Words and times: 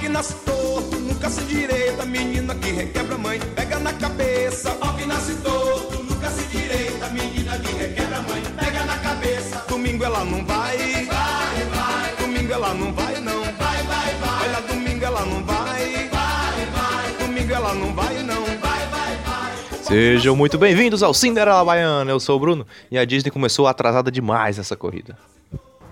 que 0.00 0.08
nasce 0.08 0.34
torto, 0.46 0.96
nunca 0.98 1.28
se 1.28 1.42
direita, 1.42 2.06
menina 2.06 2.54
que 2.54 2.70
requebra 2.72 3.18
mãe, 3.18 3.38
pega 3.54 3.78
na 3.78 3.92
cabeça. 3.92 4.74
Ó 4.80 4.94
que 4.94 5.04
nasce 5.04 5.34
torto, 5.36 6.02
nunca 6.02 6.30
se 6.30 6.42
direita, 6.48 7.10
menina 7.10 7.58
que 7.58 7.72
requebra 7.74 8.22
mãe, 8.22 8.42
pega 8.58 8.84
na 8.86 8.96
cabeça. 8.96 9.62
Domingo 9.68 10.02
ela 10.02 10.24
não 10.24 10.44
vai, 10.46 10.78
vai, 11.04 11.64
vai. 11.66 12.16
Domingo 12.18 12.52
ela 12.52 12.72
não 12.72 12.92
vai 12.94 13.20
não, 13.20 13.42
vai, 13.42 13.82
vai, 13.82 14.14
vai. 14.14 14.48
Olha, 14.48 14.60
domingo 14.62 15.04
ela 15.04 15.26
não 15.26 15.44
vai, 15.44 16.08
vai, 16.08 16.66
vai. 16.66 17.12
Domingo 17.26 17.52
ela 17.52 17.74
não 17.74 17.92
vai 17.92 18.22
não, 18.22 18.44
vai, 18.44 18.86
vai, 18.86 19.16
vai. 19.16 19.52
Sejam 19.82 20.34
muito 20.34 20.56
bem-vindos 20.56 21.02
ao 21.02 21.12
Cinderela 21.12 21.62
Baiana. 21.62 22.10
Eu 22.10 22.18
sou 22.18 22.38
o 22.38 22.40
Bruno 22.40 22.66
e 22.90 22.98
a 22.98 23.04
Disney 23.04 23.30
começou 23.30 23.66
atrasada 23.66 24.10
demais 24.10 24.58
essa 24.58 24.74
corrida. 24.74 25.18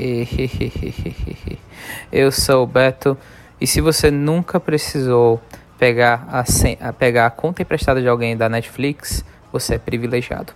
Eu 2.12 2.30
sou 2.30 2.64
o 2.64 2.66
Beto 2.66 3.16
e 3.60 3.66
se 3.66 3.80
você 3.80 4.10
nunca 4.10 4.58
precisou 4.60 5.40
pegar 5.78 6.26
a, 6.30 6.44
a 6.88 6.92
pegar 6.92 7.26
a 7.26 7.30
conta 7.30 7.62
emprestada 7.62 8.00
de 8.00 8.08
alguém 8.08 8.36
da 8.36 8.48
Netflix, 8.48 9.24
você 9.52 9.74
é 9.74 9.78
privilegiado. 9.78 10.52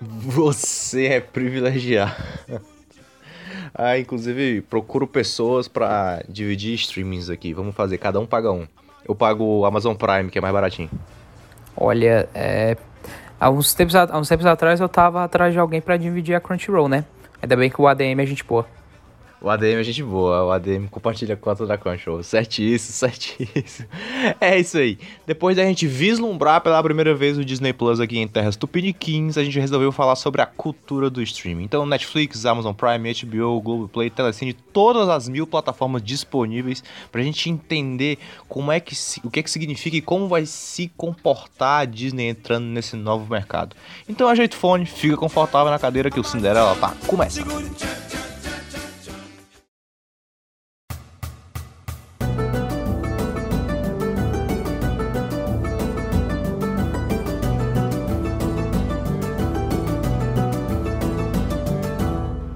Você 0.00 1.06
é 1.06 1.20
privilegiado. 1.20 2.14
Ah, 3.72 3.96
inclusive, 3.96 4.62
procuro 4.62 5.06
pessoas 5.06 5.68
pra 5.68 6.22
dividir 6.28 6.74
streamings 6.74 7.30
aqui. 7.30 7.54
Vamos 7.54 7.74
fazer, 7.74 7.98
cada 7.98 8.18
um 8.18 8.26
paga 8.26 8.50
um. 8.50 8.66
Eu 9.06 9.14
pago 9.14 9.44
o 9.44 9.64
Amazon 9.64 9.94
Prime, 9.94 10.28
que 10.28 10.38
é 10.38 10.40
mais 10.40 10.52
baratinho. 10.52 10.90
Olha, 11.76 12.28
é, 12.34 12.76
há, 13.38 13.48
uns 13.48 13.72
tempos, 13.72 13.94
a- 13.94 14.08
há 14.10 14.18
uns 14.18 14.28
tempos 14.28 14.44
atrás 14.44 14.80
eu 14.80 14.88
tava 14.88 15.22
atrás 15.22 15.52
de 15.52 15.58
alguém 15.60 15.80
pra 15.80 15.96
dividir 15.96 16.34
a 16.34 16.40
Crunchyroll, 16.40 16.88
né? 16.88 17.04
Ainda 17.40 17.56
bem 17.56 17.70
que 17.70 17.80
o 17.80 17.86
ADM 17.86 18.20
é 18.20 18.26
gente 18.26 18.42
boa. 18.44 18.66
O 19.42 19.48
ADM 19.48 19.80
é 19.80 19.82
gente 19.82 20.02
boa, 20.02 20.44
o 20.44 20.52
ADM 20.52 20.86
compartilha 20.90 21.32
a 21.32 21.36
conta 21.36 21.64
da 21.64 21.78
Crunchyroll. 21.78 22.22
Certíssimo, 22.22 22.92
certíssimo. 22.92 23.88
É 24.38 24.58
isso 24.58 24.76
aí. 24.76 24.98
Depois 25.26 25.56
da 25.56 25.64
gente 25.64 25.86
vislumbrar 25.86 26.60
pela 26.60 26.82
primeira 26.82 27.14
vez 27.14 27.38
o 27.38 27.44
Disney 27.44 27.72
Plus 27.72 28.00
aqui 28.00 28.18
em 28.18 28.28
terras 28.28 28.54
tupiniquins, 28.54 29.38
a 29.38 29.44
gente 29.44 29.58
resolveu 29.58 29.90
falar 29.90 30.14
sobre 30.16 30.42
a 30.42 30.46
cultura 30.46 31.08
do 31.08 31.22
streaming. 31.22 31.64
Então, 31.64 31.86
Netflix, 31.86 32.44
Amazon 32.44 32.74
Prime, 32.74 33.14
HBO, 33.14 33.60
Globoplay, 33.62 34.10
Telecine, 34.10 34.52
todas 34.52 35.08
as 35.08 35.26
mil 35.26 35.46
plataformas 35.46 36.02
disponíveis 36.02 36.84
pra 37.10 37.22
gente 37.22 37.48
entender 37.48 38.18
como 38.46 38.70
é 38.70 38.78
que 38.78 38.94
o 39.24 39.30
que 39.30 39.40
é 39.40 39.42
que 39.42 39.50
significa 39.50 39.96
e 39.96 40.02
como 40.02 40.28
vai 40.28 40.44
se 40.44 40.90
comportar 40.96 41.80
a 41.80 41.84
Disney 41.86 42.28
entrando 42.28 42.66
nesse 42.66 42.94
novo 42.94 43.30
mercado. 43.30 43.74
Então, 44.06 44.28
ajeita 44.28 44.54
o 44.54 44.58
fone, 44.58 44.84
fica 44.84 45.16
confortável 45.16 45.70
na 45.70 45.78
cadeira 45.78 46.10
que 46.10 46.20
o 46.20 46.24
Cinderela 46.24 46.76
tá 46.76 46.94
começando. 47.06 48.29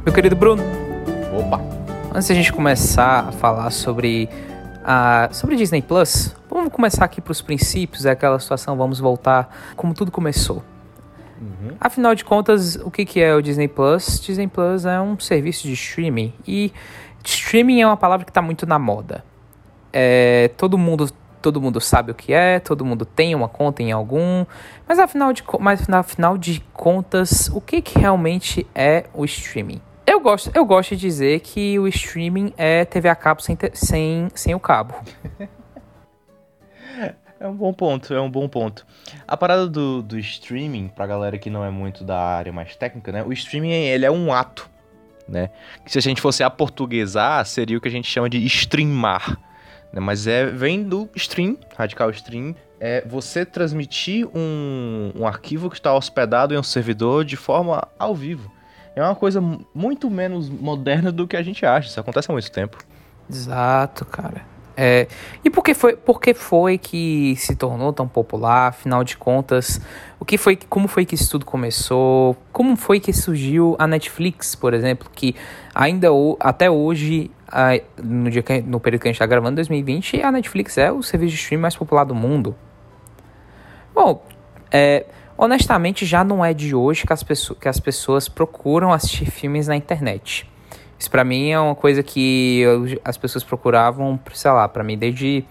Meu 0.05 0.13
querido 0.13 0.37
Bruno, 0.37 0.63
Opa! 1.33 1.59
antes 2.15 2.29
da 2.29 2.35
gente 2.35 2.53
começar 2.53 3.29
a 3.29 3.33
falar 3.33 3.71
sobre 3.71 4.29
a 4.85 5.31
sobre 5.33 5.57
Disney 5.57 5.81
Plus, 5.81 6.37
vamos 6.51 6.71
começar 6.71 7.07
aqui 7.07 7.23
pros 7.23 7.41
princípios, 7.41 8.05
é 8.05 8.11
aquela 8.11 8.39
situação, 8.39 8.77
vamos 8.77 9.01
voltar 9.01 9.73
como 9.75 9.95
tudo 9.95 10.13
começou. 10.13 10.63
Afinal 11.81 12.15
de 12.15 12.23
contas, 12.23 12.77
o 12.77 12.91
que, 12.91 13.07
que 13.07 13.19
é 13.19 13.35
o 13.35 13.41
Disney 13.41 13.67
Plus? 13.67 14.21
Disney 14.21 14.47
Plus 14.47 14.85
é 14.85 15.01
um 15.01 15.19
serviço 15.19 15.67
de 15.67 15.73
streaming 15.73 16.35
e 16.47 16.71
streaming 17.25 17.81
é 17.81 17.87
uma 17.87 17.97
palavra 17.97 18.27
que 18.27 18.31
está 18.31 18.43
muito 18.43 18.67
na 18.67 18.79
moda. 18.79 19.25
É, 19.91 20.51
todo 20.59 20.77
mundo 20.77 21.11
todo 21.41 21.63
mundo 21.63 21.81
sabe 21.81 22.11
o 22.11 22.15
que 22.15 22.35
é, 22.35 22.61
todo 22.61 22.85
mundo 22.85 23.07
tem 23.07 23.35
uma 23.35 23.49
conta 23.49 23.83
em 23.83 23.91
algum, 23.91 24.45
mas 24.87 24.99
afinal 24.99 25.33
de, 25.33 25.43
mas 25.61 25.89
afinal 25.89 26.37
de 26.37 26.61
contas, 26.75 27.49
o 27.49 27.61
que, 27.61 27.81
que 27.81 27.99
realmente 27.99 28.67
é 28.75 29.07
o 29.15 29.25
streaming? 29.25 29.81
Eu 30.25 30.31
gosto, 30.31 30.51
eu 30.55 30.65
gosto 30.65 30.97
de 30.97 31.03
dizer 31.03 31.41
que 31.41 31.79
o 31.79 31.87
streaming 31.87 32.55
é 32.57 32.87
TV 32.87 33.11
a 33.11 33.15
cabo 33.15 33.43
sem, 33.43 33.59
sem, 33.75 34.29
sem 34.35 34.55
o 34.55 34.59
cabo. 34.59 34.95
É 37.41 37.49
um 37.49 37.55
bom 37.55 37.75
ponto, 37.75 38.15
é 38.15 38.21
um 38.21 38.31
bom 38.31 38.49
ponto. 38.49 38.87
A 39.29 39.37
parada 39.37 39.67
do, 39.67 40.01
do 40.01 40.19
streaming, 40.19 40.89
pra 40.89 41.07
galera 41.07 41.37
que 41.37 41.51
não 41.51 41.63
é 41.63 41.69
muito 41.69 42.03
da 42.03 42.19
área 42.19 42.51
mais 42.51 42.75
técnica, 42.75 43.13
né? 43.13 43.23
O 43.23 43.35
streaming, 43.35 43.71
ele 43.71 44.07
é 44.07 44.11
um 44.11 44.33
ato, 44.33 44.71
né? 45.29 45.51
Que 45.85 45.93
se 45.93 45.99
a 45.99 46.01
gente 46.01 46.23
fosse 46.23 46.43
aportuguesar, 46.43 47.45
seria 47.45 47.77
o 47.77 47.81
que 47.83 47.89
a 47.89 47.91
gente 47.91 48.09
chama 48.09 48.31
de 48.31 48.39
streamar. 48.47 49.39
Né? 49.93 50.01
Mas 50.01 50.27
é, 50.27 50.47
vem 50.47 50.85
do 50.85 51.11
stream, 51.17 51.59
radical 51.77 52.09
stream, 52.11 52.55
é 52.81 53.05
você 53.07 53.45
transmitir 53.45 54.27
um, 54.35 55.13
um 55.15 55.27
arquivo 55.27 55.69
que 55.69 55.77
está 55.77 55.93
hospedado 55.93 56.55
em 56.55 56.57
um 56.57 56.63
servidor 56.63 57.27
de 57.27 57.37
forma 57.37 57.87
ao 57.99 58.15
vivo. 58.15 58.51
É 58.97 59.03
uma 59.03 59.15
coisa 59.15 59.41
mu- 59.41 59.65
muito 59.75 60.09
menos 60.11 60.49
moderna 60.49 61.11
do 61.11 61.27
que 61.27 61.37
a 61.37 61.43
gente 61.43 61.65
acha, 61.67 61.89
isso 61.89 61.99
acontece 62.01 62.31
há 62.31 62.33
muito 62.33 62.51
tempo. 62.51 62.79
Exato, 63.29 64.05
cara. 64.05 64.43
É, 64.77 65.07
e 65.45 65.51
por 65.51 65.63
que, 65.63 65.73
foi, 65.73 65.95
por 65.95 66.21
que 66.21 66.35
foi 66.35 66.77
que 66.79 67.37
se 67.37 67.55
tornou 67.55 67.93
tão 67.93 68.09
popular? 68.09 68.69
Afinal 68.69 69.05
de 69.05 69.17
contas, 69.17 69.81
o 70.19 70.25
que 70.25 70.37
foi, 70.37 70.57
como 70.69 70.89
foi 70.89 71.05
que 71.05 71.15
isso 71.15 71.31
tudo 71.31 71.47
começou? 71.47 72.37
Como 72.53 72.77
foi 72.77 72.99
que 72.99 73.13
surgiu 73.13 73.77
a 73.79 73.87
Netflix, 73.87 74.57
por 74.57 74.75
exemplo, 74.75 75.09
que 75.15 75.35
ainda 75.73 76.09
até 76.41 76.69
hoje, 76.69 77.31
no, 78.03 78.29
dia 78.29 78.43
que, 78.43 78.61
no 78.63 78.81
período 78.81 79.03
que 79.03 79.09
a 79.09 79.11
gente 79.11 79.17
está 79.17 79.27
gravando, 79.27 79.55
2020, 79.57 80.21
a 80.23 80.33
Netflix 80.33 80.77
é 80.77 80.91
o 80.91 81.03
serviço 81.05 81.37
de 81.37 81.41
streaming 81.41 81.63
mais 81.63 81.77
popular 81.77 82.03
do 82.05 82.15
mundo. 82.15 82.57
Bom, 83.95 84.25
é, 84.73 85.07
honestamente, 85.37 86.05
já 86.07 86.23
não 86.25 86.45
é 86.45 86.53
de 86.55 86.75
hoje 86.75 87.07
que 87.07 87.13
as, 87.13 87.23
pessoas, 87.23 87.59
que 87.59 87.69
as 87.69 87.81
pessoas 87.81 88.29
procuram 88.29 88.93
assistir 88.93 89.31
filmes 89.31 89.67
na 89.69 89.77
internet. 89.77 90.49
Isso 90.99 91.11
pra 91.11 91.25
mim 91.25 91.51
é 91.51 91.59
uma 91.61 91.75
coisa 91.75 92.03
que 92.03 92.61
eu- 92.61 93.01
as 93.05 93.17
pessoas 93.17 93.43
procuravam, 93.45 94.19
sei 94.33 94.51
lá, 94.51 94.69
pra 94.69 94.83
mim 94.85 94.97
desde 94.97 95.45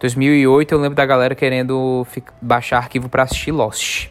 2008 0.00 0.72
eu 0.72 0.78
lembro 0.80 0.96
da 0.96 1.06
galera 1.06 1.34
querendo 1.34 2.06
baixar 2.40 2.78
arquivo 2.78 3.08
pra 3.08 3.22
assistir 3.24 3.52
Lost. 3.52 4.08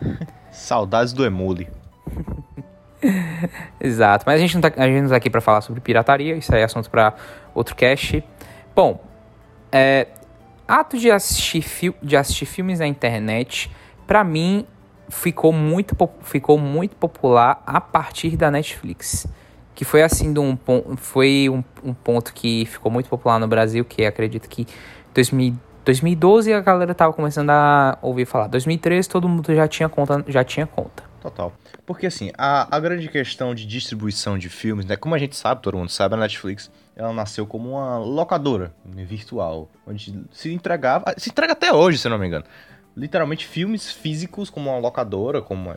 Saudades 0.50 1.12
do 1.12 1.24
Emule. 1.24 1.68
Exato, 3.80 4.24
mas 4.26 4.36
a 4.36 4.38
gente 4.38 4.54
não 4.54 4.60
tá, 4.62 4.72
a 4.76 4.86
gente 4.86 5.02
não 5.02 5.08
tá 5.10 5.16
aqui 5.16 5.30
pra 5.30 5.40
falar 5.40 5.60
sobre 5.60 5.80
pirataria, 5.80 6.34
isso 6.36 6.52
aí 6.54 6.62
é 6.62 6.64
assunto 6.64 6.90
pra 6.90 7.14
outro 7.54 7.76
cast. 7.76 8.22
Bom, 8.74 9.00
é, 9.70 10.08
ato 10.66 10.98
de 10.98 11.10
assistir, 11.10 11.64
de 12.02 12.16
assistir 12.16 12.46
filmes 12.46 12.80
na 12.80 12.86
internet, 12.86 13.70
pra 14.08 14.24
mim 14.24 14.66
ficou 15.10 15.52
muito, 15.52 15.94
ficou 16.22 16.58
muito 16.58 16.96
popular 16.96 17.62
a 17.66 17.80
partir 17.80 18.36
da 18.36 18.50
Netflix. 18.50 19.28
Que 19.74 19.84
foi 19.84 20.02
assim 20.02 20.32
de 20.32 20.40
um, 20.40 20.58
foi 20.96 21.48
um, 21.48 21.62
um 21.84 21.94
ponto 21.94 22.32
que 22.32 22.66
ficou 22.66 22.90
muito 22.90 23.08
popular 23.08 23.38
no 23.38 23.46
Brasil, 23.46 23.84
que 23.84 24.04
acredito 24.04 24.48
que 24.48 24.66
2000, 25.14 25.54
2012 25.84 26.52
a 26.52 26.60
galera 26.60 26.94
tava 26.94 27.12
começando 27.12 27.50
a 27.50 27.96
ouvir 28.02 28.26
falar. 28.26 28.48
2013 28.48 29.08
todo 29.08 29.28
mundo 29.28 29.54
já 29.54 29.68
tinha 29.68 29.88
conta, 29.88 30.24
já 30.26 30.42
tinha 30.42 30.66
conta. 30.66 31.04
Total. 31.20 31.52
Porque 31.86 32.06
assim, 32.06 32.32
a, 32.36 32.74
a 32.74 32.80
grande 32.80 33.08
questão 33.08 33.54
de 33.54 33.66
distribuição 33.66 34.38
de 34.38 34.48
filmes, 34.48 34.86
né? 34.86 34.96
Como 34.96 35.14
a 35.14 35.18
gente 35.18 35.36
sabe, 35.36 35.62
todo 35.62 35.76
mundo 35.76 35.90
sabe, 35.90 36.14
a 36.14 36.18
Netflix 36.18 36.70
ela 36.96 37.12
nasceu 37.12 37.46
como 37.46 37.70
uma 37.70 37.98
locadora 37.98 38.74
virtual, 38.84 39.70
onde 39.86 40.24
se 40.32 40.52
entregava, 40.52 41.14
se 41.16 41.30
entrega 41.30 41.52
até 41.52 41.72
hoje, 41.72 41.98
se 41.98 42.08
não 42.08 42.18
me 42.18 42.26
engano. 42.26 42.44
Literalmente 42.98 43.46
filmes 43.46 43.90
físicos 43.90 44.50
como 44.50 44.70
uma 44.70 44.78
locadora, 44.78 45.40
como 45.40 45.70
a, 45.70 45.76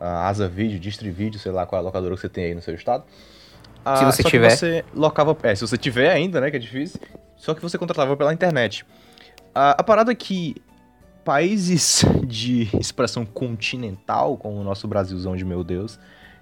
a 0.00 0.28
Asa 0.28 0.48
Video, 0.48 0.78
Distri 0.78 1.10
Video, 1.10 1.38
sei 1.38 1.52
lá 1.52 1.66
qual 1.66 1.78
é 1.78 1.82
a 1.82 1.84
locadora 1.84 2.14
que 2.14 2.20
você 2.20 2.28
tem 2.28 2.44
aí 2.46 2.54
no 2.54 2.62
seu 2.62 2.74
estado. 2.74 3.04
Ah, 3.84 3.96
Se 3.96 4.04
você 4.04 4.22
tiver. 4.24 4.50
você 4.50 4.84
locava, 4.94 5.36
é, 5.42 5.54
se 5.54 5.60
você 5.60 5.76
tiver 5.76 6.10
ainda, 6.10 6.40
né, 6.40 6.50
que 6.50 6.56
é 6.56 6.60
difícil, 6.60 6.98
só 7.36 7.52
que 7.52 7.60
você 7.60 7.76
contratava 7.76 8.16
pela 8.16 8.32
internet. 8.32 8.86
A, 9.54 9.72
a 9.72 9.82
parada 9.82 10.10
é 10.10 10.14
que 10.14 10.56
países 11.24 12.04
de 12.26 12.68
expressão 12.78 13.26
continental, 13.26 14.36
como 14.36 14.56
o 14.58 14.64
nosso 14.64 14.88
Brasilzão 14.88 15.36
de 15.36 15.44
meu 15.44 15.62
Deus, 15.62 15.98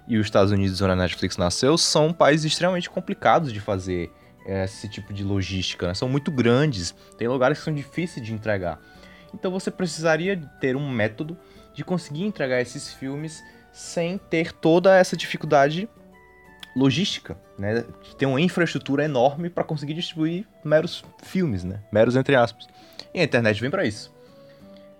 e 0.07 0.17
os 0.17 0.25
Estados 0.25 0.51
Unidos, 0.51 0.81
onde 0.81 0.91
a 0.91 0.95
Netflix 0.95 1.37
nasceu, 1.37 1.77
são 1.77 2.11
países 2.11 2.51
extremamente 2.51 2.89
complicados 2.89 3.53
de 3.53 3.59
fazer 3.59 4.11
eh, 4.45 4.65
esse 4.65 4.89
tipo 4.89 5.13
de 5.13 5.23
logística, 5.23 5.87
né? 5.87 5.93
São 5.93 6.09
muito 6.09 6.29
grandes, 6.29 6.93
tem 7.17 7.27
lugares 7.27 7.59
que 7.59 7.63
são 7.63 7.73
difíceis 7.73 8.25
de 8.25 8.33
entregar. 8.33 8.79
Então 9.33 9.51
você 9.51 9.71
precisaria 9.71 10.37
ter 10.59 10.75
um 10.75 10.89
método 10.89 11.37
de 11.73 11.83
conseguir 11.83 12.23
entregar 12.23 12.61
esses 12.61 12.93
filmes 12.93 13.43
sem 13.71 14.17
ter 14.17 14.51
toda 14.51 14.95
essa 14.95 15.17
dificuldade 15.17 15.89
logística, 16.75 17.37
né? 17.57 17.83
Ter 18.17 18.25
uma 18.25 18.41
infraestrutura 18.41 19.03
enorme 19.03 19.49
para 19.49 19.63
conseguir 19.63 19.93
distribuir 19.93 20.45
meros 20.63 21.03
filmes, 21.23 21.63
né? 21.63 21.79
Meros 21.91 22.15
entre 22.15 22.35
aspas. 22.35 22.67
E 23.13 23.19
a 23.19 23.23
internet 23.23 23.59
vem 23.59 23.69
para 23.69 23.85
isso. 23.85 24.13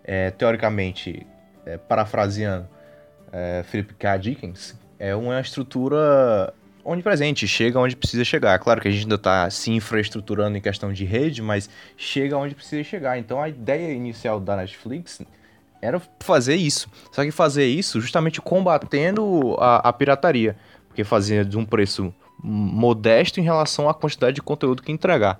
É, 0.03 0.31
teoricamente, 0.31 1.25
é, 1.65 1.77
parafraseando 1.77 2.68
é, 3.31 3.63
Philip 3.63 3.94
K. 3.95 4.18
Dickens, 4.18 4.79
é 5.00 5.15
uma 5.15 5.39
estrutura 5.39 6.53
onipresente, 6.83 7.47
chega 7.47 7.80
onde 7.80 7.95
precisa 7.95 8.24
chegar. 8.24 8.57
Claro 8.59 8.81
que 8.81 8.88
a 8.88 8.91
gente 8.91 9.03
ainda 9.03 9.15
está 9.15 9.50
se 9.50 9.71
infraestruturando 9.71 10.57
em 10.57 10.62
questão 10.62 10.91
de 10.91 11.06
rede, 11.06 11.41
mas 11.41 11.69
chega 11.95 12.38
onde 12.38 12.53
precisa 12.53 12.83
chegar. 12.83 13.18
Então 13.18 13.41
a 13.41 13.50
ideia 13.50 13.94
inicial 13.94 14.39
da 14.39 14.56
Netflix 14.56 15.21
era 15.81 16.01
fazer 16.19 16.56
isso. 16.56 16.89
Só 17.12 17.24
que 17.24 17.31
fazer 17.31 17.65
isso 17.65 18.00
justamente 18.00 18.41
combatendo 18.41 19.56
a, 19.59 19.89
a 19.89 19.94
pirataria, 19.94 20.56
porque 20.88 21.03
fazia 21.03 21.44
de 21.44 21.57
um 21.57 21.65
preço 21.65 22.13
modesto 22.41 23.39
em 23.39 23.44
relação 23.44 23.88
à 23.88 23.94
quantidade 23.94 24.36
de 24.36 24.41
conteúdo 24.41 24.83
que 24.83 24.91
entregar. 24.91 25.39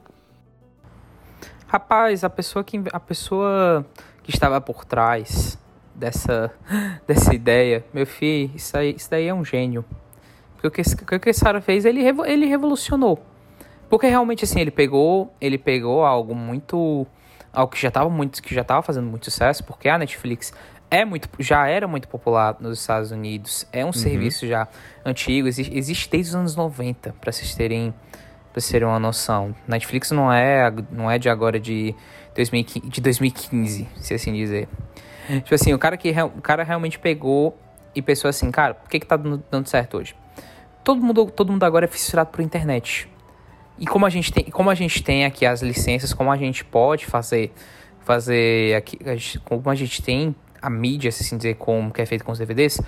Rapaz, 1.68 2.24
a 2.24 2.30
pessoa 2.30 2.64
que 2.64 2.82
a 2.92 3.00
pessoa 3.00 3.86
que 4.22 4.30
estava 4.30 4.62
por 4.62 4.86
trás 4.86 5.58
dessa 5.96 6.54
dessa 7.08 7.34
ideia, 7.34 7.84
meu 7.94 8.06
filho, 8.06 8.52
isso 8.56 8.78
aí, 8.78 8.96
isso 8.96 9.10
daí 9.10 9.28
é 9.28 9.34
um 9.34 9.44
gênio. 9.44 9.84
Porque 10.64 10.82
o 10.82 10.96
que, 10.96 11.16
o 11.16 11.20
que 11.20 11.34
cara 11.34 11.60
fez, 11.60 11.84
ele, 11.84 12.02
ele 12.26 12.46
revolucionou. 12.46 13.20
Porque 13.90 14.08
realmente 14.08 14.46
assim, 14.46 14.62
ele 14.62 14.72
pegou, 14.72 15.34
ele 15.40 15.58
pegou 15.58 16.06
algo 16.06 16.34
muito 16.34 17.06
algo 17.52 17.72
que 17.72 17.80
já 17.80 17.90
estava 17.90 18.10
muito 18.10 18.42
que 18.42 18.56
já 18.56 18.62
estava 18.62 18.82
fazendo 18.82 19.06
muito 19.06 19.26
sucesso, 19.26 19.64
porque 19.64 19.90
a 19.90 19.98
Netflix 19.98 20.54
é 20.90 21.04
muito, 21.04 21.30
já 21.38 21.68
era 21.68 21.88
muito 21.88 22.08
popular 22.08 22.56
nos 22.60 22.80
Estados 22.80 23.12
Unidos, 23.12 23.68
é 23.72 23.84
um 23.84 23.88
uhum. 23.88 23.94
serviço 23.94 24.48
já 24.48 24.68
antigo, 25.06 25.48
existe, 25.48 25.78
existe 25.78 26.10
desde 26.10 26.30
os 26.30 26.36
anos 26.36 26.56
90, 26.56 27.14
para 27.20 27.32
vocês 27.32 27.54
terem 27.54 27.94
para 28.52 28.62
vocês 28.62 28.72
terem 28.72 28.88
uma 28.88 29.00
noção. 29.00 29.54
Netflix 29.68 30.12
não 30.12 30.32
é 30.32 30.74
não 30.92 31.12
é 31.12 31.20
de 31.20 31.30
agora 31.30 31.60
de 31.60 31.94
2015, 32.36 32.88
de 32.90 33.02
2015, 33.02 33.88
se 33.98 34.14
assim 34.14 34.34
dizer. 34.34 34.70
Tipo 35.28 35.56
assim, 35.56 35.74
o 35.74 35.80
cara 35.80 35.98
que 35.98 36.10
o 36.22 36.42
cara 36.42 36.64
realmente 36.64 36.98
pegou 36.98 37.58
e 37.94 38.02
pensou 38.02 38.30
assim, 38.30 38.50
cara, 38.50 38.74
por 38.74 38.90
que 38.90 39.00
que 39.00 39.06
tá 39.06 39.18
dando 39.18 39.68
certo 39.68 39.98
hoje? 39.98 40.16
Todo 40.84 41.02
mundo, 41.02 41.26
todo 41.32 41.52
mundo 41.52 41.64
agora 41.64 41.86
é 41.86 41.88
fissurado 41.88 42.30
por 42.30 42.42
internet. 42.42 43.10
E 43.80 43.86
como 43.86 44.06
a 44.06 44.10
gente 44.10 44.32
tem, 44.32 44.46
como 44.46 44.70
a 44.70 44.76
gente 44.76 45.04
tem 45.04 45.26
aqui 45.26 45.46
as 45.46 45.62
licenças, 45.62 46.14
como 46.14 46.32
a 46.32 46.38
gente 46.38 46.64
pode 46.64 47.06
fazer 47.06 47.52
fazer 48.02 48.76
aqui, 48.76 49.00
como 49.46 49.70
a 49.70 49.76
gente 49.76 50.02
tem 50.02 50.36
a 50.62 50.70
mídia, 50.70 51.12
se 51.12 51.24
assim 51.24 51.38
dizer, 51.38 51.56
como 51.56 51.92
que 51.92 52.02
é 52.02 52.06
feito 52.06 52.24
com 52.24 52.32
os 52.32 52.38
DVDs, 52.38 52.80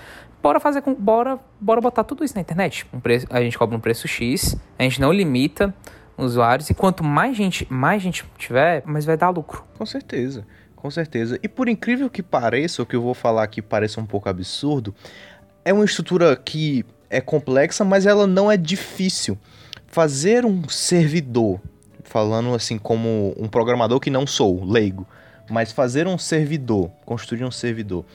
bora 0.41 0.59
fazer 0.59 0.81
com, 0.81 0.93
bora, 0.93 1.39
bora 1.59 1.81
botar 1.81 2.03
tudo 2.03 2.23
isso 2.23 2.35
na 2.35 2.41
internet. 2.41 2.85
Um 2.93 2.99
preço, 2.99 3.25
a 3.29 3.41
gente 3.41 3.57
cobra 3.57 3.75
um 3.75 3.79
preço 3.79 4.07
X, 4.07 4.55
a 4.77 4.83
gente 4.83 5.01
não 5.01 5.11
limita 5.11 5.73
usuários 6.17 6.69
e 6.69 6.73
quanto 6.73 7.03
mais 7.03 7.35
gente, 7.35 7.67
mais 7.69 8.01
gente 8.01 8.23
tiver, 8.37 8.83
mais 8.85 9.05
vai 9.05 9.17
dar 9.17 9.29
lucro. 9.29 9.63
Com 9.77 9.85
certeza. 9.85 10.45
Com 10.75 10.89
certeza. 10.91 11.39
E 11.41 11.49
por 11.49 11.67
incrível 11.67 12.09
que 12.09 12.21
pareça, 12.21 12.81
o 12.81 12.85
que 12.85 12.95
eu 12.95 13.01
vou 13.01 13.13
falar 13.13 13.43
aqui 13.43 13.61
pareça 13.61 13.99
um 13.99 14.05
pouco 14.05 14.29
absurdo, 14.29 14.93
é 15.65 15.73
uma 15.73 15.83
estrutura 15.83 16.35
que 16.35 16.85
é 17.09 17.21
complexa, 17.21 17.83
mas 17.83 18.05
ela 18.05 18.27
não 18.27 18.51
é 18.51 18.57
difícil. 18.57 19.37
Fazer 19.87 20.45
um 20.45 20.67
servidor, 20.67 21.59
falando 22.03 22.53
assim 22.53 22.77
como 22.77 23.33
um 23.37 23.47
programador 23.47 23.99
que 23.99 24.09
não 24.09 24.27
sou, 24.27 24.63
leigo, 24.63 25.07
mas 25.49 25.71
fazer 25.71 26.07
um 26.07 26.17
servidor, 26.17 26.89
construir 27.05 27.45
um 27.45 27.51
servidor 27.51 28.05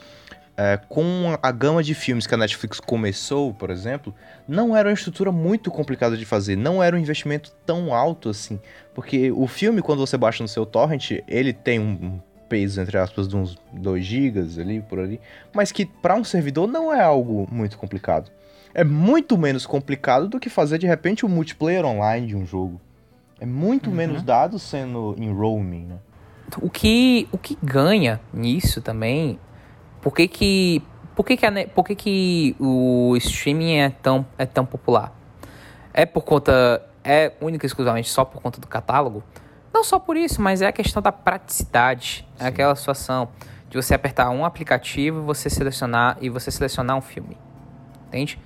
é, 0.57 0.77
com 0.89 1.37
a 1.41 1.51
gama 1.51 1.81
de 1.81 1.95
filmes 1.95 2.27
que 2.27 2.35
a 2.35 2.37
Netflix 2.37 2.79
começou, 2.79 3.53
por 3.53 3.71
exemplo, 3.71 4.13
não 4.47 4.75
era 4.75 4.89
uma 4.89 4.93
estrutura 4.93 5.31
muito 5.31 5.71
complicada 5.71 6.15
de 6.15 6.25
fazer, 6.25 6.55
não 6.55 6.83
era 6.83 6.95
um 6.95 6.99
investimento 6.99 7.51
tão 7.65 7.93
alto 7.93 8.29
assim, 8.29 8.59
porque 8.93 9.31
o 9.31 9.47
filme 9.47 9.81
quando 9.81 9.99
você 9.99 10.17
baixa 10.17 10.43
no 10.43 10.47
seu 10.47 10.65
torrent, 10.65 11.11
ele 11.27 11.53
tem 11.53 11.79
um 11.79 12.19
peso, 12.47 12.81
entre 12.81 12.97
aspas, 12.97 13.27
de 13.27 13.35
uns 13.35 13.57
2 13.73 14.05
GB 14.05 14.61
ali, 14.61 14.81
por 14.81 14.99
ali, 14.99 15.19
mas 15.53 15.71
que 15.71 15.85
para 15.85 16.15
um 16.15 16.23
servidor 16.23 16.67
não 16.67 16.93
é 16.93 17.01
algo 17.01 17.47
muito 17.51 17.77
complicado. 17.77 18.29
É 18.73 18.83
muito 18.83 19.37
menos 19.37 19.65
complicado 19.65 20.27
do 20.27 20.39
que 20.39 20.49
fazer, 20.49 20.77
de 20.77 20.87
repente, 20.87 21.25
o 21.25 21.27
um 21.27 21.31
multiplayer 21.31 21.85
online 21.85 22.27
de 22.27 22.35
um 22.35 22.45
jogo. 22.45 22.79
É 23.39 23.45
muito 23.45 23.89
uhum. 23.89 23.95
menos 23.95 24.21
dados 24.21 24.61
sendo 24.61 25.15
em 25.17 25.31
roaming, 25.33 25.85
né? 25.85 25.97
O 26.61 26.69
que, 26.69 27.27
o 27.31 27.37
que 27.37 27.57
ganha 27.63 28.19
nisso 28.33 28.81
também, 28.81 29.39
por 30.01 30.13
que 30.13 30.27
que, 30.27 30.83
por 31.15 31.25
que, 31.25 31.37
que, 31.37 31.45
a, 31.45 31.51
por 31.73 31.85
que, 31.85 31.95
que 31.95 32.55
o 32.59 33.15
streaming 33.17 33.77
é 33.77 33.89
tão, 33.89 34.25
é 34.37 34.45
tão 34.45 34.65
popular? 34.65 35.13
É 35.93 36.05
por 36.05 36.23
conta, 36.23 36.85
é 37.03 37.33
única 37.41 37.65
e 37.65 37.67
exclusivamente 37.67 38.09
só 38.09 38.25
por 38.25 38.41
conta 38.41 38.59
do 38.59 38.67
catálogo? 38.67 39.23
Não 39.73 39.83
só 39.83 39.97
por 39.97 40.17
isso, 40.17 40.41
mas 40.41 40.61
é 40.61 40.67
a 40.67 40.71
questão 40.71 41.01
da 41.01 41.11
praticidade. 41.11 42.27
É 42.35 42.39
Sim. 42.39 42.45
É 42.45 42.47
aquela 42.47 42.75
situação 42.75 43.29
de 43.69 43.77
você 43.77 43.93
apertar 43.93 44.29
um 44.29 44.43
aplicativo, 44.43 45.21
você 45.21 45.49
selecionar 45.49 46.17
e 46.21 46.29
você 46.29 46.51
selecionar 46.51 46.97
um 46.97 47.01
filme. 47.01 47.37
Entende? 48.07 48.37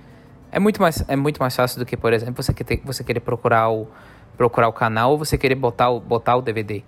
É 0.50 0.58
muito 0.58 0.80
mais, 0.80 1.04
é 1.08 1.16
muito 1.16 1.38
mais 1.38 1.54
fácil 1.54 1.78
do 1.78 1.86
que, 1.86 1.96
por 1.96 2.12
exemplo, 2.12 2.42
você 2.42 2.52
querer, 2.54 2.80
você 2.84 3.04
querer 3.04 3.20
procurar 3.20 3.68
o 3.70 3.88
procurar 4.36 4.68
o 4.68 4.72
canal 4.72 5.12
ou 5.12 5.18
você 5.18 5.38
querer 5.38 5.54
botar 5.54 5.90
o, 5.90 5.98
botar 5.98 6.36
o 6.36 6.42
DVD. 6.42 6.82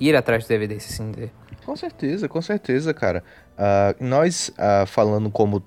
Ir 0.00 0.16
atrás 0.16 0.44
do 0.44 0.48
DVD, 0.48 0.80
se 0.80 0.92
assim 0.92 1.10
dizer. 1.10 1.32
Com 1.64 1.76
certeza, 1.76 2.28
com 2.28 2.40
certeza, 2.40 2.94
cara. 2.94 3.22
Uh, 3.58 4.04
nós, 4.04 4.50
uh, 4.50 4.86
falando 4.86 5.30
como 5.30 5.62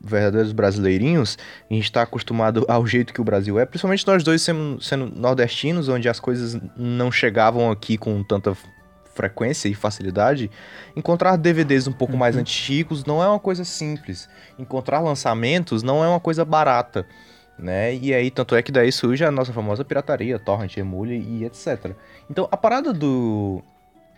verdadeiros 0.00 0.52
brasileirinhos, 0.52 1.38
a 1.70 1.74
gente 1.74 1.84
está 1.84 2.02
acostumado 2.02 2.64
ao 2.68 2.86
jeito 2.86 3.12
que 3.12 3.20
o 3.20 3.24
Brasil 3.24 3.58
é, 3.58 3.64
principalmente 3.64 4.06
nós 4.06 4.22
dois 4.22 4.42
sendo, 4.42 4.80
sendo 4.80 5.06
nordestinos, 5.06 5.88
onde 5.88 6.08
as 6.08 6.20
coisas 6.20 6.60
não 6.76 7.10
chegavam 7.10 7.70
aqui 7.70 7.96
com 7.96 8.22
tanta 8.22 8.54
frequência 9.14 9.68
e 9.68 9.74
facilidade, 9.74 10.50
encontrar 10.94 11.36
DVDs 11.36 11.86
um 11.86 11.92
pouco 11.92 12.12
uhum. 12.14 12.18
mais 12.18 12.36
antigos 12.36 13.04
não 13.04 13.22
é 13.22 13.28
uma 13.28 13.38
coisa 13.38 13.64
simples. 13.64 14.28
Encontrar 14.58 15.00
lançamentos 15.00 15.82
não 15.82 16.04
é 16.04 16.08
uma 16.08 16.20
coisa 16.20 16.44
barata. 16.44 17.06
Né? 17.58 17.94
E 17.94 18.12
aí, 18.12 18.30
tanto 18.30 18.56
é 18.56 18.62
que 18.62 18.72
daí 18.72 18.90
surge 18.90 19.24
a 19.24 19.30
nossa 19.30 19.52
famosa 19.52 19.84
pirataria, 19.84 20.38
torrent, 20.38 20.76
emule 20.76 21.16
e 21.16 21.44
etc. 21.44 21.92
Então, 22.28 22.48
a 22.50 22.56
parada 22.56 22.92
do, 22.92 23.62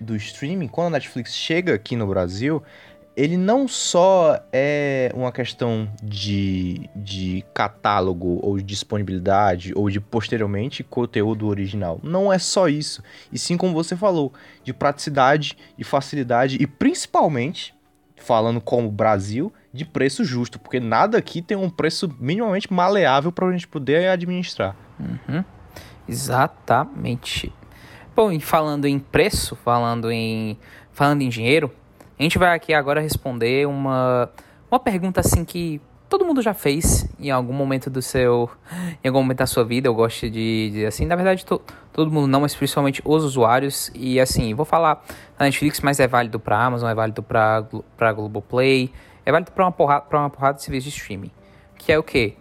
do 0.00 0.16
streaming, 0.16 0.68
quando 0.68 0.86
a 0.86 0.90
Netflix 0.90 1.34
chega 1.34 1.74
aqui 1.74 1.96
no 1.96 2.06
Brasil, 2.06 2.62
ele 3.16 3.38
não 3.38 3.66
só 3.66 4.38
é 4.52 5.10
uma 5.14 5.32
questão 5.32 5.88
de, 6.02 6.90
de 6.94 7.42
catálogo 7.54 8.38
ou 8.42 8.58
de 8.58 8.62
disponibilidade 8.62 9.72
ou 9.74 9.88
de 9.88 9.98
posteriormente 9.98 10.84
conteúdo 10.84 11.46
original. 11.46 11.98
Não 12.02 12.30
é 12.30 12.38
só 12.38 12.68
isso. 12.68 13.02
E 13.32 13.38
sim, 13.38 13.56
como 13.56 13.72
você 13.72 13.96
falou, 13.96 14.34
de 14.62 14.74
praticidade, 14.74 15.56
de 15.78 15.82
facilidade 15.82 16.58
e 16.60 16.66
principalmente, 16.66 17.74
falando 18.16 18.60
como 18.60 18.90
Brasil, 18.90 19.50
de 19.72 19.86
preço 19.86 20.22
justo, 20.22 20.58
porque 20.58 20.78
nada 20.78 21.16
aqui 21.16 21.40
tem 21.40 21.56
um 21.56 21.70
preço 21.70 22.14
minimamente 22.20 22.70
maleável 22.70 23.32
para 23.32 23.46
a 23.46 23.52
gente 23.52 23.66
poder 23.66 24.08
administrar. 24.08 24.76
Uhum. 25.00 25.42
Exatamente. 26.06 27.50
Bom, 28.14 28.30
e 28.30 28.40
falando 28.40 28.86
em 28.86 28.98
preço, 28.98 29.56
falando 29.56 30.10
em, 30.10 30.58
falando 30.92 31.22
em 31.22 31.28
dinheiro, 31.30 31.72
a 32.18 32.22
gente 32.22 32.38
vai 32.38 32.54
aqui 32.54 32.72
agora 32.72 33.00
responder 33.00 33.66
uma, 33.66 34.30
uma 34.70 34.80
pergunta 34.80 35.20
assim 35.20 35.44
que 35.44 35.80
todo 36.08 36.24
mundo 36.24 36.40
já 36.40 36.54
fez 36.54 37.08
em 37.18 37.30
algum 37.30 37.52
momento 37.52 37.90
do 37.90 38.00
seu. 38.00 38.50
Em 39.02 39.08
algum 39.08 39.20
momento 39.20 39.38
da 39.38 39.46
sua 39.46 39.64
vida. 39.64 39.88
Eu 39.88 39.94
gosto 39.94 40.30
de 40.30 40.70
dizer 40.70 40.86
assim. 40.86 41.04
Na 41.04 41.16
verdade, 41.16 41.44
to, 41.44 41.60
todo 41.92 42.10
mundo 42.10 42.26
não, 42.26 42.40
mas 42.40 42.54
principalmente 42.54 43.02
os 43.04 43.24
usuários. 43.24 43.90
E 43.94 44.18
assim, 44.20 44.54
vou 44.54 44.64
falar 44.64 45.04
na 45.38 45.46
Netflix, 45.46 45.80
mas 45.80 46.00
é 46.00 46.06
válido 46.06 46.40
para 46.40 46.58
Amazon, 46.58 46.88
é 46.88 46.94
válido 46.94 47.22
para 47.22 47.64
para 47.96 48.12
Globoplay, 48.12 48.92
é 49.24 49.32
válido 49.32 49.52
para 49.52 49.64
uma 49.64 49.72
porrada, 49.72 50.02
para 50.02 50.18
uma 50.18 50.30
porrada 50.30 50.56
de 50.56 50.62
serviços 50.62 50.92
de 50.92 50.98
streaming. 50.98 51.30
Que 51.76 51.92
é 51.92 51.98
o 51.98 52.02
quê? 52.02 52.34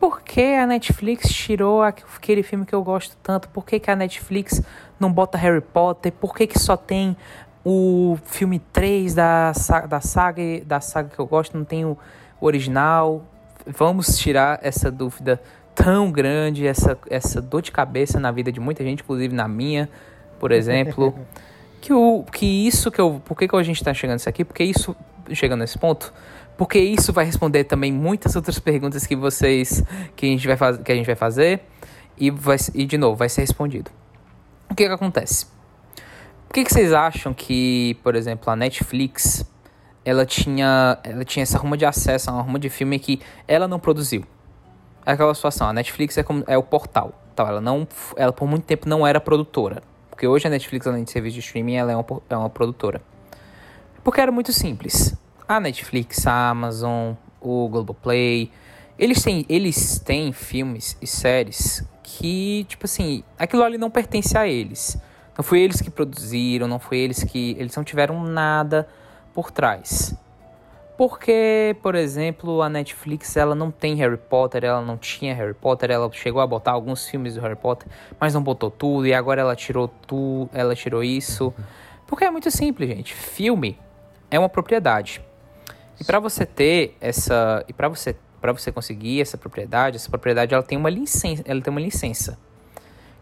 Por 0.00 0.20
que 0.22 0.54
a 0.54 0.66
Netflix 0.66 1.32
tirou 1.32 1.80
aquele 1.80 2.42
filme 2.42 2.66
que 2.66 2.74
eu 2.74 2.82
gosto 2.82 3.16
tanto? 3.22 3.48
Por 3.50 3.64
que, 3.64 3.78
que 3.78 3.88
a 3.88 3.94
Netflix 3.94 4.60
não 4.98 5.12
bota 5.12 5.38
Harry 5.38 5.60
Potter? 5.60 6.10
Por 6.10 6.34
que, 6.34 6.48
que 6.48 6.58
só 6.58 6.76
tem 6.76 7.16
o 7.64 8.18
filme 8.24 8.58
3 8.58 9.14
da, 9.14 9.52
da, 9.88 10.00
saga, 10.00 10.42
da 10.64 10.80
saga 10.80 11.08
que 11.08 11.18
eu 11.18 11.26
gosto 11.26 11.56
não 11.56 11.64
tem 11.64 11.84
o 11.84 11.96
original. 12.40 13.24
Vamos 13.66 14.18
tirar 14.18 14.58
essa 14.62 14.90
dúvida 14.90 15.40
tão 15.74 16.10
grande, 16.10 16.66
essa, 16.66 16.98
essa 17.08 17.40
dor 17.40 17.62
de 17.62 17.70
cabeça 17.70 18.18
na 18.18 18.30
vida 18.30 18.50
de 18.50 18.60
muita 18.60 18.82
gente, 18.82 19.02
inclusive 19.02 19.34
na 19.34 19.46
minha, 19.46 19.88
por 20.40 20.50
exemplo. 20.50 21.14
que, 21.80 21.92
o, 21.92 22.24
que 22.24 22.46
isso 22.66 22.90
que 22.90 23.00
eu. 23.00 23.20
Por 23.24 23.36
que, 23.36 23.46
que 23.46 23.56
a 23.56 23.62
gente 23.62 23.76
está 23.76 23.94
chegando 23.94 24.14
nisso 24.14 24.28
aqui? 24.28 24.44
Porque 24.44 24.64
isso. 24.64 24.96
Chegando 25.32 25.60
nesse 25.60 25.78
ponto. 25.78 26.12
Porque 26.58 26.78
isso 26.78 27.12
vai 27.12 27.24
responder 27.24 27.64
também 27.64 27.92
muitas 27.92 28.36
outras 28.36 28.58
perguntas 28.58 29.06
que 29.06 29.14
vocês. 29.14 29.84
que 30.16 30.26
a 30.26 30.28
gente 30.28 30.46
vai, 30.46 30.56
faz, 30.56 30.78
que 30.78 30.90
a 30.90 30.94
gente 30.94 31.06
vai 31.06 31.14
fazer. 31.14 31.62
E, 32.18 32.30
vai, 32.30 32.56
e 32.74 32.84
de 32.84 32.98
novo, 32.98 33.16
vai 33.16 33.28
ser 33.28 33.40
respondido. 33.40 33.90
O 34.68 34.74
que, 34.74 34.86
que 34.86 34.92
acontece? 34.92 35.46
Por 36.52 36.56
que, 36.56 36.64
que 36.64 36.74
vocês 36.74 36.92
acham 36.92 37.32
que, 37.32 37.96
por 38.02 38.14
exemplo, 38.14 38.52
a 38.52 38.54
Netflix 38.54 39.42
ela 40.04 40.26
tinha, 40.26 40.98
ela 41.02 41.24
tinha 41.24 41.44
essa 41.44 41.56
ruma 41.56 41.78
de 41.78 41.86
acesso 41.86 42.28
a 42.28 42.34
uma 42.34 42.42
ruma 42.42 42.58
de 42.58 42.68
filme 42.68 42.98
que 42.98 43.22
ela 43.48 43.66
não 43.66 43.80
produziu? 43.80 44.22
É 45.06 45.12
aquela 45.12 45.34
situação, 45.34 45.66
a 45.66 45.72
Netflix 45.72 46.18
é, 46.18 46.22
como, 46.22 46.44
é 46.46 46.58
o 46.58 46.62
portal, 46.62 47.14
tal, 47.34 47.48
ela, 47.48 47.58
não, 47.58 47.88
ela 48.16 48.34
por 48.34 48.46
muito 48.46 48.64
tempo 48.64 48.86
não 48.86 49.06
era 49.06 49.18
produtora. 49.18 49.82
Porque 50.10 50.26
hoje 50.26 50.46
a 50.46 50.50
Netflix, 50.50 50.86
além 50.86 51.04
de 51.04 51.10
serviço 51.10 51.36
de 51.36 51.40
streaming, 51.40 51.76
ela 51.76 51.92
é 51.92 51.96
uma, 51.96 52.04
é 52.28 52.36
uma 52.36 52.50
produtora. 52.50 53.00
Porque 54.04 54.20
era 54.20 54.30
muito 54.30 54.52
simples. 54.52 55.16
A 55.48 55.58
Netflix, 55.58 56.26
a 56.26 56.50
Amazon, 56.50 57.14
o 57.40 57.66
Globoplay 57.70 58.50
Eles 58.98 59.22
têm, 59.22 59.46
eles 59.48 59.98
têm 60.00 60.34
filmes 60.34 60.98
e 61.00 61.06
séries 61.06 61.82
que, 62.02 62.66
tipo 62.68 62.84
assim, 62.84 63.24
aquilo 63.38 63.62
ali 63.62 63.78
não 63.78 63.90
pertence 63.90 64.36
a 64.36 64.46
eles. 64.46 65.00
Não 65.36 65.42
foi 65.42 65.60
eles 65.60 65.80
que 65.80 65.90
produziram, 65.90 66.68
não 66.68 66.78
foi 66.78 66.98
eles 66.98 67.24
que. 67.24 67.56
Eles 67.58 67.74
não 67.74 67.84
tiveram 67.84 68.22
nada 68.22 68.86
por 69.34 69.50
trás. 69.50 70.14
Porque, 70.96 71.74
por 71.82 71.94
exemplo, 71.94 72.62
a 72.62 72.68
Netflix 72.68 73.36
ela 73.36 73.54
não 73.54 73.70
tem 73.70 73.94
Harry 73.96 74.18
Potter, 74.18 74.62
ela 74.64 74.82
não 74.82 74.96
tinha 74.96 75.34
Harry 75.34 75.54
Potter, 75.54 75.90
ela 75.90 76.10
chegou 76.12 76.40
a 76.40 76.46
botar 76.46 76.72
alguns 76.72 77.08
filmes 77.08 77.34
do 77.34 77.40
Harry 77.40 77.56
Potter, 77.56 77.88
mas 78.20 78.34
não 78.34 78.42
botou 78.42 78.70
tudo 78.70 79.06
e 79.06 79.14
agora 79.14 79.40
ela 79.40 79.56
tirou 79.56 79.88
tudo, 79.88 80.50
ela 80.52 80.74
tirou 80.74 81.02
isso. 81.02 81.52
Porque 82.06 82.24
é 82.24 82.30
muito 82.30 82.50
simples, 82.50 82.88
gente. 82.88 83.14
Filme 83.14 83.78
é 84.30 84.38
uma 84.38 84.50
propriedade. 84.50 85.22
E 85.98 86.04
para 86.04 86.20
você 86.20 86.44
ter 86.44 86.96
essa, 87.00 87.64
e 87.66 87.72
para 87.72 87.88
você 87.88 88.14
para 88.40 88.52
você 88.52 88.72
conseguir 88.72 89.20
essa 89.20 89.38
propriedade, 89.38 89.96
essa 89.96 90.10
propriedade 90.10 90.52
ela 90.52 90.64
tem 90.64 90.76
uma 90.76 90.90
licença, 90.90 91.42
ela 91.46 91.60
tem 91.60 91.70
uma 91.70 91.80
licença. 91.80 92.36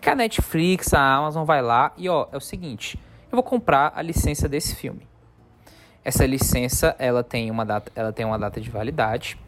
Que 0.01 0.09
a 0.09 0.15
Netflix, 0.15 0.95
a 0.95 1.17
Amazon 1.17 1.45
vai 1.45 1.61
lá 1.61 1.93
e 1.97 2.09
ó, 2.09 2.27
é 2.33 2.37
o 2.37 2.41
seguinte, 2.41 2.99
eu 3.31 3.37
vou 3.37 3.43
comprar 3.43 3.93
a 3.95 4.01
licença 4.01 4.49
desse 4.49 4.75
filme. 4.75 5.07
Essa 6.03 6.25
licença, 6.25 6.97
ela 6.99 7.23
tem 7.23 7.51
uma 7.51 7.67
data, 7.67 7.93
ela 7.95 8.13
tem 8.13 8.25
uma 8.25 8.39
data 8.39 8.61
de 8.61 8.71
validade, 8.71 9.39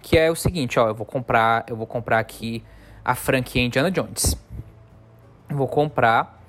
que 0.00 0.16
é 0.16 0.30
o 0.30 0.36
seguinte, 0.36 0.78
ó, 0.78 0.88
eu 0.88 0.94
vou 0.94 1.04
comprar, 1.04 1.64
eu 1.66 1.76
vou 1.76 1.86
comprar 1.86 2.20
aqui 2.20 2.62
a 3.04 3.14
franquia 3.16 3.62
Indiana 3.62 3.90
Jones. 3.90 4.36
Eu 5.48 5.56
vou 5.56 5.66
comprar 5.66 6.40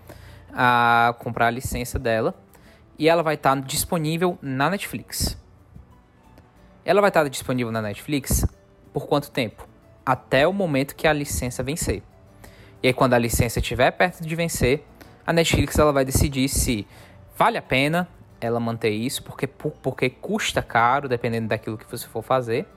a 0.53 1.15
comprar 1.17 1.47
a 1.47 1.51
licença 1.51 1.97
dela 1.97 2.35
e 2.99 3.09
ela 3.09 3.23
vai 3.23 3.33
estar 3.33 3.59
disponível 3.61 4.37
na 4.41 4.69
Netflix. 4.69 5.35
Ela 6.85 7.01
vai 7.01 7.09
estar 7.09 7.27
disponível 7.27 7.71
na 7.71 7.81
Netflix 7.81 8.45
por 8.93 9.07
quanto 9.07 9.31
tempo? 9.31 9.67
Até 10.05 10.47
o 10.47 10.53
momento 10.53 10.95
que 10.95 11.07
a 11.07 11.13
licença 11.13 11.63
vencer. 11.63 12.03
E 12.83 12.87
aí 12.87 12.93
quando 12.93 13.13
a 13.13 13.17
licença 13.17 13.59
estiver 13.59 13.91
perto 13.91 14.25
de 14.25 14.35
vencer, 14.35 14.83
a 15.25 15.31
Netflix 15.31 15.77
ela 15.77 15.93
vai 15.93 16.03
decidir 16.03 16.49
se 16.49 16.87
vale 17.37 17.57
a 17.57 17.61
pena 17.61 18.07
ela 18.39 18.59
manter 18.59 18.89
isso, 18.89 19.23
porque, 19.23 19.45
porque 19.45 20.09
custa 20.09 20.63
caro, 20.63 21.07
dependendo 21.07 21.47
daquilo 21.47 21.77
que 21.77 21.89
você 21.89 22.07
for 22.07 22.23
fazer. 22.23 22.67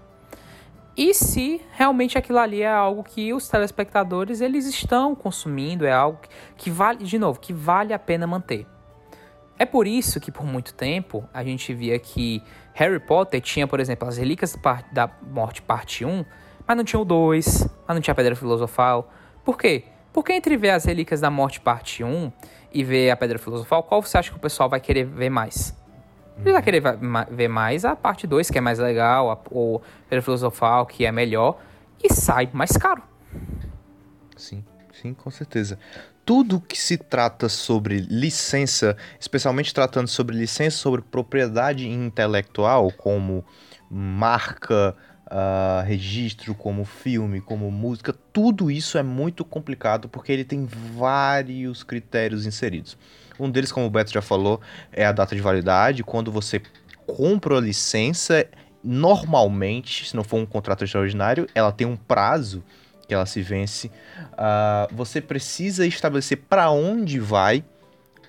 E 0.97 1.13
se 1.13 1.61
realmente 1.73 2.17
aquilo 2.17 2.39
ali 2.39 2.63
é 2.63 2.71
algo 2.71 3.03
que 3.03 3.33
os 3.33 3.49
telespectadores 3.49 4.41
eles 4.41 4.67
estão 4.67 5.15
consumindo, 5.15 5.85
é 5.85 5.93
algo 5.93 6.19
que 6.57 6.71
vale, 6.71 7.03
de 7.03 7.19
novo, 7.19 7.41
que 7.41 7.53
vale 7.53 7.93
a 7.93 7.99
pena 7.99 8.27
manter. 8.27 8.67
É 9.59 9.65
por 9.65 9.87
isso 9.87 10.21
que 10.21 10.31
por 10.31 10.45
muito 10.45 10.75
tempo 10.75 11.29
a 11.33 11.43
gente 11.43 11.73
via 11.73 11.99
que 11.99 12.43
Harry 12.75 13.01
Potter 13.01 13.41
tinha, 13.41 13.67
por 13.67 13.81
exemplo, 13.81 14.07
as 14.07 14.19
Relíquias 14.19 14.57
da 14.93 15.11
Morte 15.23 15.63
parte 15.63 16.05
1, 16.05 16.25
mas 16.67 16.77
não 16.77 16.85
tinha 16.85 17.01
o 17.01 17.05
2, 17.05 17.69
mas 17.87 17.95
não 17.95 18.01
tinha 18.01 18.13
a 18.13 18.15
Pedra 18.15 18.37
Filosofal. 18.37 19.11
Por 19.45 19.59
quê? 19.59 19.85
Porque 20.15 20.33
entre 20.33 20.57
ver 20.57 20.71
as 20.71 20.85
Relíquias 20.85 21.21
da 21.21 21.29
Morte 21.29 21.61
parte 21.61 22.05
1 22.05 22.33
e 22.73 22.85
ver 22.85 23.11
a 23.11 23.17
Pedra 23.17 23.37
Filosofal, 23.37 23.83
qual 23.83 24.01
você 24.01 24.17
acha 24.17 24.31
que 24.31 24.37
o 24.37 24.41
pessoal 24.41 24.69
vai 24.69 24.79
querer 24.79 25.05
ver 25.05 25.29
mais? 25.29 25.77
Ele 26.39 26.53
vai 26.53 26.63
querer 26.63 26.83
ver 27.31 27.49
mais 27.49 27.85
a 27.85 27.97
parte 27.97 28.25
2, 28.25 28.49
que 28.49 28.57
é 28.57 28.61
mais 28.61 28.79
legal, 28.79 29.33
a, 29.33 29.39
ou 29.51 29.83
Pedra 30.09 30.23
Filosofal, 30.23 30.87
que 30.87 31.05
é 31.05 31.11
melhor, 31.11 31.61
e 32.03 32.13
sai 32.15 32.49
mais 32.53 32.77
caro. 32.77 33.03
Sim, 34.37 34.65
sim, 34.93 35.15
com 35.15 35.33
certeza. 35.33 35.81
Tudo 36.25 36.61
que 36.61 36.81
se 36.81 36.97
trata 36.97 37.49
sobre 37.49 37.99
licença, 38.09 38.97
especialmente 39.19 39.75
tratando 39.75 40.07
sobre 40.07 40.37
licença 40.37 40.77
sobre 40.77 41.03
propriedade 41.03 41.89
intelectual, 41.89 42.93
como 42.93 43.45
marca, 43.91 44.97
uh, 45.27 45.85
registro, 45.85 46.55
como 46.55 46.85
filme, 46.85 47.41
como 47.41 47.71
música, 47.71 48.15
tudo 48.33 48.71
isso 48.71 48.99
é 48.99 49.03
muito 49.03 49.45
complicado 49.45 50.09
porque 50.09 50.33
ele 50.33 50.45
tem 50.45 50.67
vários 50.67 51.83
critérios 51.83 52.47
inseridos. 52.47 52.97
Um 53.39 53.51
deles, 53.51 53.73
como 53.73 53.87
o 53.87 53.91
Beto 53.91 54.13
já 54.13 54.23
falou, 54.23 54.61
é 54.93 55.05
a 55.05 55.13
data 55.13 55.35
de 55.35 55.43
validade. 55.43 56.05
Quando 56.05 56.31
você 56.31 56.63
compra 57.07 57.59
a 57.59 57.61
licença, 57.61 58.47
normalmente, 58.83 60.09
se 60.09 60.15
não 60.15 60.23
for 60.23 60.39
um 60.39 60.47
contrato 60.47 60.85
extraordinário, 60.85 61.49
ela 61.55 61.73
tem 61.73 61.87
um 61.87 61.97
prazo 61.97 62.63
que 63.07 63.15
ela 63.15 63.27
se 63.27 63.43
vence. 63.43 63.89
Uh, 64.33 64.95
você 64.95 65.21
precisa 65.21 65.87
estabelecer 65.87 66.39
para 66.49 66.71
onde 66.71 67.19
vai 67.19 67.65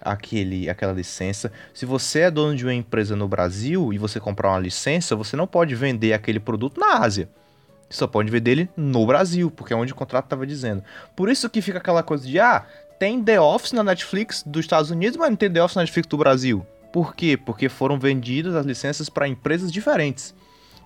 aquele, 0.05 0.69
aquela 0.69 0.93
licença. 0.93 1.51
Se 1.73 1.85
você 1.85 2.21
é 2.21 2.31
dono 2.31 2.55
de 2.55 2.63
uma 2.63 2.73
empresa 2.73 3.15
no 3.15 3.27
Brasil 3.27 3.91
e 3.91 3.97
você 3.97 4.19
comprar 4.19 4.51
uma 4.51 4.59
licença, 4.59 5.15
você 5.15 5.35
não 5.35 5.47
pode 5.47 5.73
vender 5.73 6.13
aquele 6.13 6.39
produto 6.39 6.79
na 6.79 6.99
Ásia. 6.99 7.27
Você 7.89 7.97
só 7.97 8.07
pode 8.07 8.29
vender 8.29 8.51
ele 8.51 8.69
no 8.77 9.05
Brasil, 9.05 9.49
porque 9.49 9.73
é 9.73 9.75
onde 9.75 9.91
o 9.91 9.95
contrato 9.95 10.25
estava 10.25 10.45
dizendo. 10.45 10.83
Por 11.15 11.29
isso 11.29 11.49
que 11.49 11.61
fica 11.61 11.79
aquela 11.79 12.03
coisa 12.03 12.25
de, 12.25 12.39
ah, 12.39 12.65
tem 12.99 13.23
The 13.23 13.39
Office 13.41 13.71
na 13.71 13.83
Netflix 13.83 14.43
dos 14.45 14.63
Estados 14.63 14.91
Unidos, 14.91 15.17
mas 15.17 15.29
não 15.29 15.35
tem 15.35 15.51
The 15.51 15.63
Office 15.63 15.75
na 15.75 15.81
Netflix 15.81 16.07
do 16.07 16.17
Brasil. 16.17 16.65
Por 16.93 17.15
quê? 17.15 17.35
Porque 17.35 17.67
foram 17.67 17.99
vendidas 17.99 18.55
as 18.55 18.65
licenças 18.65 19.09
para 19.09 19.27
empresas 19.27 19.71
diferentes. 19.71 20.33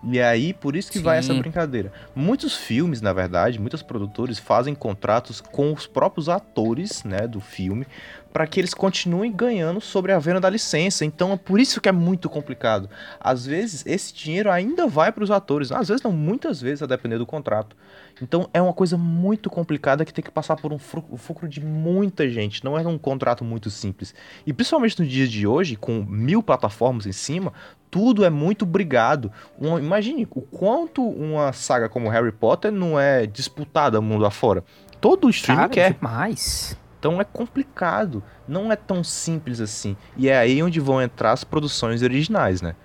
E 0.03 0.17
é 0.17 0.25
aí, 0.25 0.53
por 0.53 0.75
isso 0.75 0.91
que 0.91 0.99
Sim. 0.99 1.03
vai 1.03 1.17
essa 1.17 1.33
brincadeira. 1.33 1.91
Muitos 2.15 2.55
filmes, 2.55 3.01
na 3.01 3.11
verdade, 3.11 3.59
muitos 3.59 3.81
produtores 3.81 4.39
fazem 4.39 4.73
contratos 4.73 5.41
com 5.41 5.73
os 5.73 5.85
próprios 5.85 6.29
atores, 6.29 7.03
né, 7.03 7.27
do 7.27 7.41
filme, 7.41 7.85
para 8.31 8.47
que 8.47 8.59
eles 8.59 8.73
continuem 8.73 9.31
ganhando 9.31 9.81
sobre 9.81 10.11
a 10.11 10.19
venda 10.19 10.39
da 10.39 10.49
licença. 10.49 11.03
Então 11.03 11.33
é 11.33 11.37
por 11.37 11.59
isso 11.59 11.81
que 11.81 11.89
é 11.89 11.91
muito 11.91 12.29
complicado. 12.29 12.89
Às 13.19 13.45
vezes 13.45 13.85
esse 13.85 14.13
dinheiro 14.13 14.51
ainda 14.51 14.87
vai 14.87 15.11
para 15.11 15.23
os 15.23 15.31
atores, 15.31 15.71
às 15.71 15.87
vezes 15.87 16.03
não, 16.03 16.11
muitas 16.11 16.61
vezes 16.61 16.81
a 16.81 16.85
depender 16.85 17.17
do 17.17 17.25
contrato. 17.25 17.75
Então 18.21 18.49
é 18.53 18.61
uma 18.61 18.73
coisa 18.73 18.97
muito 18.97 19.49
complicada 19.49 20.05
que 20.05 20.13
tem 20.13 20.23
que 20.23 20.31
passar 20.31 20.55
por 20.55 20.71
um 20.71 20.77
fulcro 20.77 21.47
de 21.47 21.63
muita 21.63 22.29
gente. 22.29 22.63
Não 22.63 22.77
é 22.77 22.87
um 22.87 22.97
contrato 22.97 23.43
muito 23.43 23.69
simples. 23.69 24.13
E 24.45 24.53
principalmente 24.53 24.99
nos 24.99 25.09
dias 25.09 25.31
de 25.31 25.47
hoje, 25.47 25.75
com 25.75 26.03
mil 26.03 26.43
plataformas 26.43 27.05
em 27.05 27.11
cima, 27.11 27.53
tudo 27.89 28.23
é 28.23 28.29
muito 28.29 28.65
brigado. 28.65 29.31
Um, 29.59 29.79
imagine 29.79 30.27
o 30.29 30.41
quanto 30.41 31.03
uma 31.03 31.51
saga 31.53 31.89
como 31.89 32.09
Harry 32.09 32.31
Potter 32.31 32.71
não 32.71 32.99
é 32.99 33.25
disputada 33.25 33.99
mundo 34.01 34.25
afora. 34.25 34.63
Todo 35.01 35.29
stream 35.29 35.57
Cara, 35.57 35.69
quer. 35.69 35.93
Demais. 35.93 36.77
Então 36.99 37.21
é 37.21 37.23
complicado, 37.23 38.21
não 38.45 38.71
é 38.71 38.75
tão 38.75 39.03
simples 39.03 39.61
assim. 39.61 39.95
E 40.17 40.27
é 40.27 40.37
aí 40.37 40.61
onde 40.61 40.81
vão 40.81 41.01
entrar 41.01 41.31
as 41.31 41.45
produções 41.45 42.03
originais, 42.03 42.61
né? 42.61 42.75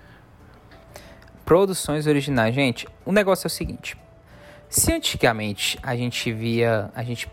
Produções 1.43 2.07
originais, 2.07 2.55
gente. 2.55 2.87
O 3.05 3.11
negócio 3.11 3.45
é 3.45 3.49
o 3.49 3.51
seguinte: 3.51 3.97
se 4.69 4.93
antigamente 4.93 5.77
a 5.83 5.95
gente 5.95 6.31
via, 6.31 6.89
a 6.95 7.03
gente 7.03 7.29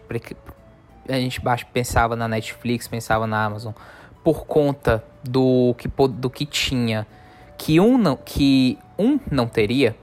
a 1.09 1.15
gente 1.15 1.41
pensava 1.73 2.17
na 2.17 2.27
Netflix, 2.27 2.89
pensava 2.89 3.27
na 3.27 3.45
Amazon 3.45 3.73
por 4.23 4.45
conta 4.45 5.05
do 5.23 5.75
que 5.79 5.89
do 5.89 6.31
que 6.31 6.45
tinha, 6.45 7.07
que 7.63 7.79
um 7.79 7.97
não 7.97 8.17
que 8.17 8.77
um 8.99 9.21
não 9.31 9.47
teria, 9.47 9.95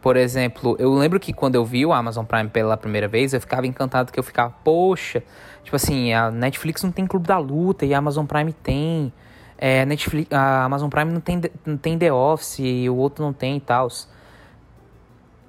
por 0.00 0.16
exemplo, 0.16 0.74
eu 0.78 0.90
lembro 0.94 1.20
que 1.20 1.34
quando 1.34 1.54
eu 1.54 1.62
vi 1.62 1.84
o 1.84 1.92
Amazon 1.92 2.24
Prime 2.24 2.48
pela 2.48 2.78
primeira 2.78 3.06
vez, 3.06 3.34
eu 3.34 3.40
ficava 3.42 3.66
encantado 3.66 4.10
que 4.10 4.18
eu 4.18 4.22
ficava, 4.22 4.54
poxa, 4.64 5.22
tipo 5.62 5.76
assim, 5.76 6.14
a 6.14 6.30
Netflix 6.30 6.82
não 6.82 6.90
tem 6.90 7.06
Clube 7.06 7.26
da 7.26 7.36
Luta 7.36 7.84
e 7.84 7.92
a 7.92 7.98
Amazon 7.98 8.24
Prime 8.24 8.54
tem. 8.54 9.12
É, 9.58 9.84
Netflix, 9.84 10.32
a 10.32 10.64
Amazon 10.64 10.88
Prime 10.88 11.12
não 11.12 11.20
tem, 11.20 11.42
não 11.66 11.76
tem 11.76 11.98
The 11.98 12.10
Office 12.10 12.58
e 12.58 12.88
o 12.88 12.96
outro 12.96 13.22
não 13.22 13.34
tem 13.34 13.58
e 13.58 13.60
tal. 13.60 13.88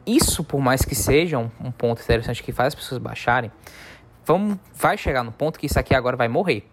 Isso, 0.05 0.43
por 0.43 0.59
mais 0.59 0.83
que 0.83 0.93
seja 0.93 1.37
um, 1.37 1.49
um, 1.63 1.71
ponto 1.71 2.01
interessante 2.01 2.43
que 2.43 2.51
faz 2.51 2.67
as 2.67 2.75
pessoas 2.75 2.99
baixarem, 2.99 3.49
vamos, 4.25 4.57
vai 4.73 4.97
chegar 4.97 5.23
no 5.23 5.31
ponto 5.31 5.57
que 5.57 5.67
isso 5.67 5.79
aqui 5.79 5.95
agora 5.95 6.17
vai 6.17 6.27
morrer. 6.27 6.69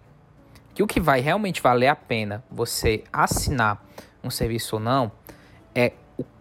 Que 0.74 0.82
o 0.82 0.88
que 0.88 0.98
vai 0.98 1.20
realmente 1.20 1.62
valer 1.62 1.86
a 1.86 1.96
pena 1.96 2.42
você 2.50 3.04
assinar 3.12 3.80
um 4.22 4.30
serviço 4.30 4.76
ou 4.76 4.80
não 4.80 5.12
é 5.74 5.92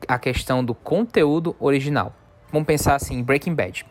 a 0.08 0.20
questão 0.20 0.64
do 0.64 0.74
conteúdo 0.74 1.56
original. 1.60 2.14
Vamos 2.52 2.68
pensar 2.68 2.96
assim, 2.96 3.24
Breaking 3.24 3.56
Bad. 3.56 3.86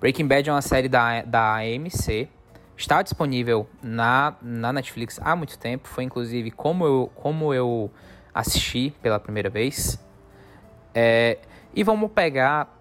Breaking 0.00 0.26
Bad 0.26 0.48
é 0.48 0.52
uma 0.52 0.62
série 0.62 0.88
da, 0.88 1.22
da 1.22 1.56
AMC, 1.56 2.28
está 2.76 3.02
disponível 3.02 3.68
na, 3.82 4.36
na 4.40 4.72
Netflix 4.72 5.18
há 5.20 5.34
muito 5.34 5.58
tempo, 5.58 5.88
foi 5.88 6.04
inclusive 6.04 6.50
como 6.52 6.84
eu, 6.84 7.12
como 7.16 7.52
eu 7.52 7.90
assisti 8.32 8.94
pela 9.02 9.18
primeira 9.18 9.50
vez. 9.50 9.98
É, 10.94 11.38
e 11.74 11.82
vamos 11.82 12.10
pegar 12.12 12.76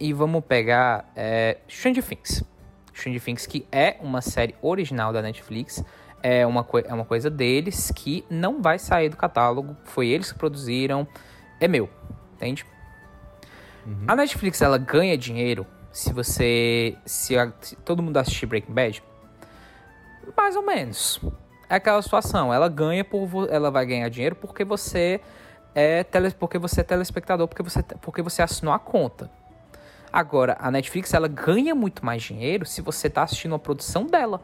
e 0.00 0.12
vamos 0.12 0.42
pegar 0.44 1.10
é, 1.14 1.58
Stranger 1.68 2.02
Things. 2.02 2.42
Stranger 2.94 3.22
Things 3.22 3.46
que 3.46 3.66
é 3.70 3.96
uma 4.00 4.22
série 4.22 4.54
original 4.62 5.12
da 5.12 5.20
Netflix, 5.20 5.84
é 6.22 6.46
uma, 6.46 6.66
é 6.84 6.94
uma 6.94 7.04
coisa 7.04 7.28
deles 7.28 7.92
que 7.94 8.24
não 8.30 8.62
vai 8.62 8.78
sair 8.78 9.08
do 9.08 9.16
catálogo, 9.16 9.76
foi 9.84 10.08
eles 10.08 10.32
que 10.32 10.38
produziram, 10.38 11.06
é 11.60 11.66
meu, 11.66 11.90
entende? 12.34 12.64
Uhum. 13.86 14.04
A 14.06 14.16
Netflix 14.16 14.62
ela 14.62 14.78
ganha 14.78 15.16
dinheiro 15.18 15.66
se 15.92 16.12
você. 16.12 16.96
Se, 17.04 17.36
a, 17.36 17.52
se, 17.60 17.76
todo 17.76 18.02
mundo 18.02 18.16
assistir 18.16 18.46
Breaking 18.46 18.72
Bad. 18.72 19.02
Mais 20.36 20.56
ou 20.56 20.62
menos. 20.62 21.20
É 21.68 21.76
aquela 21.76 22.00
situação. 22.00 22.52
Ela 22.52 22.68
ganha 22.68 23.04
por. 23.04 23.48
Ela 23.50 23.70
vai 23.70 23.84
ganhar 23.84 24.08
dinheiro 24.08 24.36
porque 24.36 24.64
você 24.64 25.20
é 25.74 26.04
tele, 26.04 26.30
porque 26.30 26.58
você 26.58 26.80
é 26.80 26.84
telespectador, 26.84 27.48
porque 27.48 27.62
você, 27.62 27.82
porque 28.00 28.22
você 28.22 28.42
assinou 28.42 28.72
a 28.72 28.78
conta. 28.78 29.30
Agora, 30.12 30.56
a 30.60 30.70
Netflix 30.70 31.14
ela 31.14 31.28
ganha 31.28 31.74
muito 31.74 32.04
mais 32.04 32.22
dinheiro 32.22 32.66
se 32.66 32.82
você 32.82 33.08
tá 33.08 33.22
assistindo 33.22 33.54
a 33.54 33.58
produção 33.58 34.06
dela. 34.06 34.40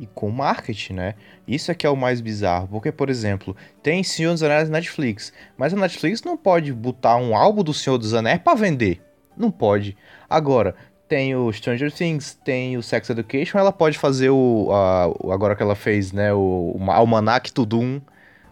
E 0.00 0.06
com 0.14 0.30
marketing, 0.30 0.94
né? 0.94 1.14
Isso 1.46 1.70
é 1.70 1.74
que 1.74 1.86
é 1.86 1.90
o 1.90 1.96
mais 1.96 2.22
bizarro. 2.22 2.66
Porque, 2.68 2.90
por 2.90 3.10
exemplo, 3.10 3.54
tem 3.82 4.02
Senhor 4.02 4.32
dos 4.32 4.42
Anéis 4.42 4.70
na 4.70 4.78
Netflix. 4.78 5.30
Mas 5.58 5.74
a 5.74 5.76
Netflix 5.76 6.22
não 6.22 6.38
pode 6.38 6.72
botar 6.72 7.16
um 7.16 7.36
álbum 7.36 7.62
do 7.62 7.74
Senhor 7.74 7.98
dos 7.98 8.14
Anéis 8.14 8.40
para 8.42 8.56
vender. 8.56 9.02
Não 9.36 9.50
pode. 9.50 9.94
Agora, 10.28 10.74
tem 11.06 11.36
o 11.36 11.52
Stranger 11.52 11.92
Things, 11.92 12.38
tem 12.42 12.78
o 12.78 12.82
Sex 12.82 13.10
Education, 13.10 13.58
ela 13.58 13.72
pode 13.72 13.98
fazer 13.98 14.30
o. 14.30 14.70
A, 14.72 15.34
agora 15.34 15.54
que 15.54 15.62
ela 15.62 15.74
fez, 15.74 16.12
né? 16.12 16.32
O, 16.32 16.74
o 16.74 16.90
Almanac 16.90 17.52
Tudum 17.52 18.00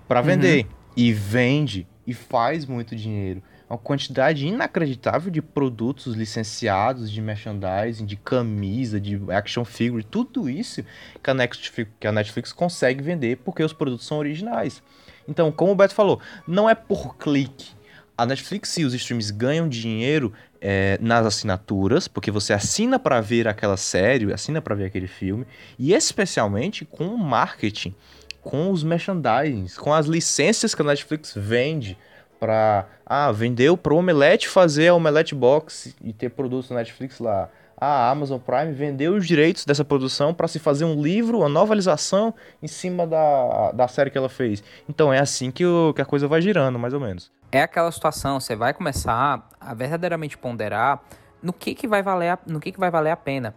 para 0.07 0.21
vender. 0.21 0.65
Uhum. 0.65 0.71
E 0.97 1.13
vende. 1.13 1.87
E 2.07 2.13
faz 2.13 2.67
muito 2.67 2.95
dinheiro 2.95 3.43
uma 3.69 3.79
quantidade 3.79 4.47
inacreditável 4.47 5.31
de 5.31 5.43
produtos 5.43 6.15
licenciados, 6.15 7.11
de 7.11 7.21
merchandising, 7.21 8.07
de 8.07 8.17
camisa, 8.17 9.01
de 9.01 9.21
action 9.31 9.65
figure, 9.65 10.03
tudo 10.03 10.49
isso 10.49 10.83
que 11.23 11.31
a 11.31 11.35
Netflix, 11.35 11.93
que 12.01 12.07
a 12.07 12.13
Netflix 12.13 12.53
consegue 12.53 13.03
vender 13.03 13.39
porque 13.39 13.63
os 13.63 13.73
produtos 13.73 14.07
são 14.07 14.19
originais. 14.19 14.83
Então, 15.29 15.53
como 15.53 15.73
o 15.73 15.75
Beto 15.75 15.95
falou, 15.95 16.21
não 16.47 16.69
é 16.69 16.75
por 16.75 17.17
clique. 17.17 17.77
A 18.17 18.25
Netflix 18.27 18.77
e 18.79 18.85
os 18.85 18.95
streams 18.95 19.31
ganham 19.31 19.69
dinheiro 19.69 20.33
é, 20.61 20.99
nas 21.01 21.25
assinaturas, 21.25 22.09
porque 22.09 22.31
você 22.31 22.53
assina 22.53 22.99
para 22.99 23.21
ver 23.21 23.47
aquela 23.47 23.77
série, 23.77 24.33
assina 24.33 24.61
para 24.61 24.75
ver 24.75 24.87
aquele 24.87 25.07
filme, 25.07 25.47
e 25.79 25.93
especialmente 25.93 26.85
com 26.85 27.07
o 27.07 27.19
marketing, 27.19 27.95
com 28.41 28.71
os 28.71 28.83
merchandisings, 28.83 29.77
com 29.77 29.93
as 29.93 30.07
licenças 30.07 30.75
que 30.75 30.83
a 30.83 30.85
Netflix 30.85 31.35
vende 31.37 31.97
para 32.39 32.87
ah, 33.05 33.33
vendeu 33.33 33.77
pro 33.77 33.97
Omelete 33.97 34.49
fazer 34.49 34.89
a 34.89 34.95
Omelete 34.95 35.35
Box 35.35 35.95
e 36.03 36.13
ter 36.13 36.31
produtos 36.31 36.71
na 36.71 36.77
Netflix 36.77 37.19
lá. 37.19 37.49
Ah, 37.81 38.09
a 38.09 38.11
Amazon 38.11 38.41
Prime 38.41 38.73
vendeu 38.73 39.15
os 39.15 39.27
direitos 39.27 39.65
dessa 39.65 39.85
produção 39.85 40.35
para 40.35 40.49
se 40.49 40.59
fazer 40.59 40.85
um 40.85 41.01
livro, 41.01 41.39
uma 41.39 41.49
novelização 41.49 42.35
em 42.61 42.67
cima 42.67 43.07
da, 43.07 43.71
da 43.73 43.87
série 43.87 44.11
que 44.11 44.19
ela 44.19 44.29
fez. 44.29 44.63
Então 44.89 45.13
é 45.13 45.21
assim 45.21 45.51
que, 45.51 45.65
o, 45.65 45.95
que 45.95 46.03
a 46.03 46.05
coisa 46.05 46.27
vai 46.27 46.41
girando, 46.41 46.79
mais 46.79 46.93
ou 46.93 47.01
menos. 47.01 47.31
É 47.53 47.63
aquela 47.63 47.91
situação, 47.93 48.41
você 48.41 48.57
vai 48.57 48.75
começar 48.75 49.49
a 49.61 49.75
verdadeiramente 49.75 50.37
ponderar 50.37 51.01
no 51.41 51.53
que, 51.53 51.75
que 51.75 51.87
vai 51.87 52.03
valer 52.03 52.31
a, 52.31 52.39
no 52.47 52.59
que, 52.59 52.73
que 52.73 52.81
vai 52.81 52.91
valer 52.91 53.11
a 53.11 53.17
pena. 53.17 53.55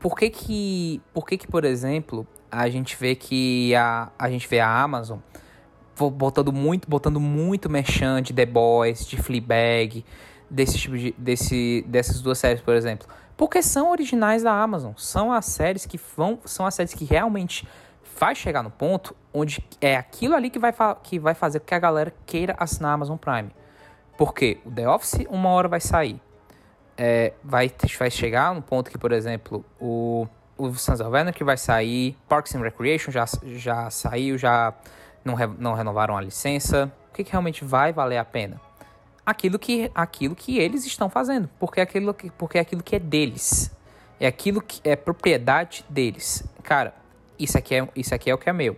Por 0.00 0.16
que 0.16 0.28
que, 0.28 1.00
por 1.14 1.26
que 1.26 1.38
que, 1.38 1.46
por 1.46 1.64
exemplo, 1.64 2.26
a 2.50 2.68
gente 2.68 2.96
vê 2.98 3.14
que 3.14 3.74
a, 3.76 4.10
a 4.18 4.28
gente 4.28 4.48
vê 4.48 4.58
a 4.58 4.82
Amazon 4.82 5.18
botando 6.08 6.52
muito, 6.52 6.88
botando 6.88 7.20
muito 7.20 7.68
merchan 7.68 8.22
de 8.22 8.32
The 8.32 8.46
Boys, 8.46 9.04
de 9.04 9.16
Fleabag, 9.16 10.04
desse 10.48 10.78
tipo 10.78 10.96
de, 10.96 11.14
desse, 11.18 11.84
dessas 11.88 12.22
duas 12.22 12.38
séries, 12.38 12.62
por 12.62 12.74
exemplo. 12.74 13.08
Porque 13.36 13.62
são 13.62 13.90
originais 13.90 14.42
da 14.42 14.52
Amazon. 14.52 14.92
São 14.96 15.32
as 15.32 15.46
séries 15.46 15.86
que 15.86 15.98
vão. 16.16 16.38
São 16.44 16.66
as 16.66 16.74
séries 16.74 16.94
que 16.94 17.04
realmente 17.04 17.66
vai 18.18 18.34
chegar 18.34 18.62
no 18.62 18.70
ponto 18.70 19.16
onde 19.32 19.64
é 19.80 19.96
aquilo 19.96 20.34
ali 20.34 20.50
que 20.50 20.58
vai, 20.58 20.74
que 21.02 21.18
vai 21.18 21.34
fazer 21.34 21.60
com 21.60 21.66
que 21.66 21.74
a 21.74 21.78
galera 21.78 22.12
queira 22.26 22.54
assinar 22.58 22.90
a 22.90 22.94
Amazon 22.94 23.16
Prime. 23.16 23.50
Porque 24.18 24.60
o 24.64 24.70
The 24.70 24.88
Office 24.88 25.26
uma 25.30 25.48
hora 25.48 25.68
vai 25.68 25.80
sair. 25.80 26.20
É, 26.98 27.32
vai, 27.42 27.72
vai 27.98 28.10
chegar 28.10 28.54
no 28.54 28.60
ponto 28.60 28.90
que, 28.90 28.98
por 28.98 29.10
exemplo, 29.10 29.64
o, 29.80 30.26
o 30.58 30.74
Sons 30.74 31.00
of 31.00 31.16
Anarchy 31.16 31.42
vai 31.42 31.56
sair, 31.56 32.14
Parks 32.28 32.54
and 32.54 32.60
Recreation 32.60 33.10
já, 33.10 33.24
já 33.42 33.88
saiu, 33.88 34.36
já 34.36 34.74
não, 35.24 35.34
re, 35.34 35.46
não 35.58 35.74
renovaram 35.74 36.16
a 36.16 36.20
licença. 36.20 36.92
O 37.10 37.14
que, 37.14 37.24
que, 37.24 37.30
realmente 37.30 37.64
vai 37.64 37.92
valer 37.92 38.18
a 38.18 38.24
pena? 38.24 38.60
Aquilo 39.24 39.58
que, 39.58 39.90
aquilo 39.94 40.34
que 40.34 40.58
eles 40.58 40.84
estão 40.84 41.08
fazendo, 41.08 41.48
porque 41.58 41.80
é 41.80 41.82
aquilo 41.82 42.14
que, 42.14 42.30
porque 42.30 42.58
é 42.58 42.60
aquilo 42.60 42.82
que 42.82 42.96
é 42.96 42.98
deles. 42.98 43.70
É 44.18 44.26
aquilo 44.26 44.60
que 44.60 44.80
é 44.84 44.96
propriedade 44.96 45.84
deles. 45.88 46.44
Cara, 46.62 46.94
isso 47.38 47.56
aqui 47.56 47.74
é, 47.74 47.88
isso 47.96 48.14
aqui 48.14 48.30
é 48.30 48.34
o 48.34 48.38
que 48.38 48.50
é 48.50 48.52
meu. 48.52 48.76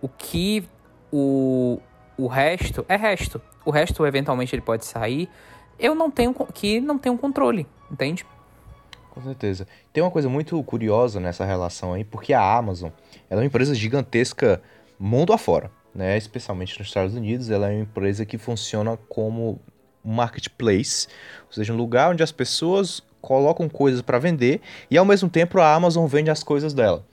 O 0.00 0.08
que 0.08 0.66
o, 1.12 1.80
o 2.16 2.26
resto 2.26 2.84
é 2.88 2.96
resto. 2.96 3.40
O 3.64 3.70
resto 3.70 4.04
eventualmente 4.06 4.54
ele 4.54 4.62
pode 4.62 4.84
sair. 4.84 5.28
Eu 5.78 5.94
não 5.94 6.10
tenho 6.10 6.34
que 6.54 6.80
não 6.80 6.98
tenho 6.98 7.18
controle, 7.18 7.66
entende? 7.90 8.24
Com 9.10 9.20
certeza. 9.20 9.68
Tem 9.92 10.02
uma 10.02 10.10
coisa 10.10 10.28
muito 10.28 10.62
curiosa 10.64 11.20
nessa 11.20 11.44
relação 11.44 11.92
aí, 11.92 12.02
porque 12.02 12.32
a 12.32 12.56
Amazon, 12.56 12.90
ela 13.28 13.40
é 13.40 13.42
uma 13.42 13.46
empresa 13.46 13.74
gigantesca 13.74 14.62
mundo 15.02 15.32
afora, 15.32 15.70
né? 15.92 16.16
Especialmente 16.16 16.78
nos 16.78 16.88
Estados 16.88 17.14
Unidos, 17.14 17.50
ela 17.50 17.70
é 17.70 17.74
uma 17.74 17.82
empresa 17.82 18.24
que 18.24 18.38
funciona 18.38 18.96
como 19.08 19.60
marketplace, 20.04 21.08
ou 21.46 21.52
seja, 21.52 21.72
um 21.72 21.76
lugar 21.76 22.10
onde 22.10 22.22
as 22.22 22.30
pessoas 22.30 23.02
colocam 23.20 23.68
coisas 23.68 24.00
para 24.02 24.18
vender 24.18 24.60
e 24.90 24.96
ao 24.96 25.04
mesmo 25.04 25.28
tempo 25.28 25.60
a 25.60 25.74
Amazon 25.74 26.06
vende 26.06 26.30
as 26.30 26.42
coisas 26.42 26.72
dela. 26.72 27.04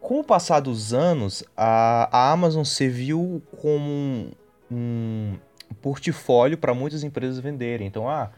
Com 0.00 0.20
o 0.20 0.24
passar 0.24 0.60
dos 0.60 0.94
anos, 0.94 1.42
a, 1.56 2.30
Amazon 2.32 2.62
serviu 2.62 3.42
como 3.60 4.30
um, 4.70 5.34
um 5.70 5.74
portfólio 5.82 6.56
para 6.56 6.72
muitas 6.72 7.02
empresas 7.02 7.40
venderem. 7.40 7.86
Então, 7.86 8.08
ah, 8.08 8.30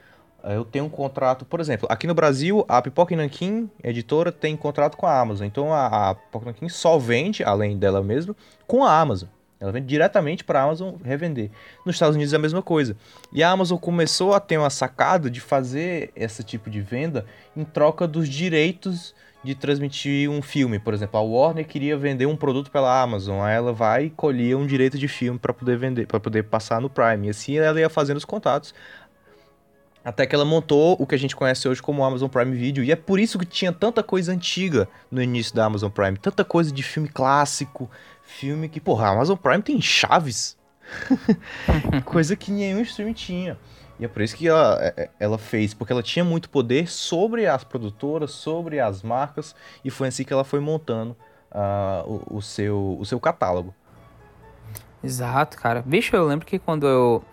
eu 0.44 0.64
tenho 0.64 0.84
um 0.84 0.88
contrato, 0.88 1.44
por 1.44 1.60
exemplo, 1.60 1.86
aqui 1.90 2.06
no 2.06 2.14
Brasil, 2.14 2.64
a 2.68 2.80
Pipoca 2.80 3.14
Nankin, 3.14 3.70
editora, 3.82 4.32
tem 4.32 4.56
contrato 4.56 4.96
com 4.96 5.06
a 5.06 5.20
Amazon. 5.20 5.46
Então 5.46 5.72
a, 5.72 6.10
a 6.10 6.14
Pipoca 6.14 6.46
Nankin 6.46 6.68
só 6.68 6.98
vende, 6.98 7.42
além 7.44 7.76
dela 7.76 8.02
mesma, 8.02 8.34
com 8.66 8.84
a 8.84 8.98
Amazon. 8.98 9.28
Ela 9.60 9.72
vende 9.72 9.86
diretamente 9.86 10.42
para 10.42 10.60
a 10.60 10.64
Amazon 10.64 10.94
revender. 11.04 11.50
Nos 11.84 11.96
Estados 11.96 12.16
Unidos 12.16 12.32
é 12.32 12.36
a 12.36 12.40
mesma 12.40 12.62
coisa. 12.62 12.96
E 13.30 13.42
a 13.42 13.50
Amazon 13.50 13.76
começou 13.76 14.32
a 14.32 14.40
ter 14.40 14.56
uma 14.56 14.70
sacada 14.70 15.28
de 15.28 15.38
fazer 15.38 16.10
esse 16.16 16.42
tipo 16.42 16.70
de 16.70 16.80
venda 16.80 17.26
em 17.54 17.62
troca 17.62 18.08
dos 18.08 18.26
direitos 18.26 19.14
de 19.42 19.54
transmitir 19.54 20.30
um 20.30 20.42
filme. 20.42 20.78
Por 20.78 20.94
exemplo, 20.94 21.18
a 21.18 21.22
Warner 21.22 21.66
queria 21.66 21.96
vender 21.96 22.26
um 22.26 22.36
produto 22.36 22.70
pela 22.70 23.02
Amazon, 23.02 23.40
aí 23.40 23.54
ela 23.54 23.72
vai 23.72 24.06
e 24.06 24.10
colhia 24.10 24.56
um 24.56 24.66
direito 24.66 24.98
de 24.98 25.08
filme 25.08 25.38
para 25.38 25.52
poder 25.52 25.78
vender, 25.78 26.06
para 26.06 26.20
poder 26.20 26.44
passar 26.44 26.80
no 26.80 26.90
Prime. 26.90 27.26
E 27.26 27.30
assim 27.30 27.56
ela 27.56 27.80
ia 27.80 27.88
fazendo 27.88 28.18
os 28.18 28.24
contatos 28.24 28.74
até 30.04 30.26
que 30.26 30.34
ela 30.34 30.44
montou 30.44 30.96
o 30.98 31.06
que 31.06 31.14
a 31.14 31.18
gente 31.18 31.36
conhece 31.36 31.68
hoje 31.68 31.82
como 31.82 32.04
Amazon 32.04 32.28
Prime 32.28 32.56
Video. 32.56 32.82
E 32.82 32.90
é 32.90 32.96
por 32.96 33.20
isso 33.20 33.38
que 33.38 33.44
tinha 33.44 33.72
tanta 33.72 34.02
coisa 34.02 34.32
antiga 34.32 34.88
no 35.10 35.22
início 35.22 35.54
da 35.54 35.64
Amazon 35.64 35.90
Prime. 35.90 36.16
Tanta 36.16 36.44
coisa 36.44 36.72
de 36.72 36.82
filme 36.82 37.08
clássico. 37.08 37.90
Filme 38.22 38.68
que, 38.68 38.80
porra, 38.80 39.08
a 39.08 39.10
Amazon 39.10 39.36
Prime 39.36 39.62
tem 39.62 39.80
chaves. 39.80 40.56
coisa 42.04 42.34
que 42.34 42.50
nenhum 42.50 42.80
streaming 42.80 43.12
tinha. 43.12 43.58
E 43.98 44.04
é 44.04 44.08
por 44.08 44.22
isso 44.22 44.34
que 44.34 44.48
ela, 44.48 44.78
é, 44.80 44.94
é, 44.96 45.10
ela 45.20 45.36
fez, 45.36 45.74
porque 45.74 45.92
ela 45.92 46.02
tinha 46.02 46.24
muito 46.24 46.48
poder 46.48 46.88
sobre 46.88 47.46
as 47.46 47.62
produtoras, 47.62 48.30
sobre 48.30 48.80
as 48.80 49.02
marcas, 49.02 49.54
e 49.84 49.90
foi 49.90 50.08
assim 50.08 50.24
que 50.24 50.32
ela 50.32 50.42
foi 50.42 50.58
montando 50.58 51.14
uh, 51.52 52.24
o, 52.30 52.38
o, 52.38 52.42
seu, 52.42 52.96
o 52.98 53.04
seu 53.04 53.20
catálogo. 53.20 53.74
Exato, 55.04 55.58
cara. 55.58 55.82
Bicho, 55.84 56.16
eu 56.16 56.24
lembro 56.26 56.46
que 56.46 56.58
quando 56.58 56.86
eu 56.86 57.24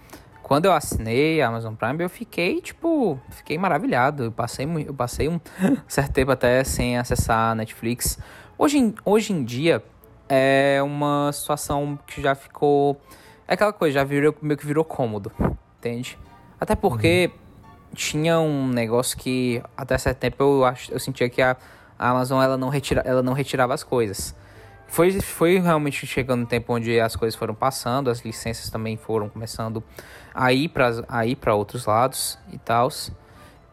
quando 0.48 0.64
eu 0.64 0.72
assinei 0.72 1.42
a 1.42 1.50
Amazon 1.50 1.76
Prime, 1.76 2.02
eu 2.02 2.10
fiquei, 2.10 2.62
tipo, 2.62 3.20
fiquei 3.32 3.58
maravilhado. 3.58 4.24
Eu 4.24 4.32
passei, 4.32 4.66
eu 4.88 4.94
passei 4.94 5.28
um 5.28 5.42
certo 5.86 6.14
tempo 6.14 6.32
até 6.32 6.64
sem 6.64 6.98
acessar 6.98 7.52
a 7.52 7.56
Netflix. 7.56 8.18
Hoje, 8.58 8.96
hoje 9.04 9.34
em 9.34 9.44
dia, 9.44 9.84
é 10.30 10.80
uma 10.82 11.30
situação 11.34 12.00
que 12.08 12.22
já 12.22 12.34
ficou... 12.34 12.98
É 13.46 13.56
aquela 13.56 13.74
coisa, 13.74 13.96
já 13.96 14.06
virou, 14.06 14.34
meio 14.42 14.58
que 14.58 14.66
virou 14.66 14.86
cômodo, 14.86 15.34
entende? 15.80 16.18
Até 16.58 16.78
porque 16.78 17.30
uhum. 17.30 17.94
tinha 17.94 18.40
um 18.40 18.70
negócio 18.70 19.18
que 19.18 19.62
até 19.76 19.98
certo 19.98 20.20
tempo 20.20 20.42
eu, 20.42 20.64
eu 20.92 21.00
sentia 21.00 21.28
que 21.28 21.42
a, 21.42 21.58
a 22.00 22.10
Amazon 22.10 22.42
ela 22.42 22.56
não, 22.56 22.70
retira, 22.70 23.02
ela 23.06 23.22
não 23.22 23.34
retirava 23.34 23.74
as 23.74 23.84
coisas. 23.84 24.34
Foi, 24.88 25.12
foi 25.22 25.60
realmente 25.60 26.06
chegando 26.08 26.44
um 26.44 26.46
tempo 26.46 26.74
onde 26.74 27.00
as 27.00 27.16
coisas 27.16 27.38
foram 27.38 27.54
passando, 27.54 28.10
as 28.10 28.22
licenças 28.22 28.70
também 28.70 28.98
foram 28.98 29.30
começando 29.30 29.84
a 30.34 30.54
ir 30.54 30.70
para 30.70 31.56
outros 31.56 31.86
lados 31.86 32.40
e 32.52 32.58
tal. 32.58 32.90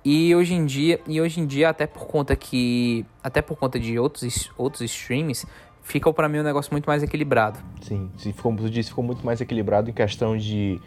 E 0.04 0.34
hoje 0.34 0.54
em 0.54 0.66
dia, 0.66 1.00
e 1.06 1.20
hoje 1.20 1.40
em 1.40 1.46
dia 1.46 1.70
até 1.70 1.86
por 1.86 2.06
conta 2.06 2.36
que 2.36 3.06
até 3.22 3.40
por 3.40 3.56
conta 3.56 3.80
de 3.80 3.98
outros 3.98 4.50
outros 4.58 4.82
streams, 4.82 5.46
fica 5.82 6.12
para 6.12 6.28
mim 6.28 6.40
um 6.40 6.42
negócio 6.42 6.72
muito 6.72 6.86
mais 6.86 7.02
equilibrado. 7.02 7.58
Sim, 7.80 8.10
como 8.42 8.60
você 8.60 8.68
disse, 8.68 8.90
ficou 8.90 9.04
muito 9.04 9.24
mais 9.24 9.40
equilibrado 9.40 9.88
em 9.88 9.94
questão 9.94 10.36
de 10.36 10.78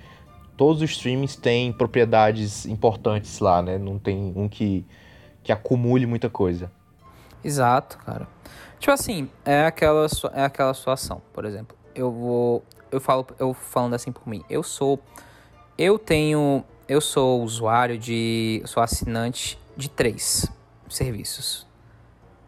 todos 0.56 0.82
os 0.82 0.92
streams 0.92 1.36
têm 1.36 1.72
propriedades 1.72 2.66
importantes 2.66 3.40
lá, 3.40 3.62
né? 3.62 3.78
Não 3.78 3.98
tem 3.98 4.34
um 4.36 4.48
que 4.48 4.86
que 5.42 5.52
acumule 5.54 6.06
muita 6.06 6.30
coisa. 6.30 6.70
Exato, 7.42 7.98
cara. 8.00 8.28
Tipo 8.80 8.92
assim, 8.92 9.30
é 9.44 9.66
aquela, 9.66 10.08
é 10.34 10.44
aquela 10.44 10.74
situação, 10.74 11.22
por 11.34 11.46
exemplo. 11.46 11.76
Eu 11.96 12.12
vou. 12.12 12.64
Eu 12.92 13.02
falo, 13.02 13.26
eu 13.40 13.54
falando 13.54 13.94
assim 13.94 14.12
por 14.12 14.28
mim. 14.28 14.44
Eu 14.50 14.64
sou. 14.64 15.00
Eu 15.78 15.98
tenho. 15.98 16.64
Eu 16.88 17.02
sou 17.02 17.44
usuário 17.44 17.98
de. 17.98 18.62
Sou 18.66 18.82
assinante 18.82 19.60
de 19.76 19.90
três 19.90 20.50
serviços. 20.90 21.66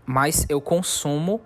Mas 0.06 0.46
eu 0.50 0.62
consumo. 0.62 1.42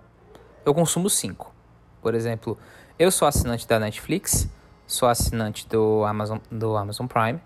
Eu 0.64 0.74
consumo 0.74 1.10
cinco. 1.10 1.52
Por 2.00 2.14
exemplo, 2.14 2.58
eu 2.98 3.10
sou 3.10 3.26
assinante 3.26 3.66
da 3.66 3.78
Netflix. 3.78 4.48
Sou 4.86 5.08
assinante 5.08 5.66
do 5.66 6.04
Amazon, 6.04 6.38
do 6.50 6.76
Amazon 6.76 7.06
Prime. 7.06 7.40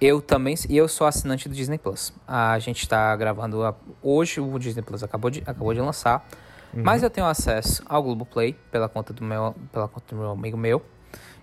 Eu 0.00 0.22
também, 0.22 0.54
e 0.68 0.76
eu 0.76 0.88
sou 0.88 1.06
assinante 1.06 1.46
do 1.48 1.54
Disney 1.54 1.76
Plus. 1.76 2.12
A 2.26 2.58
gente 2.58 2.82
está 2.82 3.14
gravando 3.16 3.62
a, 3.62 3.74
hoje, 4.02 4.40
o 4.40 4.58
Disney 4.58 4.82
Plus 4.82 5.02
acabou 5.02 5.30
de, 5.30 5.40
acabou 5.40 5.74
de 5.74 5.80
lançar. 5.80 6.26
Uhum. 6.72 6.82
Mas 6.84 7.02
eu 7.02 7.10
tenho 7.10 7.26
acesso 7.26 7.82
ao 7.86 8.02
Globoplay 8.02 8.54
pela 8.70 8.88
conta 8.88 9.12
do 9.12 9.24
meu, 9.24 9.54
pela 9.72 9.88
conta 9.88 10.14
do 10.14 10.20
meu 10.20 10.30
amigo 10.30 10.56
meu. 10.56 10.82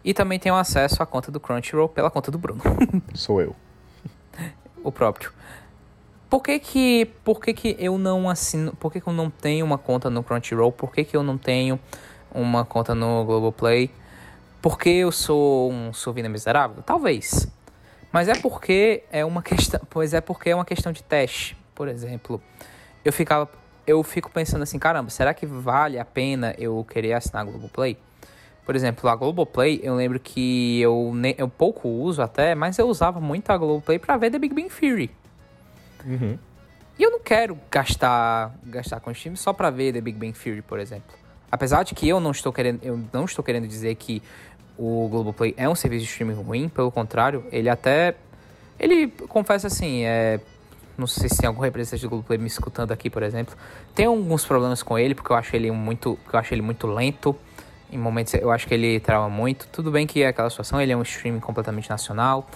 E 0.03 0.13
também 0.13 0.39
tenho 0.39 0.55
acesso 0.55 1.03
à 1.03 1.05
conta 1.05 1.31
do 1.31 1.39
Crunchyroll 1.39 1.89
pela 1.89 2.09
conta 2.09 2.31
do 2.31 2.37
Bruno. 2.37 2.61
Sou 3.13 3.41
eu. 3.41 3.55
o 4.83 4.91
próprio. 4.91 5.31
Por 6.29 6.41
que 6.41 6.59
que, 6.59 7.05
por 7.23 7.41
que 7.41 7.53
que 7.53 7.75
eu 7.79 7.97
não 7.97 8.29
assino, 8.29 8.73
por 8.73 8.91
que 8.91 8.99
que 8.99 9.07
eu 9.07 9.13
não 9.13 9.29
tenho 9.29 9.65
uma 9.65 9.77
conta 9.77 10.09
no 10.09 10.23
Crunchyroll? 10.23 10.71
Por 10.71 10.91
que 10.91 11.03
que 11.03 11.15
eu 11.15 11.23
não 11.23 11.37
tenho 11.37 11.79
uma 12.31 12.65
conta 12.65 12.93
no 12.93 13.23
Globoplay? 13.25 13.89
Porque 14.61 14.89
eu 14.89 15.11
sou 15.11 15.71
um 15.71 15.93
sovina 15.93 16.27
miserável? 16.27 16.83
Talvez. 16.83 17.47
Mas 18.11 18.27
é 18.27 18.35
porque 18.35 19.03
é 19.11 19.23
uma 19.23 19.41
questão, 19.43 19.79
pois 19.89 20.13
é 20.13 20.21
porque 20.21 20.49
é 20.49 20.55
uma 20.55 20.65
questão 20.65 20.91
de 20.91 21.03
teste. 21.03 21.57
Por 21.73 21.87
exemplo, 21.87 22.41
eu 23.05 23.13
ficava 23.13 23.49
eu 23.87 24.03
fico 24.03 24.29
pensando 24.29 24.61
assim, 24.61 24.77
caramba, 24.77 25.09
será 25.09 25.33
que 25.33 25.45
vale 25.45 25.97
a 25.97 26.05
pena 26.05 26.53
eu 26.57 26.85
querer 26.87 27.13
assinar 27.13 27.43
a 27.43 27.45
Globoplay? 27.45 27.97
Por 28.65 28.75
exemplo, 28.75 29.09
a 29.09 29.15
Globoplay, 29.15 29.79
eu 29.81 29.95
lembro 29.95 30.19
que 30.19 30.81
eu, 30.81 31.13
eu 31.37 31.47
pouco 31.47 31.87
uso 31.87 32.21
até, 32.21 32.53
mas 32.53 32.77
eu 32.77 32.87
usava 32.87 33.21
muito 33.21 33.49
a 33.49 33.57
Globoplay 33.57 33.97
para 33.97 34.17
ver 34.17 34.29
The 34.29 34.37
Big 34.37 34.53
Bang 34.53 34.69
Theory. 34.69 35.09
Uhum. 36.05 36.37
E 36.99 37.03
eu 37.03 37.09
não 37.09 37.21
quero 37.21 37.57
gastar, 37.71 38.53
gastar 38.65 38.99
com 38.99 39.09
o 39.09 39.13
time 39.13 39.37
só 39.37 39.53
para 39.53 39.69
ver 39.69 39.93
The 39.93 40.01
Big 40.01 40.17
Bang 40.19 40.37
Theory, 40.37 40.61
por 40.61 40.79
exemplo. 40.79 41.15
Apesar 41.49 41.83
de 41.83 41.95
que 41.95 42.09
eu 42.09 42.19
não 42.19 42.31
estou 42.31 42.51
querendo, 42.51 42.83
eu 42.83 42.99
não 43.13 43.23
estou 43.23 43.41
querendo 43.41 43.67
dizer 43.67 43.95
que 43.95 44.21
o 44.77 45.07
Globoplay 45.07 45.53
é 45.55 45.69
um 45.69 45.75
serviço 45.75 46.03
de 46.03 46.11
streaming 46.11 46.33
ruim, 46.33 46.67
pelo 46.67 46.91
contrário, 46.91 47.45
ele 47.51 47.69
até 47.69 48.15
ele 48.79 49.07
confessa 49.07 49.67
assim, 49.67 50.03
é 50.03 50.39
não 50.97 51.05
sei 51.07 51.29
se 51.29 51.37
tem 51.37 51.47
algum 51.47 51.61
representante 51.61 52.01
do 52.01 52.09
Globoplay 52.09 52.39
me 52.39 52.47
escutando 52.47 52.91
aqui, 52.91 53.09
por 53.09 53.21
exemplo. 53.21 53.55
Tem 53.93 54.07
alguns 54.07 54.45
problemas 54.45 54.81
com 54.81 54.97
ele, 54.97 55.13
porque 55.13 55.31
eu 55.31 55.35
acho 55.35 55.55
ele 55.55 55.69
muito, 55.71 56.17
eu 56.31 56.39
acho 56.39 56.53
ele 56.53 56.61
muito 56.61 56.87
lento. 56.87 57.35
Em 57.91 57.97
momentos 57.97 58.33
eu 58.33 58.51
acho 58.51 58.67
que 58.67 58.73
ele 58.73 58.99
trava 58.99 59.29
muito. 59.29 59.67
Tudo 59.67 59.91
bem 59.91 60.07
que 60.07 60.23
é 60.23 60.27
aquela 60.27 60.49
situação, 60.49 60.81
ele 60.81 60.91
é 60.91 60.97
um 60.97 61.03
streaming 61.03 61.39
completamente 61.39 61.89
nacional. 61.89 62.47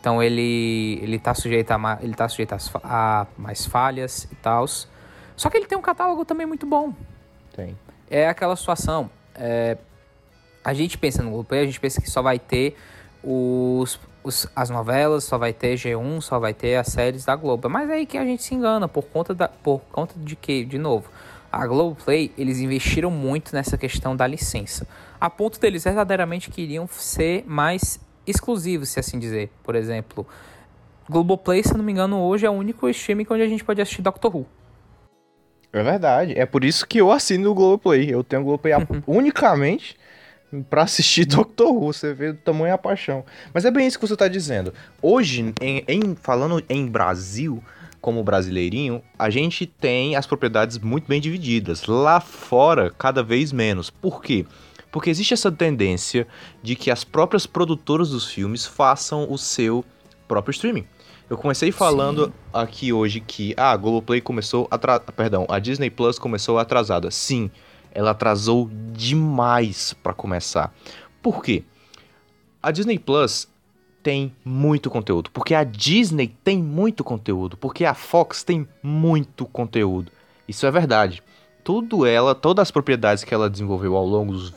Então 0.00 0.22
ele 0.22 1.00
ele 1.02 1.18
tá 1.18 1.34
sujeito 1.34 1.70
a 1.72 1.98
ele 2.00 2.14
tá 2.14 2.28
sujeito 2.28 2.54
a, 2.54 2.58
a 2.84 3.26
mais 3.36 3.66
falhas 3.66 4.28
e 4.30 4.34
tal. 4.36 4.66
Só 5.36 5.50
que 5.50 5.56
ele 5.56 5.66
tem 5.66 5.76
um 5.76 5.82
catálogo 5.82 6.24
também 6.24 6.46
muito 6.46 6.66
bom. 6.66 6.94
Tem. 7.54 7.76
É 8.08 8.28
aquela 8.28 8.56
situação, 8.56 9.10
é, 9.34 9.76
a 10.64 10.72
gente 10.72 10.96
pensa 10.96 11.22
no 11.22 11.30
Globoplay, 11.30 11.62
a 11.62 11.66
gente 11.66 11.80
pensa 11.80 12.00
que 12.00 12.10
só 12.10 12.22
vai 12.22 12.38
ter 12.38 12.76
os, 13.30 14.00
os, 14.24 14.46
as 14.56 14.70
novelas, 14.70 15.24
só 15.24 15.36
vai 15.36 15.52
ter 15.52 15.76
G1, 15.76 16.22
só 16.22 16.38
vai 16.38 16.54
ter 16.54 16.76
as 16.76 16.86
séries 16.86 17.26
da 17.26 17.36
Globo. 17.36 17.68
Mas 17.68 17.90
é 17.90 17.94
aí 17.94 18.06
que 18.06 18.16
a 18.16 18.24
gente 18.24 18.42
se 18.42 18.54
engana, 18.54 18.88
por 18.88 19.04
conta, 19.04 19.34
da, 19.34 19.48
por 19.48 19.80
conta 19.92 20.14
de 20.16 20.34
que, 20.34 20.64
de 20.64 20.78
novo, 20.78 21.10
a 21.52 21.66
Globoplay, 21.66 22.32
eles 22.38 22.58
investiram 22.58 23.10
muito 23.10 23.54
nessa 23.54 23.76
questão 23.76 24.16
da 24.16 24.26
licença. 24.26 24.88
A 25.20 25.28
ponto 25.28 25.60
deles 25.60 25.84
verdadeiramente 25.84 26.50
queriam 26.50 26.88
ser 26.88 27.44
mais 27.46 28.00
exclusivos, 28.26 28.88
se 28.88 28.98
assim 28.98 29.18
dizer. 29.18 29.50
Por 29.62 29.74
exemplo, 29.74 30.26
Globoplay, 31.08 31.62
se 31.62 31.76
não 31.76 31.84
me 31.84 31.92
engano, 31.92 32.18
hoje 32.20 32.46
é 32.46 32.50
o 32.50 32.54
único 32.54 32.88
streaming 32.88 33.26
onde 33.28 33.42
a 33.42 33.48
gente 33.48 33.62
pode 33.62 33.82
assistir 33.82 34.00
Doctor 34.00 34.34
Who. 34.34 34.46
É 35.70 35.82
verdade. 35.82 36.32
É 36.38 36.46
por 36.46 36.64
isso 36.64 36.86
que 36.86 36.98
eu 36.98 37.12
assino 37.12 37.50
o 37.50 37.54
Globoplay. 37.54 38.08
Eu 38.10 38.24
tenho 38.24 38.40
o 38.40 38.44
Globoplay 38.46 38.72
unicamente 39.06 39.98
para 40.68 40.82
assistir 40.82 41.24
Doctor 41.26 41.72
Who, 41.72 41.92
você 41.92 42.14
vê 42.14 42.30
o 42.30 42.34
tamanho 42.34 42.74
a 42.74 42.78
paixão. 42.78 43.24
Mas 43.52 43.64
é 43.64 43.70
bem 43.70 43.86
isso 43.86 43.98
que 43.98 44.06
você 44.06 44.14
está 44.14 44.28
dizendo. 44.28 44.72
Hoje, 45.02 45.54
em, 45.60 45.84
em, 45.86 46.14
falando 46.14 46.62
em 46.68 46.86
Brasil, 46.86 47.62
como 48.00 48.22
brasileirinho, 48.22 49.02
a 49.18 49.28
gente 49.30 49.66
tem 49.66 50.16
as 50.16 50.26
propriedades 50.26 50.78
muito 50.78 51.06
bem 51.06 51.20
divididas. 51.20 51.86
Lá 51.86 52.20
fora, 52.20 52.90
cada 52.96 53.22
vez 53.22 53.52
menos. 53.52 53.90
Por 53.90 54.22
quê? 54.22 54.46
Porque 54.90 55.10
existe 55.10 55.34
essa 55.34 55.52
tendência 55.52 56.26
de 56.62 56.74
que 56.74 56.90
as 56.90 57.04
próprias 57.04 57.46
produtoras 57.46 58.10
dos 58.10 58.30
filmes 58.30 58.64
façam 58.64 59.30
o 59.30 59.36
seu 59.36 59.84
próprio 60.26 60.52
streaming. 60.52 60.86
Eu 61.28 61.36
comecei 61.36 61.70
falando 61.70 62.26
Sim. 62.26 62.32
aqui 62.54 62.92
hoje 62.92 63.20
que 63.20 63.52
ah, 63.56 63.72
a 63.72 63.76
Globoplay 63.76 64.20
começou 64.20 64.66
atra... 64.70 64.98
perdão, 64.98 65.46
a 65.48 65.58
Disney 65.58 65.90
Plus 65.90 66.18
começou 66.18 66.58
atrasada. 66.58 67.10
Sim, 67.10 67.50
ela 67.92 68.10
atrasou 68.10 68.70
demais 68.92 69.94
para 70.02 70.12
começar. 70.14 70.74
Por 71.22 71.42
quê? 71.42 71.64
A 72.62 72.70
Disney 72.70 72.98
Plus 72.98 73.48
tem 74.02 74.34
muito 74.44 74.88
conteúdo, 74.88 75.30
porque 75.30 75.54
a 75.54 75.64
Disney 75.64 76.28
tem 76.42 76.62
muito 76.62 77.04
conteúdo, 77.04 77.56
porque 77.56 77.84
a 77.84 77.94
Fox 77.94 78.42
tem 78.42 78.66
muito 78.82 79.44
conteúdo. 79.46 80.10
Isso 80.46 80.64
é 80.66 80.70
verdade. 80.70 81.22
Tudo 81.62 82.06
ela, 82.06 82.34
todas 82.34 82.62
as 82.62 82.70
propriedades 82.70 83.24
que 83.24 83.34
ela 83.34 83.50
desenvolveu 83.50 83.96
ao 83.96 84.06
longo 84.06 84.32
dos 84.32 84.54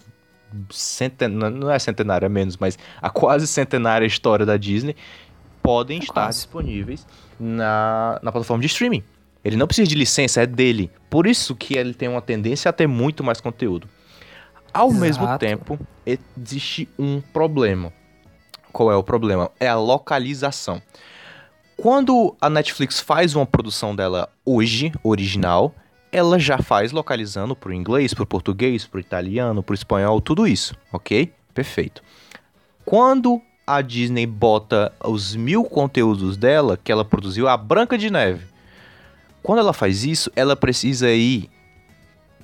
centenários, 0.69 1.59
não 1.59 1.71
é 1.71 1.79
centenária 1.79 2.25
é 2.25 2.29
menos, 2.29 2.57
mas 2.57 2.77
a 3.01 3.09
quase 3.09 3.47
centenária 3.47 4.05
história 4.05 4.45
da 4.45 4.57
Disney 4.57 4.95
podem 5.61 5.99
é 5.99 6.01
estar 6.01 6.13
quase. 6.13 6.39
disponíveis 6.39 7.05
na, 7.39 8.19
na 8.21 8.31
plataforma 8.31 8.61
de 8.61 8.67
streaming. 8.67 9.03
Ele 9.43 9.55
não 9.55 9.67
precisa 9.67 9.87
de 9.87 9.95
licença, 9.95 10.41
é 10.41 10.45
dele. 10.45 10.91
Por 11.09 11.25
isso 11.25 11.55
que 11.55 11.75
ele 11.75 11.93
tem 11.93 12.07
uma 12.07 12.21
tendência 12.21 12.69
a 12.69 12.73
ter 12.73 12.87
muito 12.87 13.23
mais 13.23 13.41
conteúdo. 13.41 13.87
Ao 14.73 14.87
Exato. 14.89 15.01
mesmo 15.01 15.37
tempo, 15.37 15.79
existe 16.05 16.87
um 16.97 17.19
problema. 17.19 17.91
Qual 18.71 18.91
é 18.91 18.95
o 18.95 19.03
problema? 19.03 19.51
É 19.59 19.67
a 19.67 19.75
localização. 19.75 20.81
Quando 21.75 22.35
a 22.39 22.49
Netflix 22.49 22.99
faz 22.99 23.35
uma 23.35 23.45
produção 23.45 23.95
dela 23.95 24.29
hoje, 24.45 24.93
original, 25.03 25.73
ela 26.11 26.37
já 26.37 26.59
faz 26.59 26.91
localizando 26.91 27.55
para 27.55 27.69
o 27.69 27.73
inglês, 27.73 28.13
para 28.13 28.23
o 28.23 28.27
português, 28.27 28.85
para 28.85 28.97
o 28.97 29.01
italiano, 29.01 29.63
para 29.63 29.73
o 29.73 29.75
espanhol, 29.75 30.21
tudo 30.21 30.45
isso, 30.45 30.75
ok? 30.93 31.33
Perfeito. 31.53 32.03
Quando 32.85 33.41
a 33.65 33.81
Disney 33.81 34.25
bota 34.25 34.93
os 35.03 35.35
mil 35.35 35.63
conteúdos 35.63 36.37
dela, 36.37 36.77
que 36.77 36.91
ela 36.91 37.05
produziu, 37.05 37.47
a 37.47 37.55
Branca 37.55 37.97
de 37.97 38.09
Neve, 38.09 38.45
quando 39.41 39.59
ela 39.59 39.73
faz 39.73 40.03
isso, 40.03 40.31
ela 40.35 40.55
precisa 40.55 41.09
ir. 41.11 41.49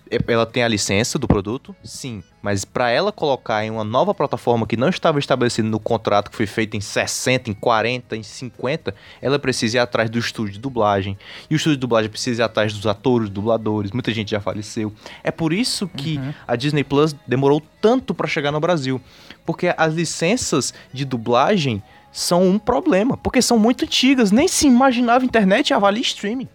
É, 0.10 0.20
ela 0.32 0.46
tem 0.46 0.64
a 0.64 0.68
licença 0.68 1.20
do 1.20 1.28
produto? 1.28 1.76
Sim. 1.84 2.24
Mas 2.42 2.64
para 2.64 2.90
ela 2.90 3.12
colocar 3.12 3.66
em 3.66 3.70
uma 3.70 3.84
nova 3.84 4.14
plataforma 4.14 4.66
que 4.66 4.78
não 4.78 4.90
estava 4.90 5.20
estabelecida 5.20 5.68
no 5.68 5.80
contrato 5.80 6.32
que 6.32 6.38
foi 6.38 6.46
feito 6.46 6.78
em 6.78 6.82
60, 6.82 7.50
em 7.50 7.54
40, 7.54 8.16
em 8.16 8.24
50, 8.24 8.96
ela 9.22 9.38
precisa 9.38 9.78
ir 9.78 9.80
atrás 9.80 10.10
do 10.10 10.18
estúdio 10.18 10.54
de 10.54 10.60
dublagem. 10.60 11.18
E 11.50 11.56
o 11.56 11.58
estúdio 11.58 11.76
de 11.76 11.82
dublagem 11.82 12.10
precisa 12.10 12.42
ir 12.42 12.46
atrás 12.46 12.74
dos 12.74 12.88
atores, 12.88 13.30
dubladores. 13.30 13.92
Muita 13.92 14.14
gente 14.14 14.32
já 14.32 14.40
faleceu. 14.40 14.94
É 15.24 15.32
por 15.32 15.52
isso 15.52 15.88
que 15.90 16.18
uhum. 16.18 16.34
a 16.48 16.56
Disney 16.56 16.84
Plus 16.84 17.14
demorou 17.28 17.62
tanto 17.82 18.14
para 18.14 18.28
chegar 18.28 18.52
no 18.52 18.60
Brasil. 18.60 19.02
Porque 19.46 19.74
as 19.78 19.94
licenças 19.94 20.74
de 20.94 21.04
dublagem 21.04 21.84
são 22.12 22.48
um 22.48 22.58
problema. 22.58 23.18
Porque 23.18 23.42
são 23.42 23.60
muito 23.60 23.84
antigas. 23.84 24.32
Nem 24.32 24.48
se 24.48 24.68
imaginava 24.68 25.26
internet 25.26 25.74
avalia 25.74 26.02
streaming. 26.02 26.48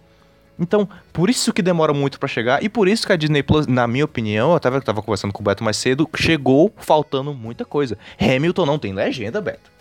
Então, 0.59 0.87
por 1.11 1.29
isso 1.29 1.51
que 1.51 1.61
demora 1.61 1.93
muito 1.93 2.19
para 2.19 2.27
chegar 2.27 2.63
e 2.63 2.69
por 2.69 2.87
isso 2.87 3.07
que 3.07 3.13
a 3.13 3.15
Disney 3.15 3.41
Plus, 3.41 3.65
na 3.65 3.87
minha 3.87 4.05
opinião, 4.05 4.53
eu 4.53 4.59
tava, 4.59 4.79
tava 4.81 5.01
conversando 5.01 5.33
com 5.33 5.41
o 5.41 5.45
Beto 5.45 5.63
mais 5.63 5.77
cedo, 5.77 6.07
chegou 6.15 6.71
faltando 6.77 7.33
muita 7.33 7.65
coisa. 7.65 7.97
Hamilton 8.19 8.65
não 8.65 8.77
tem 8.77 8.93
legenda, 8.93 9.41
Beto. 9.41 9.71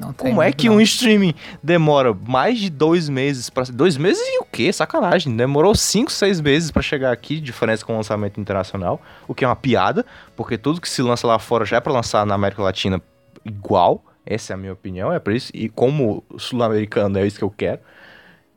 Não 0.00 0.12
tem, 0.14 0.30
Como 0.30 0.42
é 0.42 0.50
que 0.50 0.66
não. 0.68 0.76
um 0.76 0.80
streaming 0.80 1.34
demora 1.62 2.14
mais 2.26 2.58
de 2.58 2.70
dois 2.70 3.08
meses 3.08 3.50
para 3.50 3.64
Dois 3.64 3.98
meses 3.98 4.22
e 4.26 4.40
o 4.40 4.46
quê? 4.50 4.72
Sacanagem. 4.72 5.36
Demorou 5.36 5.74
cinco, 5.74 6.10
seis 6.10 6.40
meses 6.40 6.70
para 6.70 6.80
chegar 6.80 7.12
aqui, 7.12 7.38
diferença 7.38 7.84
com 7.84 7.92
o 7.92 7.96
lançamento 7.96 8.40
internacional, 8.40 9.00
o 9.28 9.34
que 9.34 9.44
é 9.44 9.48
uma 9.48 9.54
piada, 9.54 10.04
porque 10.34 10.56
tudo 10.56 10.80
que 10.80 10.88
se 10.88 11.02
lança 11.02 11.26
lá 11.26 11.38
fora 11.38 11.66
já 11.66 11.76
é 11.76 11.80
para 11.80 11.92
lançar 11.92 12.24
na 12.24 12.34
América 12.34 12.62
Latina 12.62 13.00
igual. 13.44 14.02
Essa 14.24 14.52
é 14.52 14.54
a 14.54 14.56
minha 14.56 14.72
opinião, 14.72 15.12
é 15.12 15.18
por 15.18 15.34
isso. 15.34 15.50
E 15.54 15.68
como 15.68 16.24
sul-americano, 16.38 17.18
é 17.18 17.26
isso 17.26 17.38
que 17.38 17.44
eu 17.44 17.50
quero 17.50 17.80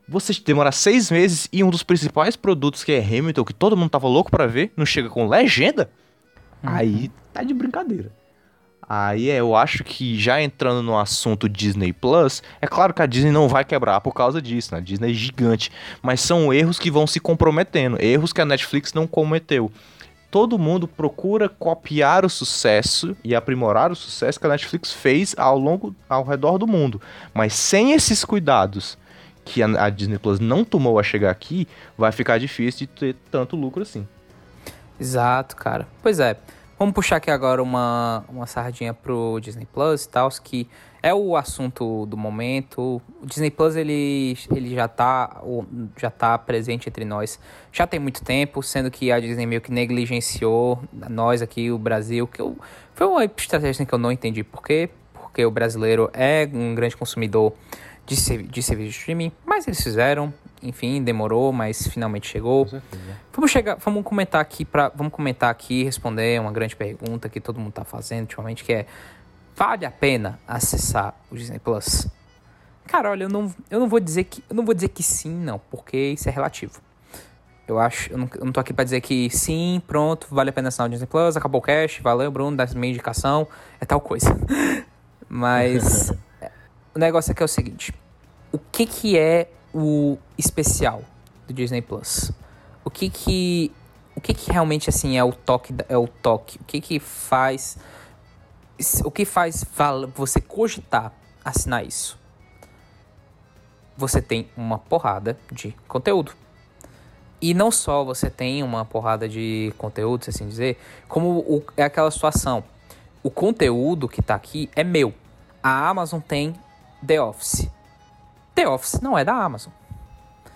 você 0.08 0.34
demora 0.46 0.72
seis 0.72 1.10
meses 1.10 1.48
e 1.52 1.64
um 1.64 1.70
dos 1.70 1.84
principais 1.84 2.36
produtos 2.36 2.84
que 2.84 2.92
é 2.92 3.00
Hamilton, 3.00 3.44
que 3.44 3.54
todo 3.54 3.78
mundo 3.78 3.90
tava 3.90 4.08
louco 4.08 4.30
para 4.30 4.46
ver, 4.46 4.72
não 4.76 4.86
chega 4.86 5.10
com 5.10 5.28
legenda, 5.28 5.90
uhum. 6.64 6.70
aí 6.70 7.12
tá 7.32 7.44
de 7.44 7.54
brincadeira. 7.54 8.12
Aí 8.88 9.30
é, 9.30 9.40
eu 9.40 9.56
acho 9.56 9.84
que 9.84 10.20
já 10.20 10.42
entrando 10.42 10.84
no 10.84 10.98
assunto 10.98 11.48
Disney 11.48 11.94
Plus, 11.94 12.44
é 12.62 12.68
claro 12.68 12.94
que 12.94 13.02
a 13.02 13.06
Disney 13.06 13.32
não 13.32 13.48
vai 13.48 13.64
quebrar 13.64 14.02
por 14.02 14.14
causa 14.14 14.42
disso, 14.42 14.74
né? 14.74 14.80
A 14.80 14.82
Disney 14.82 15.12
é 15.12 15.14
gigante, 15.14 15.72
mas 16.02 16.20
são 16.20 16.54
erros 16.54 16.78
que 16.78 16.92
vão 16.92 17.08
se 17.08 17.20
comprometendo, 17.20 17.98
erros 18.02 18.34
que 18.34 18.42
a 18.42 18.46
Netflix 18.46 18.94
não 18.94 19.08
cometeu. 19.08 19.72
Todo 20.30 20.60
mundo 20.60 20.88
procura 20.88 21.48
copiar 21.48 22.26
o 22.26 22.30
sucesso 22.30 23.16
e 23.24 23.36
aprimorar 23.36 23.92
o 23.92 23.96
sucesso 23.96 24.40
que 24.40 24.46
a 24.48 24.50
Netflix 24.50 24.92
fez 24.92 25.34
ao 25.38 25.58
longo 25.58 25.96
ao 26.10 26.24
redor 26.24 26.58
do 26.58 26.68
mundo, 26.68 27.02
mas 27.34 27.54
sem 27.54 27.94
esses 27.94 28.26
cuidados 28.26 28.98
que 29.46 29.62
a, 29.62 29.90
Disney 29.90 30.18
Plus 30.18 30.40
não 30.40 30.64
tomou 30.64 31.00
a 31.00 31.04
chegar 31.04 31.32
aqui, 31.32 31.68
vai 31.98 32.12
ficar 32.12 32.38
difícil 32.38 32.88
de 32.88 32.88
ter 32.88 33.16
tanto 33.30 33.56
lucro 33.56 33.82
assim. 33.82 34.08
Exato, 35.00 35.56
cara. 35.56 35.88
Pois 36.02 36.20
é. 36.20 36.38
Vamos 36.78 36.96
puxar 36.96 37.18
aqui 37.18 37.30
agora 37.32 37.62
uma, 37.62 38.26
uma 38.28 38.48
sardinha 38.48 38.94
pro 38.94 39.40
Disney 39.40 39.66
Plus 39.72 40.06
e 40.06 40.10
tal, 40.10 40.30
que 40.44 40.68
é 41.04 41.14
o 41.14 41.36
assunto 41.36 42.06
do 42.06 42.18
momento. 42.18 43.02
O 43.22 43.26
Disney 43.26 43.52
Plus 43.52 43.76
ele, 43.76 44.38
ele 44.54 44.74
já, 44.74 44.88
tá, 44.88 45.42
já 45.98 46.10
tá 46.10 46.38
presente 46.38 46.90
entre 46.90 47.06
nós 47.06 47.40
já 47.72 47.86
tem 47.86 48.00
muito 48.00 48.24
tempo, 48.24 48.64
sendo 48.64 48.90
que 48.90 49.12
a 49.12 49.20
Disney 49.20 49.46
meio 49.46 49.62
que 49.62 49.72
negligenciou 49.72 50.82
nós 51.10 51.42
aqui, 51.42 51.72
o 51.72 51.78
Brasil, 51.78 52.28
que 52.28 52.42
eu, 52.42 52.58
foi 52.94 53.08
uma 53.08 53.26
estratégia 53.26 53.86
que 53.86 53.94
eu 53.94 54.00
não 54.00 54.12
entendi 54.12 54.44
por 54.44 54.64
quê, 54.64 54.90
porque 55.14 55.46
o 55.46 55.52
brasileiro 55.52 56.10
é 56.14 56.50
um 56.54 56.74
grande 56.74 56.96
consumidor 56.96 57.54
de, 58.06 58.16
de 58.16 58.64
serviço 58.64 58.92
de 58.92 58.98
streaming, 58.98 59.32
mas 59.46 59.68
eles 59.68 59.82
fizeram, 59.82 60.34
enfim, 60.62 61.02
demorou, 61.02 61.52
mas 61.52 61.88
finalmente 61.88 62.28
chegou. 62.28 62.68
Vamos 63.34 63.52
chegar, 63.52 63.76
vamos 63.76 64.04
comentar 64.04 64.42
aqui 64.42 64.66
para, 64.66 64.90
vamos 64.90 65.14
comentar 65.14 65.50
aqui, 65.50 65.84
responder 65.84 66.40
uma 66.40 66.52
grande 66.52 66.76
pergunta 66.76 67.30
que 67.30 67.40
todo 67.40 67.60
mundo 67.60 67.70
está 67.70 67.84
fazendo 67.84 68.22
ultimamente, 68.22 68.64
que 68.64 68.74
é 68.74 68.86
vale 69.56 69.86
a 69.86 69.92
pena 69.92 70.40
acessar 70.48 71.16
o 71.32 71.36
Disney 71.36 71.60
Plus? 71.60 72.08
Cara, 72.88 73.10
olha, 73.12 73.24
eu 73.24 73.30
não, 73.30 73.54
eu 73.70 73.80
não 73.80 73.88
vou 73.88 74.00
dizer 74.00 74.26
que 74.26 74.44
eu 74.50 74.56
não 74.56 74.66
vou 74.66 74.74
dizer 74.74 74.90
que 74.90 75.02
sim, 75.02 75.34
não, 75.34 75.60
porque 75.72 75.98
isso 75.98 76.28
é 76.28 76.32
relativo. 76.32 76.82
Eu 77.66 77.80
acho, 77.80 78.12
eu 78.12 78.18
não, 78.18 78.30
eu 78.36 78.46
não 78.46 78.52
tô 78.52 78.60
aqui 78.60 78.74
para 78.74 78.84
dizer 78.84 79.00
que 79.00 79.30
sim, 79.30 79.82
pronto, 79.88 80.28
vale 80.30 80.50
a 80.50 80.54
pena 80.54 80.68
assinar 80.68 80.88
o 80.88 80.92
Disney 80.92 81.08
Plus, 81.08 81.38
acabou 81.38 81.60
o 81.60 81.62
cash, 81.62 82.00
valeu, 82.04 82.30
Bruno, 82.30 82.58
dá 82.58 82.68
minha 82.76 82.92
indicação, 82.92 83.48
é 83.80 83.86
tal 83.86 84.02
coisa. 84.02 84.38
Mas 85.30 86.12
o 86.96 87.00
negócio 87.00 87.32
aqui 87.32 87.42
é 87.42 87.46
o 87.46 87.48
seguinte: 87.48 87.94
o 88.52 88.58
que 88.58 88.86
que 88.86 89.18
é 89.18 89.50
o 89.74 90.18
especial 90.38 91.04
do 91.48 91.54
Disney 91.54 91.82
Plus? 91.82 92.32
O 92.86 92.90
que 92.90 93.10
que 93.10 93.72
o 94.16 94.22
que 94.22 94.34
que 94.34 94.52
realmente 94.52 94.90
assim 94.90 95.18
é 95.18 95.24
o 95.24 95.34
toque 95.34 95.74
é 95.90 95.98
o 95.98 96.08
toque? 96.08 96.58
O 96.60 96.64
que 96.64 96.80
que 96.80 97.00
faz 97.00 97.78
o 99.04 99.12
que 99.12 99.26
faz 99.26 99.66
você 100.14 100.40
cogitar 100.40 101.12
assinar 101.44 101.86
isso? 101.86 102.20
Você 103.98 104.22
tem 104.22 104.50
uma 104.56 104.80
porrada 104.80 105.38
de 105.52 105.76
conteúdo. 105.88 106.34
E 107.40 107.54
não 107.54 107.70
só 107.72 108.04
você 108.06 108.30
tem 108.30 108.64
uma 108.64 108.86
porrada 108.86 109.28
de 109.28 109.74
conteúdo, 109.78 110.26
assim 110.30 110.48
dizer, 110.48 110.80
como 111.10 111.40
o, 111.40 111.62
é 111.76 111.84
aquela 111.84 112.10
situação. 112.10 112.64
O 113.22 113.30
conteúdo 113.30 114.08
que 114.08 114.22
tá 114.22 114.34
aqui 114.34 114.70
é 114.76 114.84
meu. 114.84 115.14
A 115.62 115.90
Amazon 115.90 116.22
tem 116.22 116.56
The 117.06 117.22
Office. 117.22 117.70
The 118.56 118.68
Office 118.68 119.02
não 119.02 119.18
é 119.18 119.24
da 119.24 119.34
Amazon. 119.34 119.74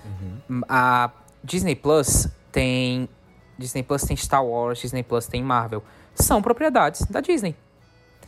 Uhum. 0.05 0.61
A 0.69 1.11
Disney 1.43 1.75
Plus 1.75 2.27
tem. 2.51 3.09
Disney 3.57 3.83
Plus 3.83 4.03
tem 4.03 4.15
Star 4.15 4.45
Wars, 4.45 4.79
Disney 4.79 5.03
Plus 5.03 5.27
tem 5.27 5.43
Marvel. 5.43 5.83
São 6.15 6.41
propriedades 6.41 7.05
da 7.05 7.21
Disney. 7.21 7.55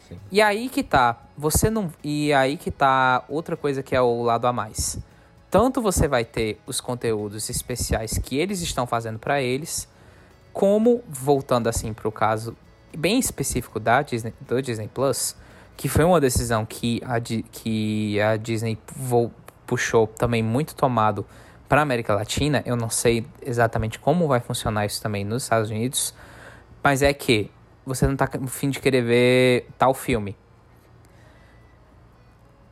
Sim. 0.08 0.20
E 0.32 0.42
aí 0.42 0.70
que 0.70 0.84
tá, 0.84 1.18
você 1.38 1.70
não. 1.70 1.92
E 2.04 2.34
aí 2.34 2.58
que 2.58 2.72
tá 2.72 3.24
outra 3.30 3.56
coisa 3.56 3.84
que 3.84 3.96
é 3.96 4.02
o 4.02 4.24
lado 4.24 4.48
a 4.48 4.54
mais. 4.54 4.98
Tanto 5.52 5.82
você 5.82 6.08
vai 6.08 6.26
ter 6.26 6.60
os 6.68 6.80
conteúdos 6.80 7.50
especiais 7.50 8.18
que 8.18 8.38
eles 8.38 8.62
estão 8.62 8.86
fazendo 8.86 9.18
para 9.18 9.42
eles, 9.42 9.88
como 10.54 11.04
voltando 11.08 11.68
assim 11.68 11.92
para 11.92 12.08
o 12.08 12.12
caso 12.12 12.56
bem 12.96 13.20
específico 13.20 13.80
da 13.80 14.02
Disney, 14.02 14.34
do 14.42 14.62
Disney 14.62 14.88
Plus, 14.88 15.36
que 15.80 15.88
foi 15.88 16.04
uma 16.04 16.20
decisão 16.20 16.66
que 16.66 17.02
a, 17.06 17.22
que 17.22 18.20
a 18.20 18.36
Disney 18.36 18.78
puxou 19.66 20.08
também 20.08 20.44
muito 20.44 20.76
tomado 20.76 21.26
para 21.70 21.82
América 21.82 22.14
Latina. 22.14 22.62
Eu 22.66 22.76
não 22.76 22.90
sei 22.90 23.26
exatamente 23.42 23.98
como 23.98 24.28
vai 24.28 24.42
funcionar 24.42 24.86
isso 24.86 25.02
também 25.02 25.24
nos 25.24 25.44
Estados 25.44 25.70
Unidos, 25.70 26.14
mas 26.84 27.02
é 27.02 27.14
que 27.14 27.50
você 27.86 28.06
não 28.06 28.12
está 28.12 28.30
no 28.38 28.50
fim 28.50 28.70
de 28.70 28.82
querer 28.82 29.02
ver 29.04 29.70
tal 29.78 29.94
filme. 29.94 30.36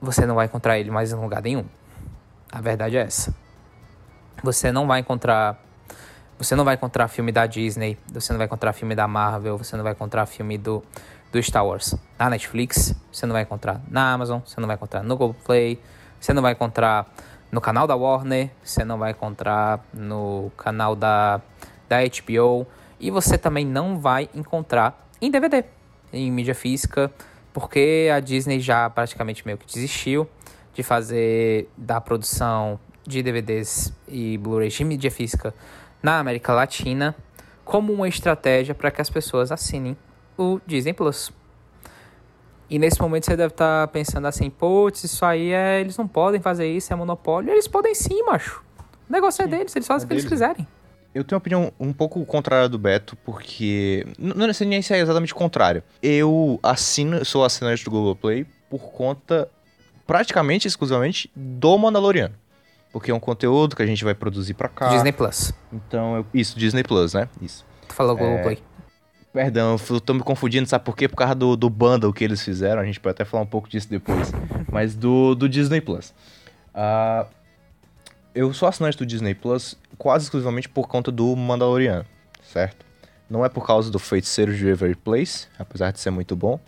Você 0.02 0.26
não 0.26 0.36
vai 0.36 0.48
encontrar 0.48 0.78
ele 0.78 0.92
mais 0.92 1.14
em 1.14 1.16
lugar 1.16 1.42
nenhum. 1.42 1.64
A 2.52 2.60
verdade 2.60 2.98
é 2.98 3.04
essa. 3.04 3.34
Você 4.44 4.70
não 4.70 4.86
vai 4.86 5.00
encontrar 5.00 5.64
você 6.38 6.56
não 6.56 6.64
vai 6.64 6.76
encontrar 6.76 7.08
filme 7.08 7.32
da 7.32 7.48
Disney, 7.48 7.98
você 8.08 8.32
não 8.32 8.38
vai 8.38 8.46
encontrar 8.46 8.72
filme 8.72 8.94
da 8.94 9.08
Marvel, 9.08 9.58
você 9.58 9.76
não 9.76 9.84
vai 9.84 9.94
encontrar 9.94 10.26
filme 10.28 10.56
do, 10.56 10.84
do 11.32 11.42
Star 11.42 11.66
Wars. 11.66 11.96
Na 12.18 12.30
Netflix, 12.30 12.96
você 13.12 13.26
não 13.26 13.34
vai 13.34 13.44
encontrar 13.44 13.82
na 13.90 14.14
Amazon, 14.14 14.40
você 14.46 14.60
não 14.60 14.68
vai 14.68 14.76
encontrar 14.76 15.04
no 15.04 15.16
Google 15.16 15.36
Play, 15.46 15.80
você 16.20 16.34
não 16.34 16.42
vai 16.42 16.54
encontrar 16.54 17.08
no 17.52 17.62
canal 17.62 17.88
da 17.88 17.96
Warner, 17.96 18.50
você 18.64 18.84
não 18.84 18.98
vai 18.98 19.12
encontrar 19.12 19.86
no 19.94 20.52
canal 20.58 20.96
da, 20.96 21.42
da 21.88 21.98
HBO 22.04 22.68
e 23.00 23.12
você 23.12 23.38
também 23.38 23.66
não 23.66 24.00
vai 24.00 24.30
encontrar 24.34 25.08
em 25.22 25.32
DVD, 25.32 25.64
em 26.12 26.32
mídia 26.32 26.56
física, 26.56 27.12
porque 27.54 28.10
a 28.14 28.20
Disney 28.20 28.60
já 28.60 28.90
praticamente 28.90 29.46
meio 29.46 29.58
que 29.58 29.66
desistiu 29.66 30.28
de 30.74 30.84
fazer 30.84 31.70
da 31.78 32.00
produção 32.00 32.80
de 33.06 33.24
DVDs 33.24 33.94
e 34.08 34.38
Blu-rays 34.38 34.74
de 34.74 34.84
mídia 34.84 35.10
física 35.10 35.54
na 36.04 36.20
América 36.20 36.54
Latina 36.54 37.16
como 37.64 37.92
uma 37.92 38.08
estratégia 38.08 38.76
para 38.76 38.92
que 38.92 39.02
as 39.02 39.10
pessoas 39.10 39.52
assinem 39.52 39.98
o 40.38 40.60
Disney 40.66 40.94
Plus. 40.94 41.32
E 42.70 42.78
nesse 42.78 43.02
momento 43.02 43.26
você 43.26 43.36
deve 43.36 43.54
estar 43.54 43.88
tá 43.88 43.92
pensando 43.92 44.28
assim, 44.28 44.50
putz, 44.50 45.04
isso 45.04 45.26
aí 45.26 45.52
é. 45.52 45.80
Eles 45.80 45.98
não 45.98 46.08
podem 46.08 46.42
fazer 46.42 46.70
isso, 46.70 46.92
é 46.92 46.96
monopólio. 46.96 47.52
Eles 47.52 47.68
podem 47.68 47.96
sim, 47.96 48.24
macho. 48.24 48.62
O 49.10 49.14
negócio 49.14 49.42
é 49.42 49.46
sim, 49.46 49.54
é 49.54 49.58
deles, 49.58 49.76
eles 49.76 49.88
fazem 49.88 50.04
é 50.04 50.06
o 50.06 50.08
que 50.10 50.16
deles. 50.16 50.24
eles 50.26 50.34
quiserem. 50.34 50.68
Eu 51.16 51.24
tenho 51.24 51.38
uma 51.38 51.40
opinião 51.40 51.72
um 51.80 51.94
pouco 51.94 52.24
contrária 52.26 52.68
do 52.68 52.78
Beto, 52.78 53.16
porque. 53.24 54.06
Não 54.20 54.54
sei 54.54 54.68
nem 54.68 54.82
se 54.82 54.94
é 54.94 55.00
exatamente 55.00 55.34
contrário. 55.34 55.82
Eu 56.04 56.60
assino, 56.62 57.24
sou 57.24 57.44
assinante 57.44 57.84
do 57.86 57.90
Google 57.90 58.16
Play 58.16 58.46
por 58.70 58.92
conta 58.92 59.50
praticamente 60.06 60.68
exclusivamente 60.68 61.32
do 61.36 61.78
Mandaloriano. 61.78 62.36
Porque 62.92 63.12
é 63.12 63.14
um 63.14 63.20
conteúdo 63.20 63.76
que 63.76 63.82
a 63.82 63.86
gente 63.86 64.04
vai 64.04 64.14
produzir 64.14 64.54
pra 64.54 64.70
cá. 64.70 64.90
Disney 64.90 65.12
Plus. 65.12 65.54
Então, 65.72 66.18
eu, 66.18 66.26
isso, 66.34 66.58
Disney 66.58 66.84
Plus, 66.84 67.14
né? 67.14 67.28
Isso. 67.42 67.66
Tu 67.88 67.94
falou 67.94 68.16
Google 68.16 68.52
é... 68.52 68.58
Perdão, 69.34 69.76
eu 69.90 70.00
tô 70.00 70.14
me 70.14 70.22
confundindo, 70.22 70.68
sabe 70.68 70.84
por 70.84 70.96
quê? 70.96 71.08
Por 71.08 71.16
causa 71.16 71.36
do, 71.36 71.56
do 71.56 71.70
bundle 71.70 72.12
que 72.12 72.24
eles 72.24 72.42
fizeram, 72.42 72.82
a 72.82 72.86
gente 72.86 73.00
pode 73.00 73.12
até 73.12 73.26
falar 73.26 73.44
um 73.44 73.48
pouco 73.48 73.70
disso 73.70 73.90
depois. 73.90 74.32
mas 74.72 74.96
do, 74.96 75.36
do 75.36 75.48
Disney 75.48 75.82
Plus. 75.82 76.14
Uh, 76.74 77.28
eu 78.34 78.54
sou 78.54 78.68
assinante 78.68 78.98
do 78.98 79.06
Disney 79.06 79.34
Plus 79.34 79.78
quase 79.98 80.26
exclusivamente 80.26 80.70
por 80.70 80.88
conta 80.88 81.12
do 81.12 81.36
Mandaloriano, 81.36 82.06
certo? 82.44 82.86
Não 83.30 83.44
é 83.44 83.50
por 83.50 83.66
causa 83.66 83.92
do 83.92 84.00
Feiticeiro 84.00 84.56
de 84.56 84.68
Every 84.68 84.96
Place, 84.96 85.48
apesar 85.60 85.92
de 85.92 86.00
ser 86.00 86.12
muito 86.12 86.36
bom. 86.36 86.60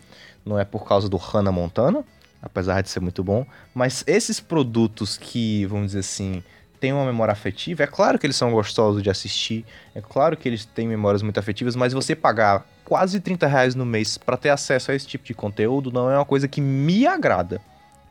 Não 0.44 0.58
é 0.58 0.64
por 0.64 0.86
causa 0.86 1.08
do 1.08 1.16
Hannah 1.16 1.52
Montana, 1.52 2.04
apesar 2.42 2.82
de 2.82 2.90
ser 2.90 3.00
muito 3.00 3.24
bom. 3.24 3.46
Mas 3.74 4.04
esses 4.06 4.40
produtos 4.40 5.16
que, 5.16 5.64
vamos 5.66 5.86
dizer 5.88 6.00
assim, 6.00 6.42
têm 6.80 6.92
uma 6.92 7.04
memória 7.04 7.32
afetiva, 7.32 7.84
é 7.84 7.86
claro 7.86 8.18
que 8.18 8.26
eles 8.26 8.36
são 8.36 8.50
gostosos 8.50 9.02
de 9.02 9.10
assistir, 9.10 9.64
é 9.94 10.00
claro 10.00 10.36
que 10.36 10.48
eles 10.48 10.64
têm 10.64 10.88
memórias 10.88 11.22
muito 11.22 11.38
afetivas, 11.38 11.76
mas 11.76 11.92
você 11.92 12.16
pagar 12.16 12.66
quase 12.84 13.20
30 13.20 13.46
reais 13.46 13.74
no 13.74 13.84
mês 13.84 14.16
para 14.16 14.36
ter 14.36 14.48
acesso 14.48 14.90
a 14.90 14.94
esse 14.94 15.06
tipo 15.06 15.24
de 15.24 15.34
conteúdo 15.34 15.92
não 15.92 16.10
é 16.10 16.16
uma 16.16 16.24
coisa 16.24 16.48
que 16.48 16.60
me 16.60 17.06
agrada. 17.06 17.60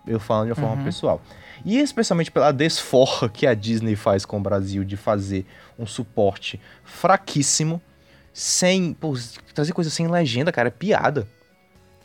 Eu 0.07 0.19
falo 0.19 0.45
de 0.45 0.51
uma 0.51 0.55
forma 0.55 0.77
uhum. 0.77 0.83
pessoal. 0.83 1.21
E 1.65 1.77
especialmente 1.79 2.31
pela 2.31 2.51
desforra 2.51 3.27
que 3.27 3.45
a 3.45 3.53
Disney 3.53 3.95
faz 3.95 4.25
com 4.25 4.37
o 4.37 4.41
Brasil 4.41 4.83
de 4.83 4.95
fazer 4.95 5.45
um 5.77 5.85
suporte 5.85 6.59
fraquíssimo, 6.83 7.81
sem. 8.33 8.93
Pô, 8.93 9.13
trazer 9.53 9.73
coisa 9.73 9.89
sem 9.89 10.07
legenda, 10.07 10.51
cara, 10.51 10.69
é 10.69 10.71
piada. 10.71 11.27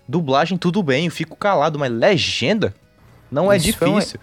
Dublagem, 0.08 0.58
tudo 0.58 0.82
bem, 0.82 1.06
eu 1.06 1.12
fico 1.12 1.36
calado, 1.36 1.78
mas 1.78 1.90
legenda 1.90 2.74
não 3.30 3.50
é 3.50 3.56
Isso 3.56 3.66
difícil. 3.66 4.20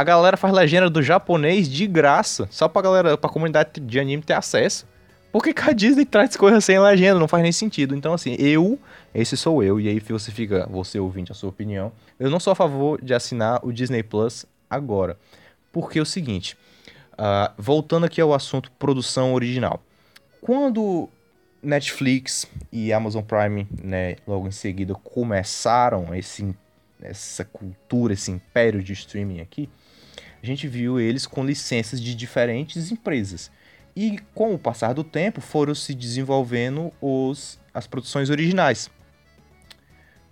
A 0.00 0.02
galera 0.02 0.34
faz 0.34 0.54
legenda 0.54 0.88
do 0.88 1.02
japonês 1.02 1.68
de 1.68 1.86
graça, 1.86 2.48
só 2.50 2.66
pra 2.66 2.80
galera, 2.80 3.18
pra 3.18 3.28
comunidade 3.28 3.78
de 3.78 4.00
anime 4.00 4.22
ter 4.22 4.32
acesso. 4.32 4.86
Por 5.30 5.42
que, 5.42 5.52
a 5.60 5.72
Disney 5.74 6.06
traz 6.06 6.38
coisas 6.38 6.64
sem 6.64 6.80
legenda? 6.80 7.20
Não 7.20 7.28
faz 7.28 7.42
nem 7.42 7.52
sentido. 7.52 7.94
Então, 7.94 8.14
assim, 8.14 8.34
eu, 8.38 8.78
esse 9.14 9.36
sou 9.36 9.62
eu, 9.62 9.78
e 9.78 9.90
aí 9.90 10.00
você 10.00 10.30
fica, 10.30 10.66
você 10.70 10.98
ouvinte, 10.98 11.32
a 11.32 11.34
sua 11.34 11.50
opinião. 11.50 11.92
Eu 12.18 12.30
não 12.30 12.40
sou 12.40 12.50
a 12.50 12.56
favor 12.56 12.98
de 13.04 13.12
assinar 13.12 13.60
o 13.62 13.70
Disney 13.70 14.02
Plus 14.02 14.46
agora. 14.70 15.18
Porque 15.70 15.98
é 15.98 16.02
o 16.02 16.06
seguinte, 16.06 16.56
uh, 17.12 17.52
voltando 17.58 18.06
aqui 18.06 18.22
ao 18.22 18.32
assunto 18.32 18.72
produção 18.78 19.34
original. 19.34 19.82
Quando 20.40 21.10
Netflix 21.62 22.46
e 22.72 22.90
Amazon 22.90 23.22
Prime, 23.22 23.68
né, 23.84 24.16
logo 24.26 24.48
em 24.48 24.50
seguida 24.50 24.94
começaram 24.94 26.14
esse, 26.14 26.56
essa 27.02 27.44
cultura, 27.44 28.14
esse 28.14 28.30
império 28.30 28.82
de 28.82 28.94
streaming 28.94 29.42
aqui, 29.42 29.68
a 30.42 30.46
gente 30.46 30.66
viu 30.66 30.98
eles 30.98 31.26
com 31.26 31.44
licenças 31.44 32.00
de 32.00 32.14
diferentes 32.14 32.90
empresas. 32.90 33.50
E 33.94 34.18
com 34.34 34.54
o 34.54 34.58
passar 34.58 34.92
do 34.94 35.04
tempo 35.04 35.40
foram 35.40 35.74
se 35.74 35.94
desenvolvendo 35.94 36.92
os, 37.00 37.58
as 37.74 37.86
produções 37.86 38.30
originais. 38.30 38.90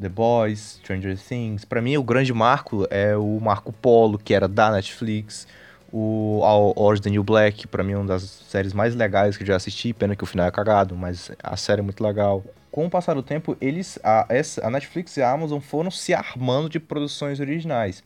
The 0.00 0.08
Boys, 0.08 0.78
Stranger 0.82 1.18
Things. 1.18 1.64
Para 1.64 1.82
mim, 1.82 1.96
o 1.96 2.02
grande 2.02 2.32
marco 2.32 2.86
é 2.88 3.16
o 3.16 3.40
Marco 3.40 3.72
Polo, 3.72 4.16
que 4.16 4.32
era 4.32 4.46
da 4.46 4.70
Netflix. 4.70 5.46
O 5.92 6.40
Orange 6.76 7.02
the 7.02 7.10
New 7.10 7.24
Black, 7.24 7.66
pra 7.66 7.82
mim, 7.82 7.92
é 7.92 7.96
uma 7.96 8.06
das 8.06 8.22
séries 8.22 8.72
mais 8.72 8.94
legais 8.94 9.36
que 9.36 9.42
eu 9.42 9.46
já 9.46 9.56
assisti. 9.56 9.92
Pena 9.92 10.14
que 10.14 10.22
o 10.22 10.26
final 10.26 10.46
é 10.46 10.50
cagado, 10.50 10.94
mas 10.94 11.30
a 11.42 11.56
série 11.56 11.80
é 11.80 11.82
muito 11.82 12.02
legal. 12.02 12.44
Com 12.70 12.86
o 12.86 12.90
passar 12.90 13.14
do 13.14 13.22
tempo, 13.22 13.56
eles, 13.60 13.98
a, 14.04 14.26
essa, 14.28 14.64
a 14.64 14.70
Netflix 14.70 15.16
e 15.16 15.22
a 15.22 15.32
Amazon 15.32 15.58
foram 15.58 15.90
se 15.90 16.14
armando 16.14 16.68
de 16.68 16.78
produções 16.78 17.40
originais. 17.40 18.04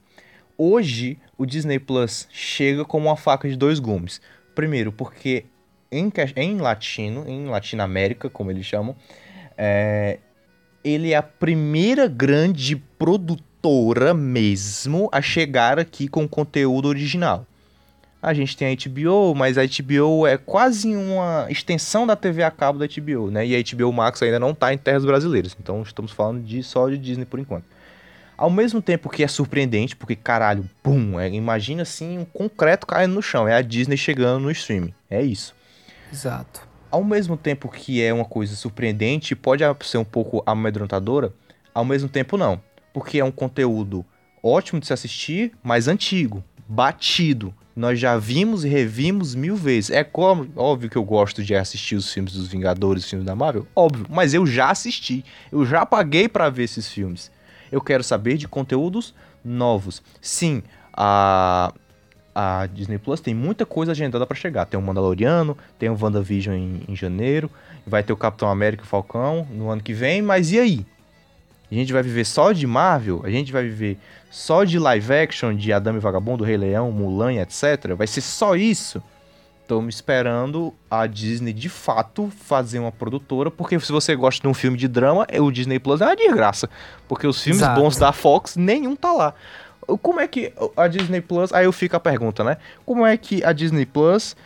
Hoje, 0.57 1.19
o 1.37 1.47
Disney 1.47 1.79
Plus 1.79 2.29
chega 2.31 2.85
como 2.85 3.09
uma 3.09 3.17
faca 3.17 3.49
de 3.49 3.57
dois 3.57 3.79
gumes. 3.79 4.21
Primeiro, 4.55 4.93
porque 4.93 5.47
em, 5.91 6.11
em 6.37 6.59
latino, 6.59 7.29
em 7.29 7.47
Latinoamérica, 7.47 8.31
como 8.31 8.51
eles 8.51 8.65
chamam, 8.65 8.97
é, 9.57 10.19
ele 10.83 11.13
é 11.13 11.17
a 11.17 11.23
primeira 11.23 12.09
grande 12.09 12.77
produtora 12.77 14.15
mesmo 14.15 15.09
a 15.13 15.21
chegar 15.21 15.79
aqui 15.79 16.09
com 16.09 16.27
conteúdo 16.27 16.89
original. 16.89 17.47
A 18.21 18.33
gente 18.33 18.57
tem 18.57 18.69
a 18.69 18.89
HBO, 18.89 19.35
mas 19.35 19.59
a 19.59 19.63
HBO 19.63 20.27
é 20.29 20.39
quase 20.39 20.95
uma 20.95 21.47
extensão 21.51 22.07
da 22.07 22.15
TV 22.15 22.45
a 22.45 22.53
cabo 22.53 22.79
da 22.79 22.87
HBO, 22.87 23.33
né? 23.33 23.45
E 23.45 23.57
a 23.57 23.61
HBO 23.61 23.93
Max 23.93 24.23
ainda 24.23 24.39
não 24.39 24.51
está 24.51 24.73
em 24.73 24.79
terras 24.79 25.05
brasileiras. 25.05 25.57
Então 25.61 25.83
estamos 25.83 26.13
falando 26.13 26.41
de 26.41 26.63
só 26.63 26.89
de 26.89 26.97
Disney 26.99 27.25
por 27.25 27.41
enquanto. 27.41 27.65
Ao 28.37 28.51
mesmo 28.51 28.83
tempo 28.83 29.09
que 29.09 29.23
é 29.23 29.29
surpreendente, 29.29 29.95
porque 29.95 30.17
caralho, 30.17 30.69
bum, 30.83 31.21
é, 31.21 31.29
imagina 31.31 31.83
assim 31.83 32.19
um 32.19 32.25
concreto 32.25 32.87
caindo 32.87 33.15
no 33.15 33.23
chão, 33.23 33.47
é 33.47 33.55
a 33.55 33.63
Disney 33.63 33.97
chegando 33.97 34.43
no 34.43 34.51
streaming. 34.51 34.95
É 35.09 35.23
isso. 35.23 35.55
Exato. 36.13 36.67
Ao 36.91 37.03
mesmo 37.03 37.37
tempo 37.37 37.69
que 37.69 38.03
é 38.03 38.13
uma 38.13 38.25
coisa 38.25 38.55
surpreendente, 38.55 39.35
pode 39.35 39.65
ser 39.83 39.99
um 39.99 40.05
pouco 40.05 40.43
amedrontadora, 40.45 41.33
ao 41.75 41.85
mesmo 41.85 42.09
tempo 42.09 42.37
não. 42.37 42.61
Porque 42.93 43.19
é 43.19 43.25
um 43.25 43.31
conteúdo 43.31 44.05
ótimo 44.43 44.81
de 44.81 44.87
se 44.87 44.93
assistir, 44.93 45.53
mas 45.63 45.89
antigo, 45.89 46.45
batido. 46.69 47.55
Nós 47.75 47.99
já 47.99 48.19
vimos 48.19 48.65
e 48.65 48.69
revimos 48.69 49.35
mil 49.35 49.57
vezes. 49.57 49.91
É 49.91 50.05
como, 50.05 50.51
óbvio 50.57 50.91
que 50.91 50.97
eu 50.97 51.05
gosto 51.05 51.43
de 51.43 51.55
assistir 51.55 51.97
os 51.97 52.13
filmes 52.13 52.35
dos 52.35 52.49
Vingadores, 52.49 53.05
os 53.05 53.11
filmes 53.11 53.25
da 53.25 53.35
Marvel, 53.35 53.67
óbvio, 53.75 54.07
mas 54.11 54.35
eu 54.35 54.47
já 54.47 54.71
assisti. 54.71 55.25
Eu 55.51 55.65
já 55.65 55.87
paguei 55.87 56.29
para 56.29 56.51
ver 56.51 56.65
esses 56.65 56.89
filmes. 56.89 57.31
Eu 57.73 57.81
quero 57.81 58.05
saber 58.05 58.37
de 58.37 58.47
conteúdos 58.47 59.15
novos. 59.45 60.03
Sim, 60.21 60.63
a 60.93 61.73
a 62.35 62.67
Disney 62.67 62.99
Plus 62.99 63.21
tem 63.21 63.35
muita 63.35 63.67
coisa 63.67 63.93
agendada 63.93 64.27
para 64.27 64.37
chegar. 64.37 64.65
Tem 64.65 64.79
o 64.79 64.83
Mandaloriano, 64.83 65.57
tem 65.79 65.91
o 65.91 65.99
WandaVision 66.01 66.57
em, 66.57 66.83
em 66.89 66.97
janeiro, 66.97 67.51
vai 67.87 68.03
ter 68.03 68.13
o 68.13 68.17
Capitão 68.17 68.49
América 68.49 68.83
e 68.83 68.87
o 68.87 68.89
Falcão 68.89 69.47
no 69.51 69.71
ano 69.71 69.83
que 69.83 69.93
vem, 69.93 70.23
mas 70.23 70.51
e 70.51 70.59
aí? 70.59 70.87
A 71.71 71.75
gente 71.75 71.93
vai 71.93 72.03
viver 72.03 72.25
só 72.25 72.53
de 72.53 72.67
Marvel? 72.67 73.23
A 73.25 73.31
gente 73.31 73.53
vai 73.53 73.63
viver 73.63 73.99
só 74.31 74.65
de 74.65 74.79
live 74.79 75.13
action 75.13 75.55
de 75.55 75.73
Adame 75.73 75.99
e 75.99 76.01
Vagabundo, 76.01 76.45
Rei 76.45 76.57
Leão, 76.57 76.93
Mulan, 76.93 77.35
etc? 77.35 77.95
Vai 77.97 78.07
ser 78.07 78.21
só 78.21 78.55
isso? 78.55 79.03
Tô 79.67 79.81
esperando 79.89 80.75
a 80.91 81.07
Disney 81.07 81.53
de 81.53 81.69
fato 81.69 82.31
fazer 82.37 82.79
uma 82.79 82.93
produtora, 82.93 83.51
porque 83.51 83.79
se 83.79 83.93
você 83.93 84.15
gosta 84.15 84.43
de 84.43 84.49
um 84.49 84.55
filme 84.55 84.77
de 84.77 84.89
drama, 84.89 85.27
o 85.41 85.51
Disney 85.51 85.79
Plus 85.79 86.01
é 86.01 86.07
uma 86.07 86.17
desgraça. 86.17 86.69
Porque 87.09 87.27
os 87.27 87.41
filmes 87.43 87.63
Exato. 87.63 87.81
bons 87.81 87.97
da 87.97 88.13
Fox, 88.13 88.57
nenhum 88.57 88.97
tá 88.97 89.13
lá. 89.13 89.35
Como 90.03 90.21
é 90.21 90.29
que 90.29 90.53
a 90.77 90.87
Disney 90.89 91.21
Plus. 91.21 91.53
Aí 91.53 91.65
eu 91.65 91.73
fico 91.73 91.97
a 91.97 92.01
pergunta, 92.01 92.45
né? 92.45 92.57
Como 92.85 93.07
é 93.07 93.17
que 93.17 93.45
a 93.45 93.53
Disney 93.53 93.87
Plus 93.87 94.37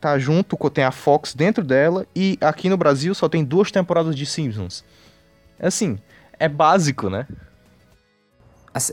tá 0.00 0.18
junto, 0.18 0.56
tem 0.70 0.84
a 0.84 0.90
Fox 0.90 1.34
dentro 1.34 1.62
dela 1.62 2.06
e 2.16 2.38
aqui 2.40 2.68
no 2.68 2.76
Brasil 2.76 3.14
só 3.14 3.28
tem 3.28 3.44
duas 3.44 3.70
temporadas 3.70 4.16
de 4.16 4.24
Simpsons? 4.24 4.84
Assim, 5.58 5.98
é 6.38 6.48
básico, 6.48 7.10
né? 7.10 7.26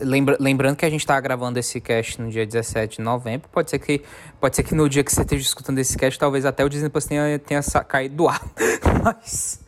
Lembra, 0.01 0.37
lembrando 0.39 0.75
que 0.75 0.85
a 0.85 0.89
gente 0.89 1.05
tá 1.05 1.19
gravando 1.19 1.59
esse 1.59 1.79
cast 1.79 2.19
no 2.19 2.29
dia 2.29 2.45
17 2.45 2.97
de 2.97 3.01
novembro. 3.03 3.47
Pode 3.49 3.69
ser 3.69 3.79
que, 3.79 4.01
pode 4.39 4.55
ser 4.55 4.63
que 4.63 4.73
no 4.73 4.89
dia 4.89 5.03
que 5.03 5.11
você 5.11 5.21
esteja 5.21 5.43
escutando 5.43 5.77
esse 5.77 5.95
cast, 5.97 6.17
talvez 6.17 6.45
até 6.45 6.65
o 6.65 6.69
Disney 6.69 6.89
Plus 6.89 7.05
tenha, 7.05 7.37
tenha 7.39 7.61
caído 7.87 8.15
do 8.15 8.27
ar. 8.27 8.41
mas, 9.03 9.63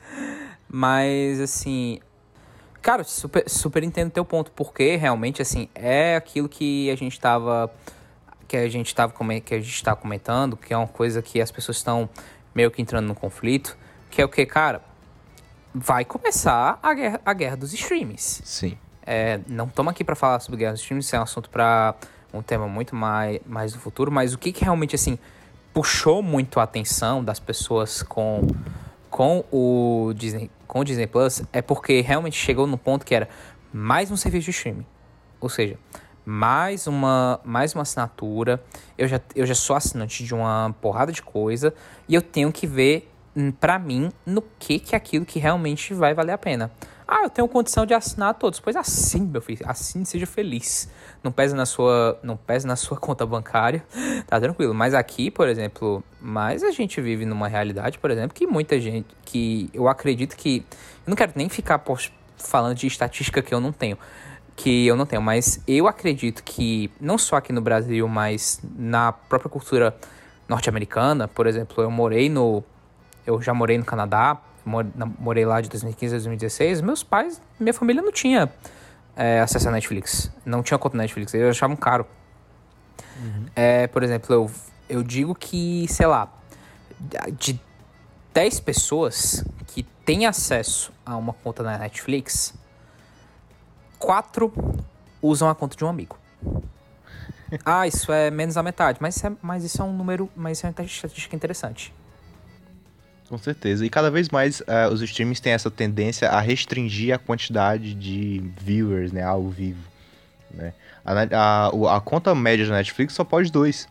mas, 0.67 1.39
assim, 1.39 1.99
Cara, 2.81 3.03
super, 3.03 3.43
super 3.47 3.83
entendo 3.83 4.09
teu 4.09 4.23
ponto, 4.23 4.51
porque 4.51 4.95
realmente, 4.95 5.41
assim, 5.41 5.67
é 5.75 6.15
aquilo 6.15 6.47
que 6.47 6.89
a 6.89 6.95
gente 6.95 7.19
tava. 7.19 7.71
Que 8.47 8.57
a 8.57 8.69
gente 8.69 8.95
tava 8.95 9.13
que 9.41 9.53
a 9.53 9.59
gente 9.59 9.83
tá 9.83 9.95
comentando, 9.95 10.57
que 10.57 10.73
é 10.73 10.77
uma 10.77 10.87
coisa 10.87 11.21
que 11.21 11.39
as 11.39 11.51
pessoas 11.51 11.77
estão 11.77 12.09
meio 12.55 12.71
que 12.71 12.81
entrando 12.81 13.05
no 13.05 13.13
conflito, 13.13 13.77
que 14.09 14.21
é 14.21 14.25
o 14.25 14.29
que, 14.29 14.43
cara, 14.43 14.81
vai 15.71 16.03
começar 16.03 16.79
a 16.81 16.93
guerra, 16.95 17.21
a 17.23 17.33
guerra 17.33 17.57
dos 17.57 17.73
streams. 17.73 18.41
Sim. 18.43 18.75
É, 19.11 19.39
não 19.47 19.65
estamos 19.65 19.89
aqui 19.89 20.03
para 20.03 20.15
falar 20.15 20.39
sobre 20.39 20.59
guerra 20.59 20.73
dos 20.73 20.81
streams, 20.81 21.03
isso 21.03 21.15
é 21.15 21.19
um 21.19 21.23
assunto 21.23 21.49
para 21.49 21.95
um 22.31 22.43
tema 22.43 22.67
muito 22.67 22.95
mais, 22.95 23.39
mais 23.43 23.73
do 23.73 23.79
futuro, 23.79 24.11
mas 24.11 24.35
o 24.35 24.37
que, 24.37 24.51
que 24.51 24.63
realmente, 24.63 24.93
assim, 24.93 25.17
puxou 25.73 26.21
muito 26.21 26.59
a 26.59 26.63
atenção 26.63 27.23
das 27.23 27.39
pessoas 27.39 28.03
com, 28.03 28.45
com 29.09 29.43
o 29.51 30.13
Disney 30.15 30.51
com 30.67 30.81
o 30.81 30.83
Disney 30.83 31.07
Plus 31.07 31.41
é 31.51 31.59
porque 31.59 32.01
realmente 32.01 32.37
chegou 32.37 32.67
no 32.67 32.77
ponto 32.77 33.03
que 33.03 33.15
era 33.15 33.27
mais 33.73 34.11
um 34.11 34.15
serviço 34.15 34.45
de 34.45 34.51
streaming. 34.51 34.85
Ou 35.41 35.49
seja, 35.49 35.75
mais 36.23 36.85
uma, 36.85 37.39
mais 37.43 37.73
uma 37.73 37.81
assinatura. 37.81 38.63
Eu 38.95 39.07
já, 39.07 39.19
eu 39.35 39.47
já 39.47 39.55
sou 39.55 39.75
assinante 39.75 40.23
de 40.23 40.35
uma 40.35 40.75
porrada 40.79 41.11
de 41.11 41.23
coisa 41.23 41.73
e 42.07 42.13
eu 42.13 42.21
tenho 42.21 42.51
que 42.51 42.67
ver 42.67 43.11
para 43.59 43.79
mim 43.79 44.11
no 44.25 44.41
que 44.59 44.79
que 44.79 44.95
é 44.95 44.97
aquilo 44.97 45.25
que 45.25 45.39
realmente 45.39 45.93
vai 45.93 46.13
valer 46.13 46.33
a 46.33 46.37
pena. 46.37 46.71
Ah, 47.11 47.23
eu 47.23 47.29
tenho 47.29 47.47
condição 47.47 47.87
de 47.87 47.93
assinar 47.95 48.35
todos. 48.35 48.59
Pois 48.59 48.75
assim, 48.75 49.21
meu 49.21 49.41
filho, 49.41 49.65
assim 49.65 50.05
seja 50.05 50.27
feliz. 50.27 50.87
Não 51.23 51.31
pesa 51.31 51.55
na 51.55 51.65
sua, 51.65 52.19
não 52.21 52.37
pesa 52.37 52.67
na 52.67 52.75
sua 52.75 52.97
conta 53.01 53.25
bancária, 53.25 53.83
tá 54.27 54.39
tranquilo. 54.39 54.75
Mas 54.75 54.93
aqui, 54.93 55.31
por 55.31 55.47
exemplo, 55.47 56.03
mas 56.21 56.63
a 56.63 56.69
gente 56.69 57.01
vive 57.01 57.25
numa 57.25 57.47
realidade, 57.47 57.97
por 57.97 58.11
exemplo, 58.11 58.35
que 58.35 58.45
muita 58.45 58.79
gente, 58.79 59.07
que 59.25 59.71
eu 59.73 59.87
acredito 59.87 60.37
que, 60.37 60.63
eu 61.05 61.09
não 61.09 61.15
quero 61.15 61.31
nem 61.35 61.49
ficar 61.49 61.83
falando 62.37 62.75
de 62.75 62.85
estatística 62.85 63.41
que 63.41 63.55
eu 63.55 63.59
não 63.59 63.71
tenho, 63.71 63.97
que 64.55 64.85
eu 64.85 64.95
não 64.95 65.07
tenho, 65.07 65.21
mas 65.21 65.63
eu 65.67 65.87
acredito 65.87 66.43
que 66.43 66.91
não 67.01 67.17
só 67.17 67.37
aqui 67.37 67.51
no 67.51 67.61
Brasil, 67.61 68.07
mas 68.07 68.61
na 68.77 69.11
própria 69.11 69.49
cultura 69.49 69.95
norte-americana, 70.47 71.27
por 71.27 71.47
exemplo, 71.47 71.83
eu 71.83 71.89
morei 71.89 72.29
no, 72.29 72.63
eu 73.25 73.41
já 73.41 73.53
morei 73.53 73.77
no 73.77 73.85
Canadá 73.85 74.41
morei 75.19 75.45
lá 75.45 75.61
de 75.61 75.69
2015 75.69 76.13
a 76.13 76.17
2016, 76.17 76.81
meus 76.81 77.03
pais, 77.03 77.41
minha 77.59 77.73
família 77.73 78.01
não 78.01 78.11
tinha 78.11 78.51
é, 79.15 79.39
acesso 79.39 79.67
à 79.67 79.71
Netflix. 79.71 80.31
Não 80.45 80.61
tinha 80.61 80.77
conta 80.77 80.97
Netflix, 80.97 81.33
eles 81.33 81.49
achavam 81.49 81.75
caro. 81.75 82.05
Uhum. 83.17 83.45
É, 83.55 83.87
por 83.87 84.03
exemplo, 84.03 84.33
eu, 84.33 84.51
eu 84.87 85.03
digo 85.03 85.33
que, 85.33 85.87
sei 85.89 86.05
lá, 86.05 86.31
de 87.37 87.59
10 88.33 88.59
pessoas 88.61 89.43
que 89.67 89.83
têm 90.05 90.25
acesso 90.25 90.91
a 91.05 91.17
uma 91.17 91.33
conta 91.33 91.63
na 91.63 91.77
Netflix, 91.77 92.53
4 93.97 94.53
usam 95.21 95.49
a 95.49 95.55
conta 95.55 95.75
de 95.75 95.83
um 95.83 95.89
amigo. 95.89 96.17
ah, 97.65 97.87
isso 97.87 98.11
é 98.11 98.29
menos 98.29 98.55
a 98.55 98.63
metade, 98.63 98.99
mas, 99.01 99.21
é, 99.23 99.31
mas 99.41 99.63
isso 99.63 99.81
é 99.81 99.85
um 99.85 99.93
número, 99.93 100.29
mas 100.35 100.57
isso 100.57 100.67
é 100.67 100.69
uma 100.69 100.85
estatística 100.85 101.35
interessante. 101.35 101.93
Com 103.29 103.37
certeza. 103.37 103.85
E 103.85 103.89
cada 103.89 104.09
vez 104.09 104.29
mais 104.29 104.59
uh, 104.61 104.91
os 104.91 105.01
streams 105.01 105.39
têm 105.39 105.53
essa 105.53 105.69
tendência 105.69 106.29
a 106.29 106.39
restringir 106.39 107.13
a 107.13 107.19
quantidade 107.19 107.93
de 107.93 108.43
viewers, 108.59 109.11
né, 109.11 109.23
ao 109.23 109.47
vivo. 109.47 109.83
Né? 110.51 110.73
A, 111.05 111.67
a, 111.67 111.95
a 111.97 112.01
conta 112.01 112.33
média 112.33 112.65
da 112.65 112.73
Netflix 112.73 113.13
só 113.13 113.23
pode 113.23 113.51
dois. 113.51 113.87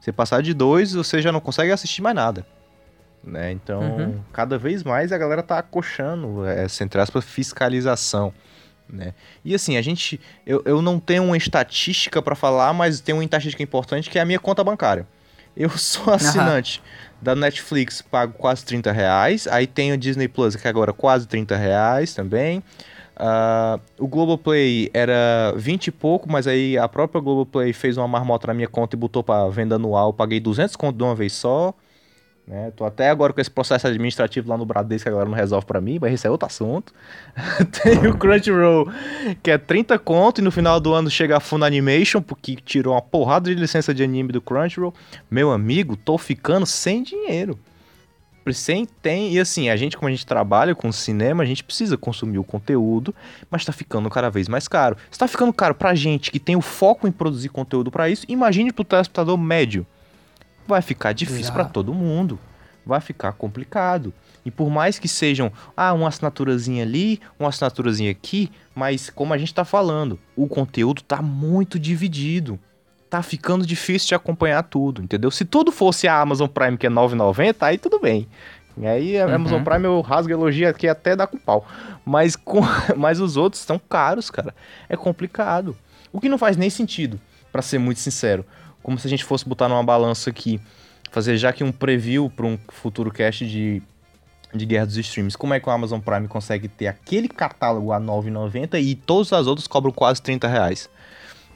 Se 0.00 0.10
passar 0.10 0.42
de 0.42 0.54
dois, 0.54 0.94
você 0.94 1.20
já 1.20 1.30
não 1.30 1.40
consegue 1.40 1.70
assistir 1.70 2.00
mais 2.00 2.16
nada. 2.16 2.46
Né? 3.22 3.52
Então, 3.52 3.82
uhum. 3.82 4.20
cada 4.32 4.56
vez 4.56 4.82
mais 4.82 5.12
a 5.12 5.18
galera 5.18 5.42
tá 5.42 5.58
acochando 5.58 6.46
essa, 6.46 6.82
entre 6.82 6.98
aspas, 6.98 7.24
fiscalização. 7.24 8.32
Né? 8.88 9.12
E 9.44 9.54
assim, 9.54 9.76
a 9.76 9.82
gente. 9.82 10.18
Eu, 10.46 10.62
eu 10.64 10.80
não 10.80 10.98
tenho 10.98 11.24
uma 11.24 11.36
estatística 11.36 12.22
para 12.22 12.34
falar, 12.34 12.72
mas 12.72 13.00
tem 13.00 13.14
uma 13.14 13.22
estatística 13.24 13.62
importante 13.62 14.08
que 14.08 14.18
é 14.18 14.22
a 14.22 14.24
minha 14.24 14.38
conta 14.38 14.64
bancária. 14.64 15.06
Eu 15.54 15.68
sou 15.76 16.08
assinante 16.14 16.78
uhum. 16.78 17.07
Da 17.20 17.34
Netflix, 17.34 18.02
pago 18.02 18.32
quase 18.34 18.64
30 18.64 18.92
reais. 18.92 19.46
Aí 19.48 19.66
tem 19.66 19.92
o 19.92 19.98
Disney 19.98 20.28
Plus, 20.28 20.56
que 20.56 20.68
agora 20.68 20.92
quase 20.92 21.26
30 21.26 21.56
reais 21.56 22.14
também. 22.14 22.62
Uh, 23.18 23.80
o 23.98 24.06
Globoplay 24.06 24.88
era 24.94 25.52
20 25.56 25.88
e 25.88 25.90
pouco, 25.90 26.30
mas 26.30 26.46
aí 26.46 26.78
a 26.78 26.88
própria 26.88 27.20
Globoplay 27.20 27.72
fez 27.72 27.96
uma 27.96 28.06
marmota 28.06 28.46
na 28.46 28.54
minha 28.54 28.68
conta 28.68 28.94
e 28.94 28.98
botou 28.98 29.24
para 29.24 29.48
venda 29.48 29.74
anual. 29.74 30.12
Paguei 30.12 30.38
200 30.38 30.76
conto 30.76 30.96
de 30.96 31.02
uma 31.02 31.14
vez 31.14 31.32
só. 31.32 31.74
Né? 32.48 32.72
Tô 32.74 32.86
até 32.86 33.10
agora 33.10 33.30
com 33.30 33.42
esse 33.42 33.50
processo 33.50 33.86
administrativo 33.86 34.48
lá 34.48 34.56
no 34.56 34.64
Bradesco 34.64 35.02
que 35.02 35.08
agora 35.10 35.28
não 35.28 35.36
resolve 35.36 35.66
para 35.66 35.82
mim, 35.82 35.98
mas 36.00 36.14
esse 36.14 36.26
é 36.26 36.30
outro 36.30 36.46
assunto. 36.46 36.94
Tem 37.82 38.06
o 38.06 38.16
Crunchyroll, 38.16 38.90
que 39.42 39.50
é 39.50 39.58
30 39.58 39.98
conto 39.98 40.40
e 40.40 40.42
no 40.42 40.50
final 40.50 40.80
do 40.80 40.94
ano 40.94 41.10
chega 41.10 41.36
a 41.36 41.40
Funimation, 41.40 42.22
porque 42.22 42.56
tirou 42.56 42.94
uma 42.94 43.02
porrada 43.02 43.54
de 43.54 43.60
licença 43.60 43.92
de 43.92 44.02
anime 44.02 44.32
do 44.32 44.40
Crunchyroll. 44.40 44.94
Meu 45.30 45.52
amigo, 45.52 45.94
tô 45.94 46.16
ficando 46.16 46.64
sem 46.64 47.02
dinheiro. 47.02 47.58
tem, 49.02 49.34
e 49.34 49.38
assim, 49.38 49.68
a 49.68 49.76
gente, 49.76 49.98
como 49.98 50.08
a 50.08 50.10
gente 50.10 50.24
trabalha 50.24 50.74
com 50.74 50.90
cinema, 50.90 51.42
a 51.42 51.46
gente 51.46 51.62
precisa 51.62 51.98
consumir 51.98 52.38
o 52.38 52.44
conteúdo, 52.44 53.14
mas 53.50 53.62
tá 53.62 53.72
ficando 53.74 54.08
cada 54.08 54.30
vez 54.30 54.48
mais 54.48 54.66
caro. 54.66 54.96
Se 55.10 55.18
tá 55.18 55.28
ficando 55.28 55.52
caro 55.52 55.74
pra 55.74 55.94
gente 55.94 56.30
que 56.30 56.40
tem 56.40 56.56
o 56.56 56.62
foco 56.62 57.06
em 57.06 57.12
produzir 57.12 57.50
conteúdo 57.50 57.90
para 57.90 58.08
isso, 58.08 58.24
imagine 58.26 58.72
pro 58.72 58.84
telespectador 58.84 59.36
médio. 59.36 59.86
Vai 60.68 60.82
ficar 60.82 61.12
difícil 61.12 61.52
para 61.52 61.64
todo 61.64 61.92
mundo. 61.92 62.38
Vai 62.86 63.00
ficar 63.00 63.32
complicado. 63.32 64.14
E 64.44 64.50
por 64.50 64.70
mais 64.70 64.98
que 64.98 65.08
sejam, 65.08 65.50
ah, 65.76 65.92
uma 65.92 66.08
assinaturazinha 66.08 66.84
ali, 66.84 67.20
uma 67.38 67.48
assinaturazinha 67.48 68.10
aqui, 68.10 68.50
mas 68.74 69.10
como 69.10 69.34
a 69.34 69.38
gente 69.38 69.52
tá 69.52 69.64
falando, 69.64 70.18
o 70.36 70.46
conteúdo 70.46 71.02
tá 71.02 71.20
muito 71.20 71.78
dividido 71.78 72.60
tá 73.08 73.22
ficando 73.22 73.64
difícil 73.64 74.08
de 74.08 74.14
acompanhar 74.14 74.62
tudo, 74.62 75.02
entendeu? 75.02 75.30
Se 75.30 75.42
tudo 75.42 75.72
fosse 75.72 76.06
a 76.06 76.20
Amazon 76.20 76.46
Prime, 76.46 76.76
que 76.76 76.86
é 76.86 76.90
9,90, 76.90 77.56
aí 77.60 77.78
tudo 77.78 77.98
bem. 77.98 78.28
E 78.76 78.86
aí 78.86 79.18
a 79.18 79.26
uhum. 79.26 79.34
Amazon 79.34 79.64
Prime 79.64 79.84
eu 79.84 80.00
rasgo 80.00 80.32
elogia 80.32 80.70
aqui 80.70 80.86
até 80.86 81.16
dá 81.16 81.26
com 81.26 81.36
pau. 81.36 81.66
Mas, 82.04 82.36
com, 82.36 82.60
mas 82.96 83.20
os 83.20 83.36
outros 83.36 83.60
estão 83.60 83.78
caros, 83.78 84.30
cara. 84.30 84.54
É 84.88 84.96
complicado. 84.96 85.76
O 86.12 86.20
que 86.20 86.28
não 86.28 86.38
faz 86.38 86.56
nem 86.56 86.70
sentido, 86.70 87.20
para 87.50 87.62
ser 87.62 87.78
muito 87.78 88.00
sincero. 88.00 88.44
Como 88.88 88.98
se 88.98 89.06
a 89.06 89.10
gente 89.10 89.22
fosse 89.22 89.46
botar 89.46 89.68
numa 89.68 89.84
balança 89.84 90.30
aqui, 90.30 90.58
fazer 91.10 91.36
já 91.36 91.52
que 91.52 91.62
um 91.62 91.70
preview 91.70 92.30
para 92.30 92.46
um 92.46 92.58
futuro 92.70 93.10
cast 93.10 93.46
de, 93.46 93.82
de 94.54 94.64
Guerra 94.64 94.86
dos 94.86 94.96
Streams. 94.96 95.36
Como 95.36 95.52
é 95.52 95.60
que 95.60 95.68
o 95.68 95.70
Amazon 95.70 96.00
Prime 96.00 96.26
consegue 96.26 96.68
ter 96.68 96.86
aquele 96.86 97.28
catálogo 97.28 97.92
a 97.92 98.00
9,90 98.00 98.80
e 98.80 98.94
todas 98.94 99.30
as 99.34 99.46
outras 99.46 99.66
cobram 99.66 99.92
quase 99.92 100.22
30 100.22 100.48
reais? 100.48 100.88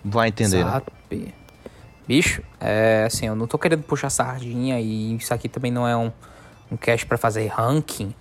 Vai 0.05 0.29
entender. 0.29 0.59
Exato. 0.59 0.93
Né? 1.11 1.29
Bicho, 2.07 2.43
é 2.61 3.05
assim, 3.07 3.29
eu 3.29 3.35
não 3.35 3.47
tô 3.47 3.59
querendo 3.59 3.83
puxar 3.83 4.11
sardinha 4.11 4.79
e 4.79 5.17
isso 5.17 5.33
aqui 5.33 5.49
também 5.49 5.73
não 5.73 5.89
é 5.89 5.97
um, 5.97 6.13
um 6.71 6.77
cast 6.77 7.07
para 7.07 7.17
fazer 7.17 7.47
ranking. 7.47 8.15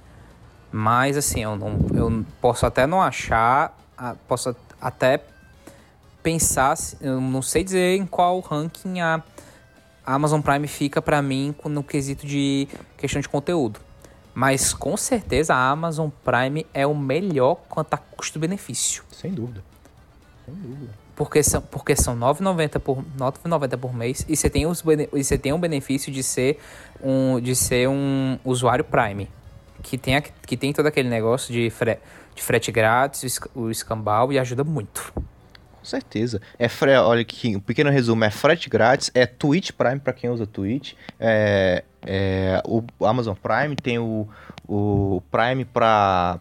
Mas 0.72 1.18
assim, 1.18 1.44
eu 1.44 1.58
não 1.58 1.78
eu 1.94 2.26
posso 2.40 2.66
até 2.66 2.88
não 2.88 3.02
achar, 3.02 3.78
posso 4.26 4.56
até 4.80 5.20
pensar, 6.22 6.78
eu 7.00 7.20
não 7.20 7.42
sei 7.42 7.64
dizer 7.64 7.98
em 7.98 8.06
qual 8.06 8.40
ranking 8.40 9.00
a 9.00 9.24
Amazon 10.06 10.42
Prime 10.42 10.68
fica 10.68 11.02
para 11.02 11.22
mim 11.22 11.56
no 11.66 11.84
quesito 11.84 12.26
de 12.26 12.68
questão 12.98 13.22
de 13.22 13.30
conteúdo. 13.30 13.80
Mas 14.34 14.74
com 14.74 14.96
certeza 14.96 15.54
a 15.54 15.70
Amazon 15.70 16.10
Prime 16.24 16.66
é 16.74 16.88
o 16.88 16.96
melhor 16.96 17.56
quanto 17.68 17.94
a 17.94 17.98
custo-benefício. 17.98 19.04
Sem 19.12 19.34
dúvida. 19.34 19.64
Sem 20.46 20.56
dúvida 20.56 21.02
porque 21.22 21.44
são, 21.44 21.62
porque 21.62 21.96
são 21.96 22.18
9,90 22.18 22.80
por, 22.80 23.04
9,90 23.16 23.78
por 23.78 23.94
mês 23.94 24.26
e 24.28 24.36
você 24.36 24.50
tem, 24.50 24.66
os, 24.66 24.84
e 25.14 25.24
você 25.24 25.38
tem 25.38 25.54
um 25.54 25.60
benefício 25.60 26.12
de 26.12 26.24
ser 26.24 26.58
um, 27.00 27.40
de 27.40 27.56
ser 27.56 27.88
um 27.88 28.40
usuário 28.44 28.84
Prime. 28.84 29.30
Que 29.84 30.00
tem, 30.00 30.16
a, 30.16 30.22
que 30.22 30.58
tem 30.58 30.74
todo 30.74 30.88
aquele 30.88 31.10
negócio 31.10 31.54
de, 31.54 31.70
fre, 31.70 32.00
de 32.34 32.42
frete 32.42 32.72
grátis, 32.72 33.40
o 33.54 33.70
escambau 33.70 34.34
e 34.34 34.40
ajuda 34.40 34.64
muito. 34.64 35.14
Com 35.82 35.86
certeza. 35.86 36.40
É 36.60 36.70
fre, 36.70 36.96
olha 36.96 37.22
aqui, 37.22 37.56
um 37.56 37.60
pequeno 37.60 37.90
resumo, 37.90 38.24
é 38.24 38.30
frete 38.30 38.70
grátis, 38.70 39.10
é 39.16 39.26
Twitch 39.26 39.72
Prime 39.72 40.00
para 40.00 40.14
quem 40.14 40.30
usa 40.30 40.46
Twitch, 40.46 40.94
é, 41.20 41.84
é, 42.06 42.62
o 42.64 42.84
Amazon 43.04 43.34
Prime 43.34 43.76
tem 43.76 43.98
o, 43.98 44.30
o 44.68 45.24
Prime 45.32 45.66
para 45.66 46.40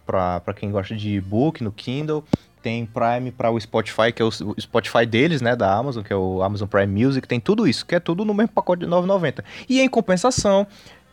quem 0.54 0.70
gosta 0.70 0.94
de 0.94 1.14
e-book 1.14 1.64
no 1.64 1.72
Kindle, 1.72 2.22
tem 2.62 2.84
Prime 2.84 3.30
para 3.30 3.50
o 3.50 3.58
Spotify, 3.58 4.12
que 4.14 4.20
é 4.20 4.24
o 4.26 4.30
Spotify 4.60 5.06
deles, 5.06 5.40
né, 5.40 5.56
da 5.56 5.74
Amazon, 5.74 6.02
que 6.02 6.12
é 6.12 6.16
o 6.16 6.42
Amazon 6.42 6.68
Prime 6.68 7.04
Music, 7.04 7.26
tem 7.26 7.40
tudo 7.40 7.66
isso, 7.66 7.86
que 7.86 7.94
é 7.94 8.00
tudo 8.00 8.26
no 8.26 8.34
mesmo 8.34 8.52
pacote 8.52 8.84
de 8.84 8.86
9,90. 8.86 9.42
E 9.66 9.80
em 9.80 9.88
compensação, 9.88 10.66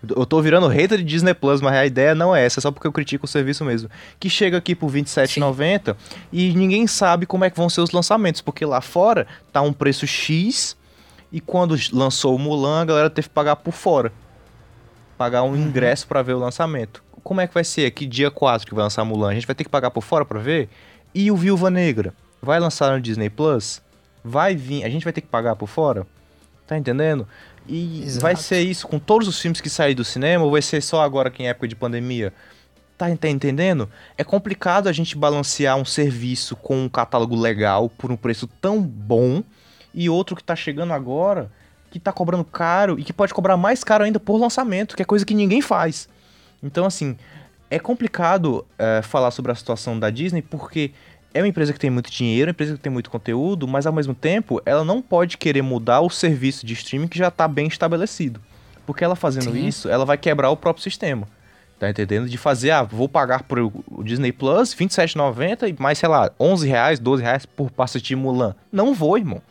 eu 0.03 0.25
tô 0.25 0.41
virando 0.41 0.67
hater 0.67 0.99
de 0.99 1.03
Disney 1.03 1.33
Plus, 1.33 1.59
mas 1.59 1.73
a 1.73 1.85
ideia 1.85 2.13
não 2.13 2.35
é 2.35 2.45
essa, 2.45 2.59
é 2.59 2.61
só 2.61 2.71
porque 2.71 2.87
eu 2.87 2.91
critico 2.91 3.25
o 3.25 3.27
serviço 3.27 3.65
mesmo. 3.65 3.89
Que 4.19 4.29
chega 4.29 4.57
aqui 4.57 4.75
por 4.75 4.91
R$27,90 4.91 5.95
e 6.31 6.53
ninguém 6.53 6.85
sabe 6.85 7.25
como 7.25 7.43
é 7.43 7.49
que 7.49 7.57
vão 7.57 7.69
ser 7.69 7.81
os 7.81 7.91
lançamentos, 7.91 8.41
porque 8.41 8.65
lá 8.65 8.79
fora 8.79 9.25
tá 9.51 9.61
um 9.61 9.73
preço 9.73 10.05
X 10.05 10.77
e 11.31 11.41
quando 11.41 11.75
lançou 11.91 12.35
o 12.35 12.39
Mulan, 12.39 12.81
a 12.81 12.85
galera 12.85 13.09
teve 13.09 13.27
que 13.27 13.33
pagar 13.33 13.55
por 13.57 13.73
fora. 13.73 14.11
Pagar 15.17 15.43
um 15.43 15.49
uhum. 15.49 15.57
ingresso 15.57 16.07
para 16.07 16.21
ver 16.21 16.33
o 16.33 16.39
lançamento. 16.39 17.03
Como 17.23 17.41
é 17.41 17.47
que 17.47 17.53
vai 17.53 17.63
ser 17.63 17.85
aqui 17.85 18.05
dia 18.05 18.29
4 18.29 18.67
que 18.67 18.75
vai 18.75 18.83
lançar 18.83 19.03
Mulan? 19.03 19.31
A 19.31 19.33
gente 19.33 19.47
vai 19.47 19.55
ter 19.55 19.63
que 19.63 19.69
pagar 19.69 19.91
por 19.91 20.03
fora 20.03 20.23
para 20.23 20.39
ver? 20.39 20.69
E 21.13 21.31
o 21.31 21.35
Viúva 21.35 21.69
Negra? 21.69 22.13
Vai 22.41 22.59
lançar 22.59 22.93
no 22.93 23.01
Disney 23.01 23.29
Plus? 23.29 23.81
Vai 24.23 24.55
vir. 24.55 24.83
A 24.83 24.89
gente 24.89 25.03
vai 25.03 25.11
ter 25.11 25.21
que 25.21 25.27
pagar 25.27 25.55
por 25.55 25.67
fora? 25.67 26.05
Tá 26.67 26.77
entendendo? 26.77 27.27
E 27.67 28.03
Exato. 28.03 28.21
vai 28.21 28.35
ser 28.35 28.61
isso 28.61 28.87
com 28.87 28.97
todos 28.97 29.27
os 29.27 29.39
filmes 29.39 29.59
que 29.59 29.69
saírem 29.69 29.95
do 29.95 30.05
cinema 30.05 30.43
ou 30.43 30.51
vai 30.51 30.61
ser 30.61 30.81
só 30.81 31.01
agora 31.01 31.29
que 31.29 31.43
em 31.43 31.47
época 31.47 31.67
de 31.67 31.75
pandemia? 31.75 32.33
Tá, 32.97 33.13
tá 33.15 33.29
entendendo? 33.29 33.89
É 34.17 34.23
complicado 34.23 34.87
a 34.87 34.91
gente 34.91 35.17
balancear 35.17 35.75
um 35.77 35.85
serviço 35.85 36.55
com 36.55 36.85
um 36.85 36.89
catálogo 36.89 37.35
legal 37.35 37.89
por 37.89 38.11
um 38.11 38.15
preço 38.15 38.47
tão 38.47 38.81
bom 38.81 39.43
e 39.93 40.09
outro 40.09 40.35
que 40.35 40.43
tá 40.43 40.55
chegando 40.55 40.93
agora 40.93 41.51
que 41.89 41.99
tá 41.99 42.11
cobrando 42.11 42.43
caro 42.43 42.99
e 42.99 43.03
que 43.03 43.13
pode 43.13 43.33
cobrar 43.33 43.57
mais 43.57 43.83
caro 43.83 44.03
ainda 44.03 44.19
por 44.19 44.37
lançamento, 44.37 44.95
que 44.95 45.01
é 45.01 45.05
coisa 45.05 45.25
que 45.25 45.33
ninguém 45.33 45.61
faz. 45.61 46.07
Então, 46.61 46.85
assim, 46.85 47.17
é 47.69 47.79
complicado 47.79 48.65
é, 48.77 49.01
falar 49.01 49.31
sobre 49.31 49.51
a 49.51 49.55
situação 49.55 49.99
da 49.99 50.09
Disney 50.09 50.41
porque 50.41 50.91
é 51.37 51.41
uma 51.41 51.47
empresa 51.47 51.71
que 51.71 51.79
tem 51.79 51.89
muito 51.89 52.09
dinheiro, 52.09 52.49
é 52.49 52.51
uma 52.51 52.51
empresa 52.51 52.73
que 52.73 52.79
tem 52.79 52.91
muito 52.91 53.09
conteúdo, 53.09 53.67
mas 53.67 53.85
ao 53.85 53.93
mesmo 53.93 54.15
tempo 54.15 54.61
ela 54.65 54.83
não 54.83 55.01
pode 55.01 55.37
querer 55.37 55.61
mudar 55.61 56.01
o 56.01 56.09
serviço 56.09 56.65
de 56.65 56.73
streaming 56.73 57.07
que 57.07 57.17
já 57.17 57.27
está 57.27 57.47
bem 57.47 57.67
estabelecido. 57.67 58.41
Porque 58.85 59.03
ela 59.03 59.15
fazendo 59.15 59.51
Sim. 59.51 59.67
isso, 59.67 59.89
ela 59.89 60.05
vai 60.05 60.17
quebrar 60.17 60.49
o 60.49 60.57
próprio 60.57 60.83
sistema. 60.83 61.27
Tá 61.79 61.89
entendendo? 61.89 62.27
De 62.27 62.37
fazer, 62.37 62.71
ah, 62.71 62.81
vou 62.81 63.07
pagar 63.07 63.43
pro 63.43 63.71
Disney 64.03 64.31
Plus 64.31 64.73
R$27,90 64.73 65.69
e 65.69 65.81
mais, 65.81 65.99
sei 65.99 66.09
lá, 66.09 66.31
11 66.39 66.67
reais, 66.67 66.99
12 66.99 67.21
reais 67.21 67.45
por 67.45 67.69
passe 67.69 68.01
de 68.01 68.15
Mulan. 68.15 68.55
Não 68.71 68.95
vou, 68.95 69.15
irmão. 69.15 69.41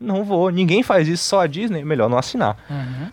Não 0.00 0.24
vou. 0.24 0.50
Ninguém 0.50 0.82
faz 0.82 1.06
isso, 1.06 1.24
só 1.24 1.40
a 1.40 1.46
Disney. 1.46 1.84
Melhor 1.84 2.08
não 2.08 2.18
assinar. 2.18 2.56
Uhum. 2.68 3.12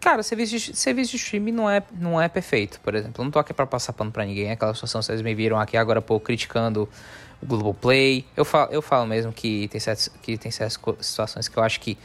Cara, 0.00 0.22
serviço 0.22 0.58
de, 0.58 0.76
serviço 0.76 1.12
de 1.12 1.16
streaming 1.16 1.52
não 1.52 1.70
é, 1.70 1.82
não 1.98 2.20
é 2.20 2.28
perfeito, 2.28 2.80
por 2.80 2.94
exemplo. 2.94 3.20
Eu 3.20 3.24
não 3.24 3.30
tô 3.30 3.38
aqui 3.38 3.54
pra 3.54 3.66
passar 3.66 3.92
pano 3.92 4.10
pra 4.10 4.24
ninguém. 4.24 4.50
Aquela 4.50 4.74
situação, 4.74 5.00
vocês 5.00 5.22
me 5.22 5.34
viram 5.34 5.58
aqui 5.58 5.76
agora, 5.76 6.02
pô, 6.02 6.18
criticando 6.18 6.88
o 7.42 7.46
Globoplay. 7.46 8.24
Eu 8.36 8.44
falo, 8.44 8.72
eu 8.72 8.82
falo 8.82 9.06
mesmo 9.06 9.32
que 9.32 9.68
tem, 9.68 9.80
certas, 9.80 10.08
que 10.22 10.36
tem 10.36 10.50
certas 10.50 10.78
situações 11.00 11.48
que 11.48 11.56
eu 11.56 11.62
acho 11.62 11.80
que, 11.80 11.98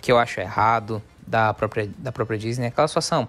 que 0.00 0.10
eu 0.10 0.18
acho 0.18 0.40
errado 0.40 1.02
da 1.26 1.54
própria, 1.54 1.88
da 1.98 2.12
própria 2.12 2.38
Disney. 2.38 2.66
Aquela 2.66 2.88
situação, 2.88 3.28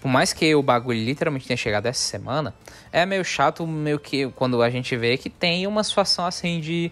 por 0.00 0.08
mais 0.08 0.32
que 0.32 0.54
o 0.54 0.62
bagulho 0.62 1.02
literalmente 1.04 1.46
tenha 1.46 1.56
chegado 1.56 1.86
essa 1.86 2.00
semana, 2.00 2.54
é 2.92 3.04
meio 3.04 3.24
chato, 3.24 3.66
meio 3.66 3.98
que 3.98 4.28
quando 4.30 4.62
a 4.62 4.70
gente 4.70 4.96
vê 4.96 5.16
que 5.16 5.30
tem 5.30 5.66
uma 5.66 5.84
situação 5.84 6.26
assim 6.26 6.60
de. 6.60 6.90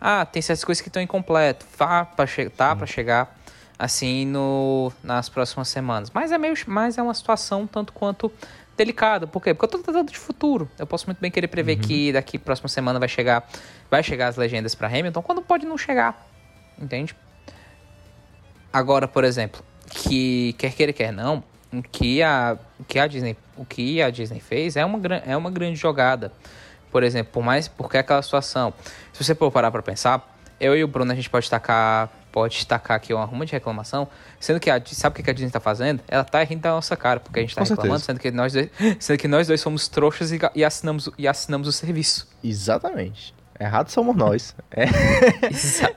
Ah, 0.00 0.26
tem 0.26 0.42
certas 0.42 0.62
coisas 0.62 0.82
que 0.82 0.88
estão 0.88 1.02
incompletas, 1.02 1.66
tá 1.76 2.04
pra, 2.04 2.26
che 2.26 2.50
tá 2.50 2.76
pra 2.76 2.86
chegar 2.86 3.34
assim 3.78 4.26
no, 4.26 4.92
nas 5.02 5.28
próximas 5.28 5.68
semanas. 5.68 6.10
Mas 6.12 6.32
é 6.32 6.38
meio, 6.38 6.54
mas 6.66 6.98
é 6.98 7.02
uma 7.02 7.14
situação 7.14 7.66
tanto 7.66 7.92
quanto 7.92 8.30
delicada. 8.76 9.26
Por 9.26 9.42
quê? 9.42 9.54
Porque 9.54 9.64
eu 9.64 9.68
tô 9.68 9.78
tratando 9.78 10.10
de 10.10 10.18
futuro. 10.18 10.70
Eu 10.78 10.86
posso 10.86 11.06
muito 11.06 11.18
bem 11.18 11.30
querer 11.30 11.48
prever 11.48 11.76
uhum. 11.76 11.82
que 11.82 12.12
daqui 12.12 12.38
próxima 12.38 12.68
semana 12.68 12.98
vai 12.98 13.08
chegar, 13.08 13.48
vai 13.90 14.02
chegar 14.02 14.28
as 14.28 14.36
legendas 14.36 14.74
para 14.74 14.88
Hamilton, 14.88 15.22
quando 15.22 15.42
pode 15.42 15.64
não 15.64 15.78
chegar. 15.78 16.28
Entende? 16.78 17.16
Agora, 18.72 19.08
por 19.08 19.24
exemplo, 19.24 19.64
que 19.88 20.52
quer 20.58 20.72
queira 20.72 20.92
quer 20.92 21.12
não, 21.12 21.42
o 21.72 21.82
que 21.82 22.22
a, 22.22 22.58
que 22.86 22.98
a 22.98 23.06
Disney, 23.06 23.36
o 23.56 23.64
que 23.64 24.02
a 24.02 24.10
Disney 24.10 24.40
fez 24.40 24.76
é 24.76 24.84
uma, 24.84 24.98
é 25.26 25.36
uma 25.36 25.50
grande 25.50 25.76
jogada. 25.76 26.32
Por 26.90 27.02
exemplo, 27.02 27.32
por 27.32 27.42
mais 27.42 27.68
porque 27.68 27.96
é 27.96 28.00
aquela 28.00 28.22
situação. 28.22 28.72
Se 29.12 29.24
você 29.24 29.34
for 29.34 29.50
parar 29.50 29.70
para 29.70 29.82
pensar, 29.82 30.36
eu 30.60 30.76
e 30.76 30.84
o 30.84 30.88
Bruno 30.88 31.12
a 31.12 31.14
gente 31.14 31.28
pode 31.28 31.48
tacar 31.48 32.10
pode 32.36 32.54
destacar 32.56 32.98
aqui 32.98 33.14
uma 33.14 33.24
ruma 33.24 33.46
de 33.46 33.52
reclamação, 33.52 34.06
sendo 34.38 34.60
que 34.60 34.68
a, 34.68 34.78
sabe 34.84 35.18
o 35.18 35.24
que 35.24 35.30
a 35.30 35.32
Disney 35.32 35.46
está 35.46 35.58
fazendo? 35.58 36.02
Ela 36.06 36.20
está 36.20 36.42
rindo 36.42 36.60
da 36.60 36.68
nossa 36.68 36.94
cara, 36.94 37.18
porque 37.18 37.38
a 37.38 37.42
gente 37.42 37.58
está 37.58 37.62
reclamando, 37.62 38.00
sendo 38.00 38.20
que, 38.20 38.30
nós 38.30 38.52
dois, 38.52 38.68
sendo 39.00 39.18
que 39.18 39.26
nós 39.26 39.46
dois 39.46 39.58
somos 39.58 39.88
trouxas 39.88 40.32
e, 40.32 40.38
e, 40.54 40.62
assinamos, 40.62 41.08
e 41.16 41.26
assinamos 41.26 41.66
o 41.66 41.72
serviço. 41.72 42.28
Exatamente. 42.44 43.34
Errado 43.58 43.88
somos 43.88 44.14
nós. 44.14 44.54
É. 44.70 44.84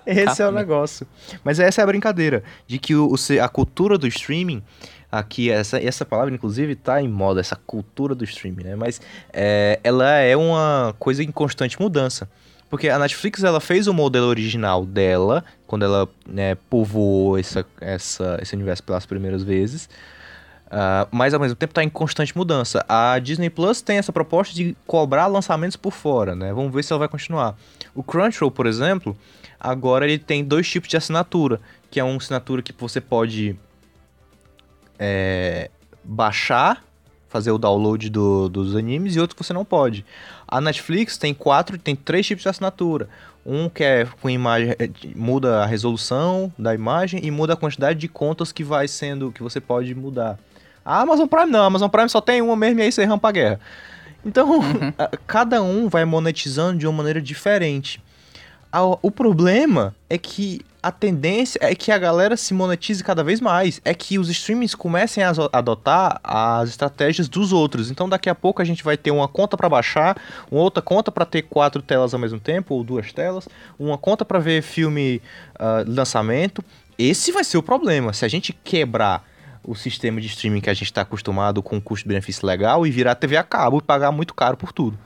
Esse 0.06 0.42
é 0.42 0.48
o 0.48 0.52
negócio. 0.54 1.06
Mas 1.44 1.60
essa 1.60 1.82
é 1.82 1.84
a 1.84 1.88
brincadeira, 1.88 2.42
de 2.66 2.80
que 2.80 2.96
o, 2.96 3.14
a 3.44 3.50
cultura 3.50 3.98
do 3.98 4.08
streaming 4.08 4.64
aqui, 5.12 5.52
essa, 5.52 5.78
essa 5.78 6.06
palavra, 6.06 6.34
inclusive, 6.34 6.74
tá 6.74 7.02
em 7.02 7.10
moda, 7.10 7.42
essa 7.42 7.58
cultura 7.58 8.16
do 8.16 8.24
streaming, 8.24 8.64
né? 8.64 8.76
Mas 8.78 9.02
é, 9.34 9.78
ela 9.84 10.10
é 10.20 10.38
uma 10.38 10.96
coisa 10.98 11.22
em 11.22 11.32
constante 11.34 11.78
mudança. 11.82 12.30
Porque 12.70 12.88
a 12.88 13.00
Netflix 13.00 13.44
ela 13.44 13.60
fez 13.60 13.88
o 13.88 13.94
modelo 13.94 14.28
original 14.28 14.86
dela, 14.86 15.44
quando 15.66 15.84
ela 15.84 16.08
né, 16.28 16.56
povoou 16.70 17.38
essa, 17.38 17.66
essa, 17.82 18.38
esse 18.42 18.56
universo 18.56 18.84
pelas 18.84 19.06
primeiras 19.06 19.44
vezes. 19.44 19.90
Uh, 20.68 21.10
mas 21.10 21.34
ao 21.34 21.40
mesmo 21.40 21.56
tempo 21.56 21.72
está 21.72 21.84
em 21.84 21.90
constante 21.90 22.38
mudança. 22.38 22.86
A 22.88 23.18
Disney 23.18 23.50
Plus 23.50 23.82
tem 23.82 23.98
essa 23.98 24.14
proposta 24.14 24.54
de 24.54 24.78
cobrar 24.86 25.26
lançamentos 25.26 25.76
por 25.76 25.92
fora, 25.92 26.36
né? 26.36 26.54
Vamos 26.54 26.72
ver 26.72 26.84
se 26.84 26.94
ela 26.94 27.00
vai 27.00 27.08
continuar. 27.08 27.58
O 27.96 28.04
Crunchyroll, 28.04 28.52
por 28.52 28.68
exemplo, 28.68 29.18
agora 29.60 30.06
ele 30.06 30.20
tem 30.20 30.44
dois 30.44 30.70
tipos 30.70 30.88
de 30.88 30.96
assinatura, 30.96 31.60
que 31.90 32.00
é 32.00 32.04
uma 32.04 32.18
assinatura 32.18 32.62
que 32.62 32.72
você 32.78 33.02
pode 33.02 33.58
é, 35.00 35.72
baixar 36.04 36.84
fazer 37.30 37.52
o 37.52 37.58
download 37.58 38.10
do, 38.10 38.50
dos 38.50 38.76
animes 38.76 39.16
e 39.16 39.20
outros 39.20 39.38
que 39.38 39.46
você 39.46 39.54
não 39.54 39.64
pode. 39.64 40.06
A 40.48 40.60
Netflix 40.60 41.18
tem 41.18 41.34
quatro, 41.34 41.78
tem 41.78 41.96
três 41.96 42.26
tipos 42.26 42.44
de 42.44 42.50
assinatura. 42.50 43.08
Um 43.46 43.70
que 43.70 43.84
é 43.84 44.08
com 44.20 44.30
imagem, 44.30 44.72
é, 44.78 44.90
muda 45.16 45.64
a 45.64 45.66
resolução 45.66 46.52
da 46.58 46.74
imagem 46.74 47.22
e 47.24 47.32
muda 47.32 47.54
a 47.54 47.56
quantidade 47.56 48.00
de 48.00 48.08
contas 48.08 48.52
que 48.52 48.64
vai 48.64 48.88
sendo, 48.88 49.32
que 49.32 49.42
você 49.42 49.62
pode 49.62 49.94
mudar. 49.96 50.38
A 50.84 51.02
Amazon 51.02 51.28
Prime 51.28 51.52
não, 51.52 51.62
a 51.62 51.66
Amazon 51.66 51.90
Prime 51.90 52.10
só 52.10 52.20
tem 52.20 52.42
uma 52.42 52.56
mesmo 52.56 52.80
e 52.80 52.84
aí 52.84 52.92
você 52.92 53.06
rampa 53.06 53.30
a 53.30 53.32
guerra. 53.32 53.60
Então, 54.26 54.60
uhum. 54.60 54.94
cada 55.26 55.62
um 55.62 55.88
vai 55.88 56.04
monetizando 56.04 56.80
de 56.80 56.88
uma 56.88 56.98
maneira 56.98 57.22
diferente. 57.22 58.02
O 59.02 59.10
problema 59.10 59.96
é 60.10 60.18
que 60.18 60.62
a 60.82 60.92
tendência 60.92 61.60
é 61.62 61.76
que 61.76 61.92
a 61.92 61.98
galera 61.98 62.38
se 62.38 62.54
monetize 62.54 63.04
cada 63.04 63.24
vez 63.24 63.42
mais. 63.42 63.82
É 63.84 63.94
que 63.94 64.18
os 64.18 64.30
streamings 64.30 64.74
comecem 64.74 65.24
a 65.24 65.32
adotar 65.52 66.20
as 66.24 66.70
estratégias 66.70 67.28
dos 67.28 67.52
outros. 67.52 67.92
Então 67.92 68.08
daqui 68.08 68.30
a 68.30 68.36
pouco 68.36 68.62
a 68.62 68.66
gente 68.66 68.84
vai 68.84 68.98
ter 68.98 69.12
uma 69.12 69.28
conta 69.28 69.58
para 69.58 69.68
baixar, 69.68 70.18
uma 70.50 70.62
outra 70.62 70.82
conta 70.82 71.12
para 71.12 71.26
ter 71.26 71.44
quatro 71.44 71.82
telas 71.82 72.14
ao 72.14 72.20
mesmo 72.20 72.40
tempo, 72.40 72.76
ou 72.76 72.84
duas 72.84 73.12
telas, 73.12 73.48
uma 73.78 73.98
conta 73.98 74.24
para 74.24 74.40
ver 74.40 74.62
filme 74.62 75.22
uh, 75.56 75.84
lançamento. 75.88 76.64
Esse 76.98 77.32
vai 77.32 77.44
ser 77.44 77.58
o 77.58 77.64
problema. 77.64 78.14
Se 78.14 78.26
a 78.26 78.28
gente 78.28 78.54
quebrar 78.54 79.28
o 79.64 79.76
sistema 79.76 80.22
de 80.22 80.28
streaming 80.28 80.62
que 80.62 80.70
a 80.70 80.74
gente 80.74 80.86
está 80.86 81.02
acostumado 81.02 81.62
com 81.62 81.80
custo-benefício 81.82 82.46
legal 82.46 82.88
e 82.88 82.92
virar 82.92 83.16
TV 83.16 83.38
a 83.38 83.44
cabo 83.44 83.80
e 83.80 83.82
pagar 83.82 84.12
muito 84.12 84.34
caro 84.34 84.56
por 84.56 84.72
tudo. 84.72 84.98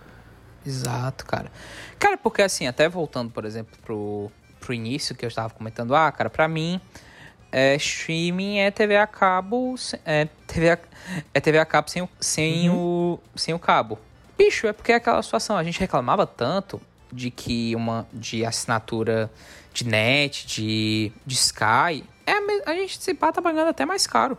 Exato, 0.66 1.26
cara. 1.26 1.52
Cara, 2.00 2.18
porque 2.18 2.42
assim, 2.42 2.68
até 2.68 2.88
voltando, 2.88 3.32
por 3.32 3.44
exemplo, 3.44 3.78
pro, 3.84 4.32
pro 4.64 4.74
início 4.74 5.14
que 5.14 5.26
eu 5.26 5.28
estava 5.28 5.54
comentando, 5.54 5.94
ah, 5.94 6.12
cara, 6.12 6.30
pra 6.30 6.48
mim, 6.48 6.80
é, 7.52 7.76
streaming 7.76 8.60
é 8.60 8.72
TV 8.72 8.96
a 8.96 9.06
cabo, 9.06 9.76
é 10.06 10.28
TV 10.48 10.72
a, 10.72 10.80
é 11.34 11.40
TV 11.42 11.60
a 11.60 11.66
cabo 11.66 11.90
sem, 11.90 12.08
sem, 12.20 12.70
uhum. 12.70 12.76
o, 12.76 13.20
sem 13.36 13.54
o 13.54 13.60
cabo. 13.60 14.00
Bicho, 14.38 14.66
é 14.66 14.74
porque 14.74 14.94
é 14.94 14.96
aquela 14.96 15.22
situação, 15.22 15.58
a 15.58 15.64
gente 15.64 15.80
reclamava 15.80 16.26
tanto 16.26 16.82
de 17.12 17.30
que 17.30 17.76
uma 17.76 18.08
de 18.12 18.46
assinatura 18.46 19.30
de 19.74 19.86
net, 19.86 20.48
de, 20.48 21.12
de 21.26 21.36
Sky, 21.36 22.04
é 22.26 22.34
a, 22.66 22.74
gente 22.74 23.02
se 23.02 23.14
pá 23.14 23.32
tá 23.32 23.42
pagando 23.42 23.70
até 23.70 23.86
mais 23.86 24.08
caro 24.08 24.38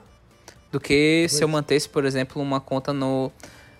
do 0.72 0.80
que 0.80 1.26
se 1.28 1.44
eu 1.44 1.48
mantesse, 1.48 1.88
por 1.88 2.04
exemplo, 2.04 2.42
uma 2.42 2.60
conta 2.60 2.92
no 2.92 3.30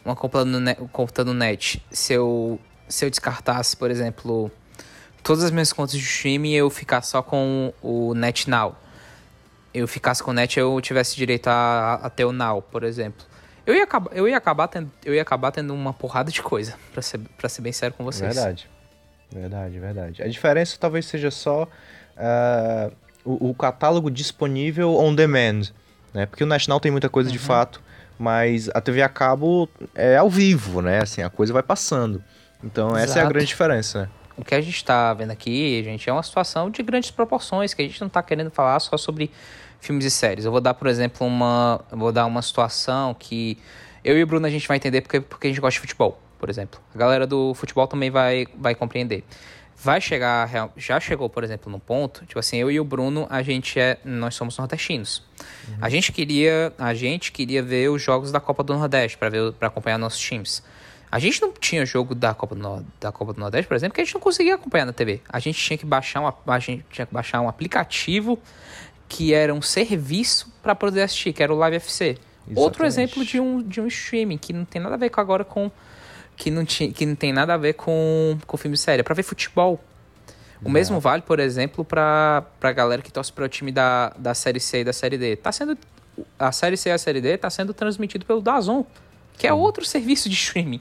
uma 0.05 0.15
conta 0.15 0.45
no 0.45 0.61
net, 0.61 0.81
conta 0.93 1.25
no 1.25 1.35
net. 1.35 1.83
Se 1.91 2.13
eu 2.13 2.61
se 2.89 3.05
eu 3.05 3.11
descartasse, 3.11 3.77
por 3.77 3.91
exemplo, 3.91 4.51
todas 5.25 5.43
as 5.43 5.51
minhas 5.51 5.73
contas 5.73 5.99
de 5.99 6.05
streaming 6.05 6.53
eu 6.53 6.71
ficasse 6.71 7.11
só 7.11 7.23
com 7.23 7.73
o 7.83 8.15
NetNow. 8.15 8.77
Eu 9.73 9.89
ficasse 9.89 10.23
com 10.23 10.31
o 10.31 10.35
Net 10.35 10.57
eu 10.57 10.81
tivesse 10.81 11.17
direito 11.17 11.49
a, 11.49 11.95
a 11.95 12.09
ter 12.09 12.25
o 12.25 12.31
Now, 12.31 12.63
por 12.63 12.85
exemplo. 12.85 13.27
Eu 13.67 13.75
ia 13.75 13.83
acabar, 13.83 14.15
eu 14.15 14.29
ia 14.29 14.37
acabar 14.37 14.69
tendo, 14.69 14.89
eu 15.05 15.13
ia 15.15 15.23
acabar 15.23 15.51
tendo 15.51 15.75
uma 15.75 15.93
porrada 15.93 16.31
de 16.31 16.41
coisa, 16.41 16.75
para 16.93 17.03
ser, 17.03 17.19
pra 17.37 17.49
ser 17.49 17.63
bem 17.63 17.73
sério 17.73 17.97
com 17.97 18.05
vocês. 18.05 18.37
Verdade. 18.37 18.71
Verdade, 19.33 19.79
verdade. 19.81 20.23
A 20.23 20.29
diferença 20.29 20.77
talvez 20.79 21.07
seja 21.07 21.31
só 21.31 21.65
uh, 21.65 22.93
o, 23.25 23.51
o, 23.51 23.55
catálogo 23.55 24.11
disponível 24.11 24.97
on 24.97 25.13
demand, 25.13 25.73
né? 26.13 26.27
Porque 26.27 26.45
o 26.45 26.47
National 26.47 26.79
tem 26.79 26.93
muita 26.93 27.09
coisa 27.09 27.31
uhum. 27.31 27.33
de 27.33 27.39
fato, 27.41 27.83
mas 28.17 28.69
a 28.73 28.81
TV 28.81 29.03
a 29.03 29.09
cabo 29.09 29.69
é 29.93 30.17
ao 30.17 30.31
vivo, 30.31 30.81
né? 30.81 31.03
Assim, 31.03 31.23
a 31.23 31.31
coisa 31.31 31.53
vai 31.53 31.65
passando. 31.65 32.23
Então 32.63 32.91
Exato. 32.91 33.03
essa 33.03 33.19
é 33.19 33.23
a 33.23 33.27
grande 33.27 33.47
diferença, 33.47 34.03
né? 34.03 34.09
O 34.37 34.45
que 34.45 34.55
a 34.55 34.61
gente 34.61 34.77
está 34.77 35.15
vendo 35.15 35.31
aqui, 35.31 35.83
gente, 35.85 36.09
é 36.09 36.13
uma 36.13 36.23
situação 36.23 36.69
de 36.69 36.83
grandes 36.83 37.11
proporções, 37.11 37.73
que 37.73 37.83
a 37.83 37.87
gente 37.87 38.01
não 38.01 38.09
está 38.09 38.23
querendo 38.23 38.51
falar 38.51 38.81
só 38.81 38.97
sobre 38.97 39.31
filmes 39.81 40.05
e 40.05 40.11
séries. 40.11 40.45
Eu 40.45 40.51
vou 40.51 40.61
dar, 40.61 40.75
por 40.75 40.89
exemplo, 40.89 41.27
uma. 41.27 41.81
vou 41.91 42.11
dar 42.11 42.27
uma 42.27 42.43
situação 42.43 43.15
que 43.15 43.59
eu 44.03 44.19
e 44.19 44.23
o 44.23 44.27
Bruno 44.27 44.47
a 44.47 44.51
gente 44.51 44.67
vai 44.67 44.77
entender 44.77 45.01
porque, 45.01 45.21
porque 45.21 45.47
a 45.47 45.51
gente 45.51 45.61
gosta 45.61 45.75
de 45.75 45.81
futebol, 45.81 46.21
por 46.39 46.51
exemplo. 46.51 46.81
A 46.95 46.99
galera 46.99 47.27
do 47.27 47.55
futebol 47.55 47.87
também 47.87 48.11
vai, 48.11 48.47
vai 48.57 48.75
compreender. 48.75 49.25
Vai 49.77 50.01
chegar, 50.01 50.49
já 50.77 50.99
chegou, 51.01 51.29
por 51.29 51.45
exemplo, 51.45 51.71
num 51.71 51.79
ponto, 51.79 52.25
tipo 52.25 52.39
assim, 52.39 52.57
eu 52.57 52.71
e 52.71 52.79
o 52.79 52.85
Bruno, 52.85 53.27
a 53.29 53.43
gente 53.43 53.79
é, 53.79 53.99
nós 54.05 54.35
somos 54.35 54.57
nordestinos. 54.57 55.23
Uhum. 55.69 55.75
A 55.81 55.89
gente 55.91 56.13
queria, 56.13 56.73
a 56.79 56.95
gente 56.95 57.33
queria 57.33 57.63
ver 57.63 57.91
os 57.91 58.01
jogos 58.01 58.31
da 58.31 58.41
Copa 58.41 58.63
do 58.63 58.73
Nordeste 58.75 59.19
para 59.19 59.29
ver, 59.29 59.53
para 59.53 59.69
acompanhar 59.69 59.99
nossos 59.99 60.21
times. 60.21 60.63
A 61.15 61.21
gente 61.21 61.41
não 61.41 61.53
tinha 61.53 61.87
jogo 61.87 62.13
da 62.13 62.35
Copa, 62.35 62.57
do 62.57 62.85
da 63.01 63.13
Copa 63.13 63.33
do 63.33 63.39
Nordeste, 63.39 63.69
por 63.69 63.77
exemplo, 63.77 63.95
que 63.95 64.01
a 64.01 64.05
gente 64.05 64.15
não 64.15 64.21
conseguia 64.21 64.57
acompanhar 64.57 64.85
na 64.85 64.93
TV. 64.93 65.21
A 65.29 65.39
gente 65.39 65.57
tinha 65.57 65.79
que 65.79 65.87
baixar, 65.87 66.19
uma, 66.19 66.35
a 66.45 66.59
gente 66.59 66.85
tinha 66.91 67.07
que 67.07 67.15
baixar 67.15 67.41
um 67.41 67.49
aplicativo 67.49 68.37
que 69.09 69.33
era 69.33 69.55
um 69.55 69.63
serviço 69.63 70.53
para 70.61 70.75
poder 70.75 71.03
assistir, 71.03 71.33
que 71.33 71.41
era 71.41 71.55
o 71.55 71.57
Live 71.57 71.77
FC. 71.77 72.05
Exatamente. 72.05 72.59
Outro 72.59 72.85
exemplo 72.85 73.25
de 73.25 73.39
um, 73.39 73.63
de 73.63 73.81
um 73.81 73.87
streaming 73.87 74.37
que 74.39 74.53
não 74.53 74.65
tem 74.65 74.83
nada 74.83 74.97
a 74.97 74.99
ver 74.99 75.09
com 75.09 75.21
agora 75.21 75.45
com. 75.45 75.71
Que 76.37 76.51
não, 76.51 76.65
tinha, 76.65 76.93
que 76.93 77.07
não 77.07 77.15
tem 77.15 77.33
nada 77.33 77.55
a 77.55 77.57
ver 77.57 77.75
com, 77.75 78.37
com 78.45 78.57
filme 78.57 78.77
sério. 78.77 79.03
É 79.03 79.05
pra 79.05 79.15
ver 79.15 79.23
futebol. 79.23 79.81
O 80.65 80.69
mesmo 80.69 80.99
vale, 80.99 81.23
por 81.23 81.39
exemplo, 81.39 81.85
pra, 81.85 82.43
pra 82.59 82.73
galera 82.73 83.01
que 83.01 83.13
torce 83.13 83.33
para 83.33 83.45
o 83.45 83.49
time 83.49 83.71
da, 83.71 84.13
da 84.19 84.35
Série 84.35 84.59
C 84.59 84.81
e 84.81 84.85
da 84.85 84.93
Série 84.93 85.17
D. 85.17 85.37
Tá 85.37 85.53
sendo. 85.53 85.79
A 86.37 86.51
Série 86.51 86.77
C 86.77 86.89
e 86.89 86.93
a 86.93 86.99
Série 86.99 87.21
D 87.21 87.39
tá 87.39 87.49
sendo 87.51 87.73
transmitido 87.73 88.27
pelo 88.27 88.43
Dazon, 88.43 88.85
que 89.39 89.47
é 89.47 89.53
outro 89.53 89.85
serviço 89.85 90.29
de 90.29 90.35
streaming. 90.35 90.81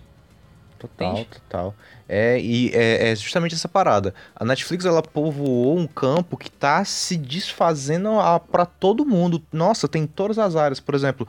Total, 0.84 1.14
Entende? 1.14 1.30
total. 1.30 1.76
É, 2.10 2.38
e 2.40 2.70
é, 2.74 3.12
é, 3.12 3.16
justamente 3.16 3.56
essa 3.56 3.70
parada. 3.70 4.14
A 4.36 4.44
Netflix, 4.44 4.84
ela 4.84 5.02
povoou 5.02 5.78
um 5.78 5.88
campo 5.88 6.36
que 6.36 6.52
tá 6.52 6.84
se 6.84 7.16
desfazendo 7.16 8.10
para 8.52 8.66
todo 8.66 9.06
mundo. 9.06 9.42
Nossa, 9.52 9.88
tem 9.88 10.06
todas 10.06 10.38
as 10.38 10.58
áreas. 10.58 10.82
Por 10.82 10.94
exemplo, 10.94 11.26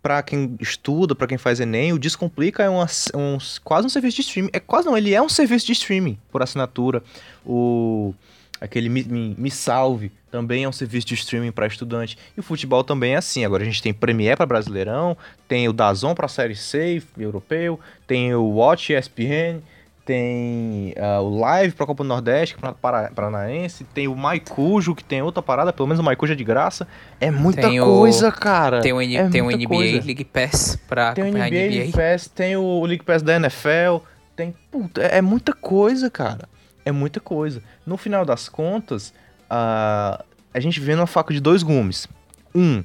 para 0.00 0.22
quem 0.22 0.56
estuda, 0.60 1.16
para 1.16 1.26
quem 1.26 1.36
faz 1.36 1.58
Enem, 1.58 1.92
o 1.92 1.98
Descomplica 1.98 2.62
é 2.62 2.68
uma, 2.68 2.86
um, 3.12 3.38
quase 3.64 3.86
um 3.86 3.90
serviço 3.90 4.16
de 4.16 4.22
streaming. 4.22 4.50
É 4.52 4.60
quase 4.60 4.86
não, 4.86 4.96
ele 4.96 5.12
é 5.12 5.20
um 5.20 5.28
serviço 5.28 5.66
de 5.66 5.72
streaming 5.72 6.16
por 6.30 6.42
assinatura. 6.42 7.02
O 7.44 8.14
aquele 8.62 8.88
Me, 8.88 9.02
Me, 9.02 9.34
Me 9.36 9.50
Salve 9.50 10.12
também 10.30 10.64
é 10.64 10.68
um 10.68 10.72
serviço 10.72 11.08
de 11.08 11.14
streaming 11.14 11.50
para 11.50 11.66
estudante. 11.66 12.16
E 12.36 12.40
o 12.40 12.42
futebol 12.42 12.84
também 12.84 13.14
é 13.14 13.16
assim. 13.16 13.44
Agora 13.44 13.62
a 13.62 13.66
gente 13.66 13.82
tem 13.82 13.92
Premiere 13.92 14.36
para 14.36 14.46
Brasileirão, 14.46 15.16
tem 15.48 15.68
o 15.68 15.72
Dazon 15.72 16.14
para 16.14 16.28
Série 16.28 16.54
C 16.54 17.02
europeu, 17.18 17.78
tem 18.06 18.34
o 18.34 18.44
Watch 18.44 18.92
ESPN, 18.94 19.60
tem 20.06 20.94
uh, 20.96 21.20
o 21.22 21.40
Live 21.40 21.74
para 21.74 21.86
Copa 21.86 22.02
do 22.02 22.08
Nordeste, 22.08 22.56
para 22.80 23.10
Paranaense, 23.10 23.84
tem 23.84 24.08
o 24.08 24.16
Maicujo, 24.16 24.94
que 24.94 25.04
tem 25.04 25.20
outra 25.20 25.42
parada, 25.42 25.72
pelo 25.72 25.88
menos 25.88 26.00
o 26.00 26.02
Maicujo 26.02 26.32
é 26.32 26.36
de 26.36 26.44
graça. 26.44 26.86
É 27.20 27.30
muita 27.30 27.62
tem 27.62 27.80
coisa, 27.80 28.28
o, 28.28 28.32
cara. 28.32 28.80
Tem 28.80 28.92
o, 28.92 29.00
é 29.02 29.28
tem 29.28 29.42
o 29.42 29.50
NBA 29.50 29.68
coisa. 29.68 30.06
League 30.06 30.24
Pass 30.24 30.78
para 30.88 31.12
tem 31.12 31.24
o 31.24 31.28
NBA, 31.28 31.46
NBA. 31.46 31.50
League 31.50 31.92
Pass, 31.92 32.28
tem 32.28 32.56
o 32.56 32.84
League 32.86 33.04
Pass 33.04 33.22
da 33.22 33.36
NFL, 33.36 33.98
tem, 34.34 34.54
puta, 34.70 35.02
é, 35.02 35.18
é 35.18 35.20
muita 35.20 35.52
coisa, 35.52 36.08
cara 36.08 36.51
é 36.84 36.92
muita 36.92 37.20
coisa. 37.20 37.62
No 37.86 37.96
final 37.96 38.24
das 38.24 38.48
contas, 38.48 39.12
a, 39.48 40.24
a 40.52 40.60
gente 40.60 40.80
vê 40.80 40.94
uma 40.94 41.06
faca 41.06 41.32
de 41.32 41.40
dois 41.40 41.62
gumes. 41.62 42.08
Um, 42.54 42.82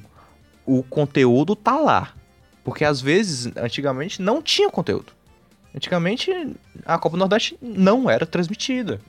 o 0.64 0.82
conteúdo 0.82 1.56
tá 1.56 1.78
lá. 1.78 2.12
Porque 2.64 2.84
às 2.84 3.00
vezes, 3.00 3.50
antigamente, 3.56 4.20
não 4.20 4.42
tinha 4.42 4.70
conteúdo. 4.70 5.12
Antigamente, 5.74 6.30
a 6.84 6.98
Copa 6.98 7.16
do 7.16 7.20
Nordeste 7.20 7.56
não 7.62 8.10
era 8.10 8.26
transmitida. 8.26 9.00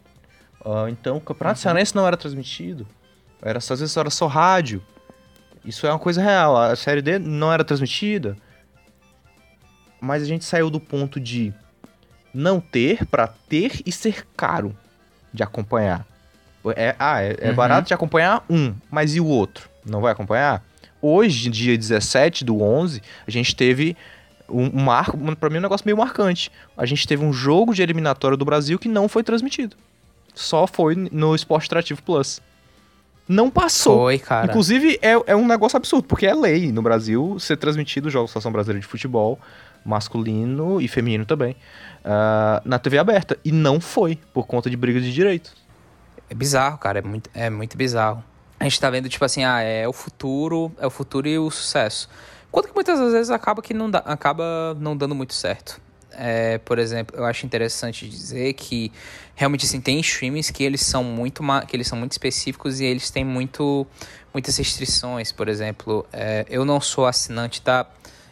Uh, 0.63 0.87
então, 0.89 1.17
o 1.17 1.21
Campeonato 1.21 1.59
uhum. 1.59 1.63
Cearense 1.63 1.95
não 1.95 2.05
era 2.07 2.15
transmitido. 2.15 2.87
Era, 3.41 3.57
às 3.57 3.67
vezes 3.67 3.95
era 3.95 4.09
só 4.09 4.27
rádio. 4.27 4.81
Isso 5.63 5.85
é 5.85 5.91
uma 5.91 5.99
coisa 5.99 6.21
real. 6.21 6.55
A 6.57 6.75
Série 6.75 7.01
D 7.01 7.19
não 7.19 7.51
era 7.51 7.63
transmitida. 7.63 8.37
Mas 9.99 10.23
a 10.23 10.25
gente 10.25 10.45
saiu 10.45 10.69
do 10.69 10.79
ponto 10.79 11.19
de 11.19 11.53
não 12.34 12.59
ter 12.59 13.05
para 13.05 13.27
ter 13.27 13.82
e 13.86 13.91
ser 13.91 14.25
caro 14.36 14.75
de 15.34 15.43
acompanhar. 15.43 16.05
É, 16.75 16.95
ah, 16.99 17.21
é, 17.21 17.38
é 17.39 17.49
uhum. 17.49 17.55
barato 17.55 17.88
de 17.88 17.93
acompanhar 17.93 18.43
um, 18.49 18.73
mas 18.91 19.15
e 19.15 19.19
o 19.19 19.25
outro? 19.25 19.69
Não 19.86 20.01
vai 20.01 20.11
acompanhar? 20.11 20.63
Hoje, 21.01 21.49
dia 21.49 21.77
17 21.77 22.43
do 22.43 22.61
11, 22.61 23.01
a 23.25 23.32
gente 23.32 23.55
teve 23.55 23.95
um, 24.49 24.80
um 24.80 24.84
marco, 24.84 25.17
para 25.38 25.49
mim 25.49 25.57
um 25.57 25.61
negócio 25.61 25.86
meio 25.86 25.97
marcante. 25.97 26.51
A 26.77 26.86
gente 26.86 27.07
teve 27.07 27.23
um 27.23 27.32
jogo 27.32 27.73
de 27.73 27.82
eliminatória 27.82 28.36
do 28.36 28.43
Brasil 28.43 28.77
que 28.77 28.89
não 28.89 29.07
foi 29.07 29.23
transmitido. 29.23 29.75
Só 30.34 30.67
foi 30.67 30.95
no 30.95 31.34
Esporte 31.34 31.67
Atrativo 31.67 32.01
Plus. 32.03 32.41
Não 33.27 33.49
passou. 33.49 33.99
Foi, 33.99 34.17
cara. 34.17 34.47
Inclusive, 34.47 34.99
é, 35.01 35.11
é 35.27 35.36
um 35.36 35.47
negócio 35.47 35.77
absurdo, 35.77 36.07
porque 36.07 36.25
é 36.25 36.34
lei 36.34 36.71
no 36.71 36.82
Brasil 36.82 37.38
ser 37.39 37.57
transmitido 37.57 38.07
o 38.07 38.11
jogo 38.11 38.30
da 38.34 38.49
Brasileira 38.49 38.82
de 38.82 38.88
Futebol, 38.88 39.39
masculino 39.89 40.79
e 40.79 40.87
feminino 40.87 41.25
também 41.25 41.55
uh, 41.99 42.61
na 42.63 42.79
TV 42.79 42.97
aberta. 42.97 43.37
E 43.43 43.51
não 43.51 43.79
foi, 43.79 44.17
por 44.33 44.45
conta 44.47 44.69
de 44.69 44.77
brigas 44.77 45.03
de 45.03 45.13
direitos. 45.13 45.53
É 46.29 46.33
bizarro, 46.33 46.77
cara. 46.77 46.99
É 46.99 47.01
muito, 47.01 47.29
é 47.33 47.49
muito 47.49 47.77
bizarro. 47.77 48.23
A 48.59 48.63
gente 48.65 48.79
tá 48.79 48.89
vendo, 48.89 49.09
tipo 49.09 49.23
assim, 49.23 49.43
ah, 49.43 49.61
é 49.61 49.87
o 49.87 49.93
futuro, 49.93 50.71
é 50.79 50.85
o 50.85 50.89
futuro 50.89 51.27
e 51.27 51.37
o 51.39 51.49
sucesso. 51.49 52.09
Quanto 52.51 52.67
que 52.67 52.75
muitas 52.75 52.99
vezes 53.11 53.29
acaba 53.29 53.61
que 53.61 53.73
não 53.73 53.89
dá, 53.89 53.99
acaba 53.99 54.75
não 54.79 54.97
dando 54.97 55.15
muito 55.15 55.33
certo. 55.33 55.79
É, 56.11 56.57
por 56.57 56.79
exemplo, 56.79 57.15
eu 57.15 57.23
acho 57.23 57.45
interessante 57.45 58.09
dizer 58.09 58.53
que 58.53 58.91
realmente 59.35 59.65
assim, 59.65 59.79
tem 59.79 59.99
streamings 59.99 60.49
que 60.49 60.63
eles 60.63 60.81
são 60.81 61.03
muito 61.03 61.41
que 61.67 61.75
eles 61.77 61.87
são 61.87 61.97
muito 61.97 62.11
específicos 62.11 62.81
e 62.81 62.85
eles 62.85 63.09
têm 63.09 63.23
muito 63.23 63.87
muitas 64.33 64.57
restrições. 64.57 65.31
Por 65.31 65.47
exemplo, 65.47 66.05
é, 66.11 66.45
eu 66.49 66.65
não 66.65 66.81
sou 66.81 67.05
assinante 67.05 67.61
da 67.63 67.85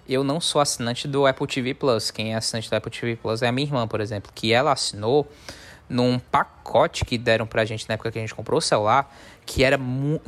eu 0.08 0.24
não 0.24 0.40
sou 0.40 0.62
assinante 0.62 1.08
do 1.08 1.26
Apple 1.26 1.48
TV 1.48 1.74
Plus. 1.74 2.12
Quem 2.12 2.34
é 2.34 2.38
assinante 2.38 2.70
do 2.70 2.76
Apple 2.76 2.92
TV 2.92 3.16
Plus 3.16 3.42
é 3.42 3.48
a 3.48 3.52
minha 3.52 3.68
irmã, 3.68 3.88
por 3.88 4.02
exemplo, 4.02 4.32
que 4.34 4.54
ela 4.54 4.72
assinou 4.72 5.28
num 5.90 6.20
pacote 6.20 7.06
que 7.06 7.18
deram 7.18 7.48
pra 7.48 7.64
gente 7.64 7.88
na 7.88 7.94
época 7.94 8.12
que 8.12 8.18
a 8.18 8.22
gente 8.22 8.36
comprou 8.36 8.58
o 8.58 8.62
celular, 8.62 9.14
que 9.46 9.64
era, 9.64 9.80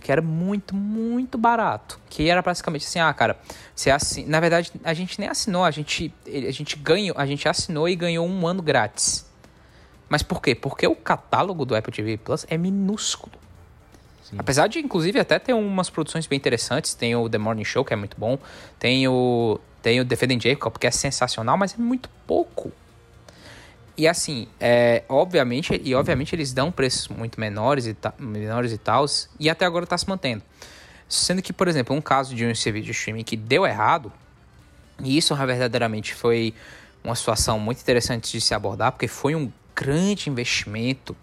que 0.01 0.11
era 0.11 0.21
muito, 0.21 0.73
muito 0.73 1.38
barato. 1.38 1.99
Que 2.09 2.30
era 2.30 2.41
basicamente 2.41 2.86
assim, 2.86 2.99
ah, 2.99 3.13
cara, 3.13 3.38
você 3.75 3.91
assin... 3.91 4.25
na 4.25 4.39
verdade, 4.39 4.71
a 4.84 4.93
gente 4.93 5.19
nem 5.19 5.30
assinou, 5.30 5.63
a 5.63 5.71
gente, 5.71 6.13
a 6.25 6.51
gente 6.51 6.77
ganhou, 6.77 7.15
a 7.17 7.25
gente 7.25 7.47
assinou 7.47 7.89
e 7.89 7.95
ganhou 7.95 8.27
um 8.27 8.47
ano 8.47 8.61
grátis. 8.61 9.30
Mas 10.07 10.23
por 10.23 10.41
quê? 10.41 10.55
Porque 10.55 10.88
o 10.88 10.95
catálogo 10.95 11.65
do 11.65 11.75
Apple 11.75 11.93
TV 11.93 12.17
Plus 12.17 12.45
é 12.49 12.57
minúsculo. 12.57 13.34
Sim. 14.23 14.38
Apesar 14.38 14.67
de, 14.67 14.80
inclusive, 14.80 15.19
até 15.19 15.39
ter 15.39 15.53
umas 15.53 15.89
produções 15.89 16.25
bem 16.25 16.38
interessantes. 16.38 16.93
Tem 16.93 17.15
o 17.15 17.30
The 17.30 17.38
Morning 17.38 17.63
Show, 17.63 17.84
que 17.84 17.93
é 17.93 17.95
muito 17.95 18.17
bom. 18.17 18.38
Tem 18.77 19.07
o, 19.07 19.59
tem 19.82 19.99
o 19.99 20.05
Defending 20.05 20.39
Jacob, 20.39 20.77
que 20.77 20.88
é 20.88 20.91
sensacional, 20.91 21.57
mas 21.57 21.73
é 21.73 21.77
muito 21.77 22.09
pouco. 22.25 22.71
E 23.97 24.07
assim, 24.07 24.47
é, 24.59 25.03
obviamente, 25.09 25.80
e 25.84 25.93
obviamente 25.93 26.34
eles 26.34 26.53
dão 26.53 26.71
preços 26.71 27.09
muito 27.09 27.39
menores 27.39 27.86
e, 27.86 27.93
ta, 27.93 28.13
menores 28.17 28.71
e 28.71 28.77
tal, 28.77 29.05
e 29.38 29.49
até 29.49 29.65
agora 29.65 29.84
está 29.84 29.97
se 29.97 30.07
mantendo. 30.07 30.41
Sendo 31.07 31.41
que, 31.41 31.51
por 31.51 31.67
exemplo, 31.67 31.95
um 31.95 31.99
caso 31.99 32.34
de 32.34 32.45
um 32.45 32.55
serviço 32.55 32.86
de 32.86 32.91
streaming 32.91 33.23
que 33.23 33.36
deu 33.36 33.65
errado, 33.65 34.11
e 35.03 35.17
isso 35.17 35.36
verdadeiramente 35.36 36.13
foi 36.13 36.53
uma 37.03 37.15
situação 37.15 37.59
muito 37.59 37.82
interessante 37.82 38.32
de 38.32 38.39
se 38.39 38.53
abordar, 38.53 38.91
porque 38.91 39.07
foi 39.07 39.36
um 39.36 39.51
grande 39.75 40.30
investimento, 40.30 41.15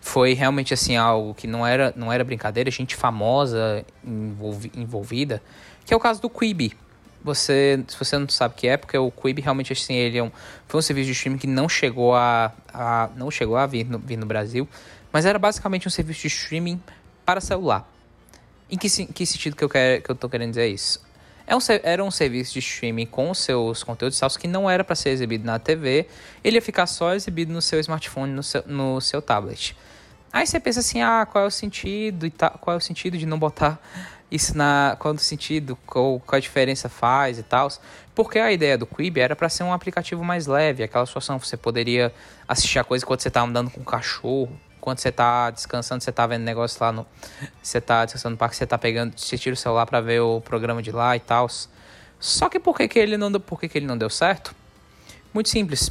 foi 0.00 0.32
realmente 0.32 0.72
assim 0.72 0.96
algo 0.96 1.34
que 1.34 1.46
não 1.46 1.66
era, 1.66 1.92
não 1.96 2.12
era 2.12 2.24
brincadeira, 2.24 2.70
gente 2.70 2.96
famosa 2.96 3.84
envolvi, 4.04 4.72
envolvida, 4.76 5.42
que 5.84 5.92
é 5.92 5.96
o 5.96 6.00
caso 6.00 6.20
do 6.20 6.30
Quibi. 6.30 6.76
Você, 7.26 7.84
se 7.88 7.98
você 7.98 8.16
não 8.16 8.28
sabe 8.28 8.54
o 8.54 8.56
que 8.56 8.68
é, 8.68 8.76
porque 8.76 8.96
o 8.96 9.10
Quibi 9.10 9.42
realmente 9.42 9.72
assim, 9.72 9.94
ele 9.94 10.16
é 10.16 10.22
um, 10.22 10.30
foi 10.68 10.78
um 10.78 10.82
serviço 10.82 11.06
de 11.06 11.12
streaming 11.12 11.38
que 11.38 11.48
não 11.48 11.68
chegou 11.68 12.14
a, 12.14 12.52
a 12.72 13.10
não 13.16 13.32
chegou 13.32 13.56
a 13.56 13.66
vir 13.66 13.84
no, 13.84 13.98
vir 13.98 14.16
no 14.16 14.24
Brasil, 14.24 14.68
mas 15.12 15.26
era 15.26 15.36
basicamente 15.36 15.88
um 15.88 15.90
serviço 15.90 16.20
de 16.20 16.28
streaming 16.28 16.80
para 17.24 17.40
celular. 17.40 17.90
Em 18.70 18.78
que, 18.78 18.88
que 18.88 19.26
sentido 19.26 19.56
que 19.56 19.64
eu, 19.64 19.68
quero, 19.68 20.02
que 20.02 20.08
eu 20.08 20.14
tô 20.14 20.28
querendo 20.28 20.50
dizer 20.50 20.68
isso? 20.68 21.04
É 21.48 21.56
um, 21.56 21.58
era 21.82 22.04
um 22.04 22.12
serviço 22.12 22.52
de 22.52 22.60
streaming 22.60 23.06
com 23.06 23.34
seus 23.34 23.82
conteúdos 23.82 24.16
salvos 24.16 24.36
que 24.36 24.46
não 24.46 24.70
era 24.70 24.84
para 24.84 24.94
ser 24.94 25.10
exibido 25.10 25.44
na 25.44 25.58
TV, 25.58 26.06
ele 26.44 26.58
ia 26.58 26.62
ficar 26.62 26.86
só 26.86 27.12
exibido 27.12 27.52
no 27.52 27.60
seu 27.60 27.80
smartphone, 27.80 28.32
no 28.32 28.42
seu, 28.44 28.62
no 28.68 29.00
seu 29.00 29.20
tablet. 29.20 29.76
Aí 30.32 30.46
você 30.46 30.60
pensa 30.60 30.78
assim, 30.78 31.02
ah, 31.02 31.26
qual 31.26 31.44
é 31.44 31.46
o 31.48 31.50
sentido 31.50 32.24
e 32.24 32.30
qual 32.30 32.74
é 32.74 32.76
o 32.76 32.80
sentido 32.80 33.18
de 33.18 33.26
não 33.26 33.38
botar 33.38 33.80
isso 34.30 34.56
na 34.56 34.96
qual 34.98 35.14
é 35.14 35.16
o 35.16 35.20
sentido, 35.20 35.76
qual, 35.86 36.20
qual 36.20 36.36
a 36.36 36.40
diferença 36.40 36.88
faz 36.88 37.38
e 37.38 37.42
tal. 37.42 37.68
Porque 38.14 38.38
a 38.38 38.50
ideia 38.50 38.78
do 38.78 38.86
Quibi 38.86 39.20
era 39.20 39.36
para 39.36 39.48
ser 39.48 39.62
um 39.62 39.72
aplicativo 39.72 40.24
mais 40.24 40.46
leve, 40.46 40.82
aquela 40.82 41.06
situação 41.06 41.38
você 41.38 41.56
poderia 41.56 42.12
assistir 42.48 42.78
a 42.78 42.84
coisa 42.84 43.04
quando 43.04 43.20
você 43.20 43.30
tá 43.30 43.42
andando 43.42 43.70
com 43.70 43.80
o 43.80 43.84
cachorro, 43.84 44.58
quando 44.80 44.98
você 44.98 45.12
tá 45.12 45.50
descansando, 45.50 46.02
você 46.02 46.12
tá 46.12 46.26
vendo 46.26 46.42
negócio 46.42 46.82
lá 46.82 46.92
no 46.92 47.06
você 47.62 47.80
tá 47.80 48.04
descansando 48.04 48.32
no 48.32 48.38
parque, 48.38 48.56
você 48.56 48.66
tá 48.66 48.78
pegando, 48.78 49.18
você 49.18 49.36
tira 49.36 49.54
o 49.54 49.56
celular 49.56 49.84
para 49.84 50.00
ver 50.00 50.20
o 50.20 50.40
programa 50.40 50.82
de 50.82 50.92
lá 50.92 51.16
e 51.16 51.20
tal. 51.20 51.48
Só 52.18 52.48
que 52.48 52.58
por 52.58 52.76
que, 52.76 52.88
que 52.88 52.98
ele 52.98 53.16
não 53.16 53.30
por 53.32 53.60
que, 53.60 53.68
que 53.68 53.78
ele 53.78 53.86
não 53.86 53.98
deu 53.98 54.08
certo? 54.08 54.54
Muito 55.34 55.50
simples. 55.50 55.90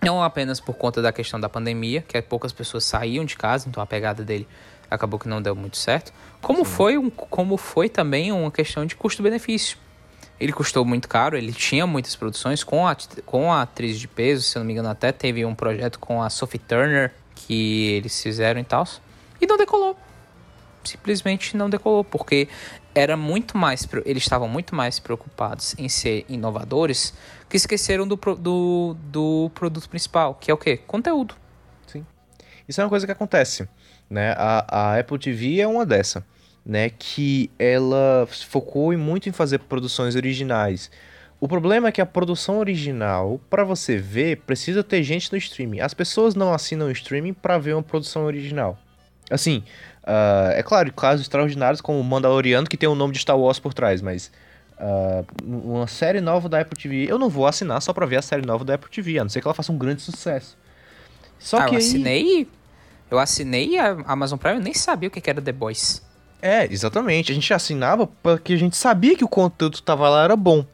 Não 0.00 0.22
apenas 0.22 0.60
por 0.60 0.74
conta 0.74 1.02
da 1.02 1.10
questão 1.10 1.40
da 1.40 1.48
pandemia, 1.48 2.02
que 2.02 2.22
poucas 2.22 2.52
pessoas 2.52 2.84
saíam 2.84 3.24
de 3.24 3.36
casa, 3.36 3.68
então 3.68 3.82
a 3.82 3.86
pegada 3.86 4.22
dele 4.22 4.46
acabou 4.90 5.18
que 5.18 5.28
não 5.28 5.40
deu 5.40 5.54
muito 5.54 5.76
certo. 5.76 6.12
Como 6.40 6.64
foi, 6.64 6.96
um, 6.96 7.10
como 7.10 7.56
foi 7.56 7.88
também 7.88 8.32
uma 8.32 8.50
questão 8.50 8.86
de 8.86 8.94
custo-benefício. 8.96 9.76
Ele 10.40 10.52
custou 10.52 10.84
muito 10.84 11.08
caro, 11.08 11.36
ele 11.36 11.52
tinha 11.52 11.86
muitas 11.86 12.14
produções 12.14 12.62
com 12.62 12.86
a, 12.86 12.96
com 13.26 13.52
a 13.52 13.62
atriz 13.62 13.98
de 13.98 14.06
peso, 14.06 14.42
se 14.42 14.56
eu 14.56 14.60
não 14.60 14.66
me 14.66 14.72
engano, 14.72 14.88
até 14.88 15.10
teve 15.10 15.44
um 15.44 15.54
projeto 15.54 15.98
com 15.98 16.22
a 16.22 16.30
Sophie 16.30 16.60
Turner 16.60 17.12
que 17.34 17.88
eles 17.92 18.22
fizeram 18.22 18.60
e 18.60 18.64
tal. 18.64 18.86
E 19.40 19.46
não 19.46 19.56
decolou. 19.56 19.96
Simplesmente 20.84 21.56
não 21.56 21.68
decolou, 21.68 22.04
porque 22.04 22.48
era 22.94 23.16
muito 23.16 23.56
mais. 23.56 23.86
Eles 24.04 24.22
estavam 24.22 24.48
muito 24.48 24.74
mais 24.74 24.98
preocupados 24.98 25.74
em 25.78 25.88
ser 25.88 26.24
inovadores 26.28 27.12
que 27.48 27.56
esqueceram 27.56 28.06
do, 28.06 28.16
do, 28.16 28.96
do 28.98 29.50
produto 29.54 29.88
principal, 29.88 30.34
que 30.34 30.50
é 30.50 30.54
o 30.54 30.56
quê? 30.56 30.76
Conteúdo. 30.76 31.34
Sim. 31.86 32.06
Isso 32.68 32.80
é 32.80 32.84
uma 32.84 32.90
coisa 32.90 33.06
que 33.06 33.12
acontece. 33.12 33.68
Né? 34.08 34.34
A, 34.36 34.92
a 34.94 34.98
Apple 34.98 35.18
TV 35.18 35.60
é 35.60 35.66
uma 35.66 35.84
dessa, 35.84 36.24
né? 36.64 36.90
Que 36.90 37.50
ela 37.58 38.26
focou 38.48 38.96
muito 38.96 39.28
em 39.28 39.32
fazer 39.32 39.58
produções 39.60 40.16
originais. 40.16 40.90
O 41.40 41.46
problema 41.46 41.88
é 41.88 41.92
que 41.92 42.00
a 42.00 42.06
produção 42.06 42.58
original, 42.58 43.40
para 43.48 43.62
você 43.62 43.96
ver, 43.96 44.38
precisa 44.38 44.82
ter 44.82 45.02
gente 45.04 45.30
no 45.30 45.38
streaming. 45.38 45.80
As 45.80 45.94
pessoas 45.94 46.34
não 46.34 46.52
assinam 46.52 46.88
o 46.88 46.90
streaming 46.90 47.32
para 47.32 47.58
ver 47.58 47.74
uma 47.74 47.82
produção 47.82 48.24
original. 48.24 48.76
Assim, 49.30 49.62
uh, 50.02 50.50
é 50.54 50.62
claro, 50.62 50.92
casos 50.92 51.22
extraordinários 51.22 51.80
como 51.80 52.00
o 52.00 52.04
Mandaloriano, 52.04 52.66
que 52.66 52.76
tem 52.76 52.88
o 52.88 52.94
nome 52.94 53.12
de 53.12 53.20
Star 53.20 53.38
Wars 53.38 53.60
por 53.60 53.72
trás, 53.72 54.02
mas 54.02 54.32
uh, 54.80 55.24
uma 55.44 55.86
série 55.86 56.20
nova 56.20 56.48
da 56.48 56.60
Apple 56.60 56.76
TV, 56.76 57.06
eu 57.08 57.18
não 57.18 57.28
vou 57.28 57.46
assinar 57.46 57.80
só 57.82 57.92
pra 57.92 58.04
ver 58.04 58.16
a 58.16 58.22
série 58.22 58.44
nova 58.44 58.64
da 58.64 58.74
Apple 58.74 58.90
TV, 58.90 59.20
a 59.20 59.22
não 59.22 59.28
ser 59.28 59.40
que 59.40 59.46
ela 59.46 59.54
faça 59.54 59.70
um 59.70 59.78
grande 59.78 60.02
sucesso. 60.02 60.56
Só 61.38 61.58
ah, 61.58 61.66
que 61.66 61.74
eu 61.76 61.78
assinei 61.78 62.48
eu 63.10 63.18
assinei 63.18 63.78
a 63.78 63.96
Amazon 64.06 64.38
Prime 64.38 64.58
e 64.58 64.62
nem 64.62 64.74
sabia 64.74 65.08
o 65.08 65.12
que 65.12 65.28
era 65.28 65.40
The 65.40 65.52
Boys. 65.52 66.02
É, 66.40 66.64
exatamente. 66.72 67.32
A 67.32 67.34
gente 67.34 67.52
assinava 67.52 68.06
porque 68.22 68.52
a 68.52 68.58
gente 68.58 68.76
sabia 68.76 69.16
que 69.16 69.24
o 69.24 69.28
conteúdo 69.28 69.76
que 69.76 69.82
tava 69.82 70.08
lá 70.08 70.24
era 70.24 70.36
bom. 70.36 70.64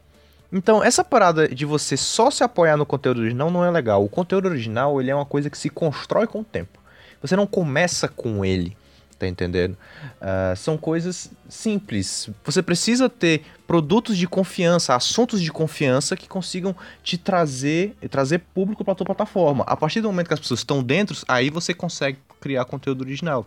Então, 0.51 0.83
essa 0.83 1.03
parada 1.03 1.47
de 1.47 1.65
você 1.65 1.97
só 1.97 2.29
se 2.29 2.43
apoiar 2.43 2.77
no 2.77 2.85
conteúdo 2.85 3.19
original 3.19 3.49
não 3.49 3.65
é 3.65 3.71
legal. 3.71 4.03
O 4.03 4.09
conteúdo 4.09 4.47
original, 4.47 5.01
ele 5.01 5.11
é 5.11 5.15
uma 5.15 5.25
coisa 5.25 5.49
que 5.49 5.57
se 5.57 5.69
constrói 5.69 6.27
com 6.27 6.41
o 6.41 6.43
tempo. 6.43 6.79
Você 7.21 7.35
não 7.35 7.47
começa 7.47 8.07
com 8.07 8.45
ele. 8.45 8.77
Tá 9.17 9.27
entendendo? 9.27 9.77
Uh, 10.21 10.55
são 10.57 10.77
coisas 10.77 11.31
simples. 11.47 12.29
Você 12.43 12.61
precisa 12.61 13.07
ter 13.07 13.43
produtos 13.65 14.17
de 14.17 14.27
confiança, 14.27 14.93
assuntos 14.93 15.41
de 15.41 15.51
confiança 15.51 16.17
que 16.17 16.27
consigam 16.27 16.75
te 17.01 17.17
trazer, 17.17 17.95
trazer 18.09 18.39
público 18.39 18.83
para 18.83 18.93
tua 18.93 19.05
plataforma. 19.05 19.63
A 19.67 19.77
partir 19.77 20.01
do 20.01 20.09
momento 20.09 20.27
que 20.27 20.33
as 20.33 20.39
pessoas 20.39 20.59
estão 20.59 20.83
dentro, 20.83 21.17
aí 21.29 21.49
você 21.49 21.73
consegue 21.73 22.19
criar 22.41 22.65
conteúdo 22.65 23.01
original. 23.01 23.45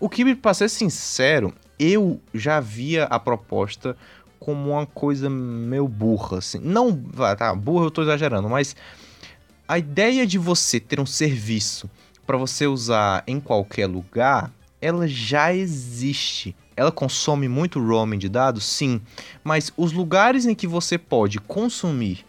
O 0.00 0.08
que, 0.08 0.34
para 0.34 0.52
ser 0.52 0.68
sincero, 0.68 1.54
eu 1.78 2.20
já 2.34 2.58
via 2.58 3.04
a 3.04 3.18
proposta 3.20 3.96
como 4.40 4.72
uma 4.72 4.84
coisa 4.84 5.30
meio 5.30 5.86
burra, 5.86 6.38
assim. 6.38 6.58
Não, 6.58 6.94
tá, 7.38 7.54
burra 7.54 7.86
eu 7.86 7.90
tô 7.90 8.02
exagerando, 8.02 8.48
mas 8.48 8.74
a 9.66 9.78
ideia 9.78 10.26
de 10.26 10.38
você 10.38 10.78
ter 10.78 11.00
um 11.00 11.06
serviço 11.06 11.88
para 12.26 12.36
você 12.36 12.66
usar 12.66 13.22
em 13.26 13.40
qualquer 13.40 13.86
lugar 13.86 14.52
ela 14.84 15.08
já 15.08 15.54
existe. 15.54 16.54
Ela 16.76 16.92
consome 16.92 17.48
muito 17.48 17.82
roaming 17.82 18.18
de 18.18 18.28
dados, 18.28 18.64
sim, 18.64 19.00
mas 19.42 19.72
os 19.78 19.92
lugares 19.92 20.44
em 20.44 20.54
que 20.54 20.66
você 20.66 20.98
pode 20.98 21.38
consumir 21.38 22.22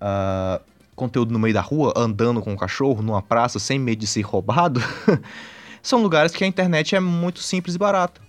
uh, 0.00 0.62
conteúdo 0.96 1.32
no 1.32 1.38
meio 1.38 1.52
da 1.52 1.60
rua, 1.60 1.92
andando 1.94 2.40
com 2.40 2.52
um 2.52 2.56
cachorro, 2.56 3.02
numa 3.02 3.20
praça, 3.20 3.58
sem 3.58 3.78
medo 3.78 3.98
de 3.98 4.06
ser 4.06 4.22
roubado, 4.22 4.80
são 5.82 6.00
lugares 6.00 6.32
que 6.32 6.42
a 6.42 6.46
internet 6.46 6.96
é 6.96 7.00
muito 7.00 7.40
simples 7.40 7.74
e 7.74 7.78
barata. 7.78 8.22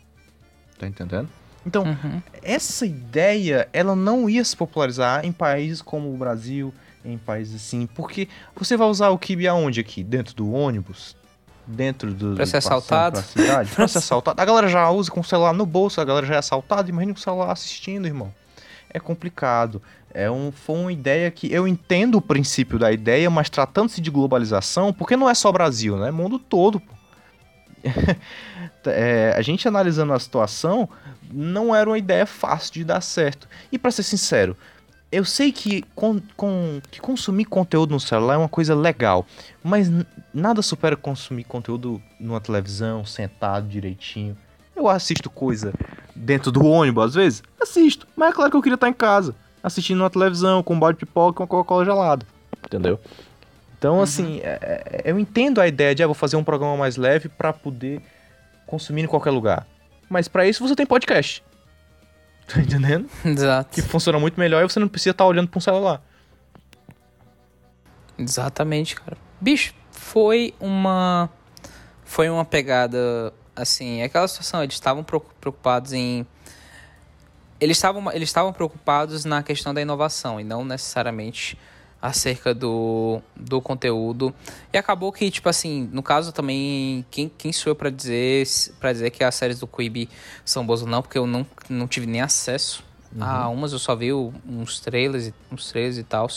Tá 0.78 0.86
entendendo? 0.86 1.30
Então, 1.66 1.84
uhum. 1.84 2.22
essa 2.42 2.86
ideia, 2.86 3.70
ela 3.72 3.96
não 3.96 4.30
ia 4.30 4.44
se 4.44 4.58
popularizar 4.58 5.26
em 5.26 5.32
países 5.32 5.82
como 5.82 6.14
o 6.14 6.18
Brasil, 6.18 6.74
em 7.06 7.18
países 7.18 7.56
assim, 7.56 7.88
porque 7.88 8.28
você 8.56 8.76
vai 8.76 8.88
usar 8.88 9.10
o 9.10 9.18
Kibi 9.18 9.48
aonde 9.48 9.80
aqui? 9.80 10.04
Dentro 10.04 10.36
do 10.36 10.52
ônibus? 10.52 11.16
Dentro 11.70 12.14
do. 12.14 12.36
Pra 12.36 12.46
ser 12.46 12.58
assaltado. 12.58 13.22
Pra, 13.22 13.24
cidade, 13.24 13.72
pra 13.72 13.88
ser 13.88 13.98
assaltado. 14.00 14.42
A 14.42 14.46
galera 14.46 14.68
já 14.68 14.90
usa 14.90 15.12
com 15.12 15.20
o 15.20 15.24
celular 15.24 15.54
no 15.54 15.66
bolso, 15.66 16.02
a 16.02 16.06
galera 16.06 16.26
já 16.26 16.36
é 16.36 16.38
assaltada. 16.38 16.90
Imagina 16.90 17.14
com 17.14 17.20
o 17.20 17.24
celular 17.24 17.52
assistindo, 17.52 18.08
irmão. 18.08 18.34
É 18.90 19.00
complicado. 19.00 19.82
É 20.12 20.30
um, 20.30 20.52
foi 20.52 20.76
uma 20.76 20.92
ideia 20.92 21.30
que 21.30 21.52
eu 21.54 21.68
entendo 21.68 22.16
o 22.16 22.22
princípio 22.22 22.80
da 22.80 22.92
ideia, 22.92 23.30
mas 23.30 23.50
tratando-se 23.50 24.02
de 24.02 24.10
globalização, 24.10 24.92
porque 24.92 25.16
não 25.16 25.30
é 25.30 25.36
só 25.36 25.52
Brasil, 25.52 25.98
né? 25.98 26.08
É 26.08 26.12
mundo 26.12 26.40
todo, 26.40 26.80
pô. 26.80 26.94
é, 28.88 29.34
a 29.38 29.42
gente 29.42 29.68
analisando 29.68 30.12
a 30.14 30.20
situação, 30.20 30.90
não 31.32 31.76
era 31.76 31.90
uma 31.90 31.98
ideia 31.98 32.26
fácil 32.26 32.74
de 32.74 32.84
dar 32.84 33.02
certo. 33.02 33.48
E 33.72 33.78
para 33.78 33.92
ser 33.92 34.04
sincero, 34.04 34.58
eu 35.12 35.26
sei 35.26 35.52
que, 35.52 35.84
com, 35.96 36.22
com, 36.38 36.82
que 36.92 37.00
consumir 37.00 37.46
conteúdo 37.46 37.92
no 37.92 38.00
celular 38.00 38.36
é 38.36 38.38
uma 38.38 38.50
coisa 38.50 38.76
legal, 38.76 39.26
mas 39.64 39.90
nada 40.34 40.62
supera 40.62 40.96
consumir 40.96 41.44
conteúdo 41.44 42.02
numa 42.20 42.40
televisão, 42.40 43.04
sentado 43.06 43.68
direitinho. 43.68 44.38
Eu 44.76 44.88
assisto 44.88 45.30
coisa 45.30 45.74
dentro 46.16 46.52
do 46.52 46.64
ônibus 46.66 47.06
às 47.06 47.14
vezes? 47.16 47.44
Assisto, 47.60 48.08
mas 48.16 48.30
é 48.30 48.34
claro 48.34 48.52
que 48.52 48.58
eu 48.58 48.62
queria 48.62 48.76
estar 48.76 48.88
em 48.88 48.94
casa, 48.94 49.36
assistindo 49.64 49.98
numa 49.98 50.10
televisão, 50.10 50.62
com 50.62 50.76
um 50.76 50.80
balde 50.80 51.00
de 51.00 51.06
pipoca 51.06 51.38
com 51.38 51.44
uma 51.44 51.48
Coca-Cola 51.48 51.86
gelada. 51.86 52.26
Entendeu? 52.64 53.00
Então, 53.78 53.96
uhum. 53.96 54.02
assim, 54.02 54.40
é, 54.44 55.02
é, 55.06 55.12
eu 55.12 55.18
entendo 55.18 55.60
a 55.60 55.68
ideia 55.68 55.96
de, 55.96 56.04
ah, 56.04 56.08
vou 56.08 56.14
fazer 56.14 56.36
um 56.36 56.44
programa 56.44 56.78
mais 56.78 56.98
leve 56.98 57.30
para 57.30 57.52
poder 57.52 58.02
consumir 58.68 59.04
em 59.04 59.08
qualquer 59.08 59.32
lugar. 59.32 59.66
Mas 60.10 60.28
para 60.28 60.46
isso 60.48 60.66
você 60.66 60.76
tem 60.76 60.86
podcast. 60.86 61.42
Tá 62.54 62.60
entendendo? 62.60 63.08
Exato. 63.24 63.70
Que 63.72 63.82
funciona 63.82 64.20
muito 64.20 64.40
melhor 64.40 64.64
e 64.64 64.70
você 64.70 64.80
não 64.80 64.88
precisa 64.88 65.12
estar 65.12 65.26
olhando 65.26 65.48
pra 65.48 65.60
um 65.60 65.62
celular. 65.62 66.02
Exatamente, 68.18 68.96
cara. 68.96 69.16
Bicho, 69.40 69.74
foi 69.92 70.54
uma. 70.60 71.30
Foi 72.04 72.30
uma 72.30 72.44
pegada. 72.44 73.32
Assim, 73.56 74.02
é 74.02 74.06
aquela 74.06 74.28
situação, 74.28 74.64
eles 74.64 74.76
estavam 74.76 75.04
preocupados 75.04 75.94
em. 75.94 76.26
Eles 77.60 77.78
estavam, 77.78 78.12
eles 78.12 78.30
estavam 78.30 78.52
preocupados 78.52 79.26
na 79.26 79.44
questão 79.44 79.74
da 79.74 79.82
inovação 79.82 80.40
e 80.40 80.44
não 80.44 80.64
necessariamente 80.66 81.58
acerca 82.02 82.54
do, 82.54 83.22
do 83.36 83.62
conteúdo. 83.62 84.34
E 84.72 84.78
acabou 84.78 85.12
que, 85.12 85.30
tipo 85.30 85.50
assim, 85.50 85.90
no 85.92 86.02
caso 86.02 86.32
também, 86.32 87.06
quem, 87.12 87.30
quem 87.38 87.52
sou 87.52 87.72
eu 87.72 87.76
pra 87.76 87.90
dizer, 87.90 88.48
pra 88.80 88.92
dizer 88.94 89.10
que 89.10 89.24
as 89.24 89.36
séries 89.36 89.60
do 89.60 89.68
Quibi 89.68 90.10
são 90.46 90.66
boas 90.66 90.82
ou 90.82 90.88
não, 90.88 91.02
porque 91.02 91.18
eu 91.18 91.28
não, 91.28 91.46
não 91.70 91.88
tive 91.88 92.06
nem 92.06 92.22
acesso 92.22 92.84
uhum. 93.16 93.24
a 93.24 93.50
umas, 93.50 93.74
eu 93.74 93.80
só 93.80 93.96
vi 93.96 94.14
uns 94.14 94.80
trailers, 94.80 95.32
uns 95.52 95.70
trailers 95.70 95.98
e 95.98 96.04
tal. 96.04 96.28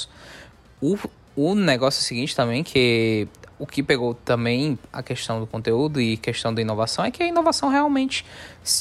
O, 0.80 0.98
o 1.36 1.54
negócio 1.54 2.00
é 2.00 2.02
o 2.02 2.04
seguinte 2.04 2.34
também, 2.34 2.64
que 2.64 3.28
o 3.58 3.66
que 3.66 3.80
pegou 3.80 4.12
também 4.12 4.76
a 4.92 5.04
questão 5.04 5.38
do 5.38 5.46
conteúdo 5.46 6.00
e 6.00 6.16
questão 6.16 6.52
da 6.52 6.60
inovação 6.60 7.04
é 7.04 7.12
que 7.12 7.22
a 7.22 7.26
inovação 7.26 7.68
realmente, 7.68 8.26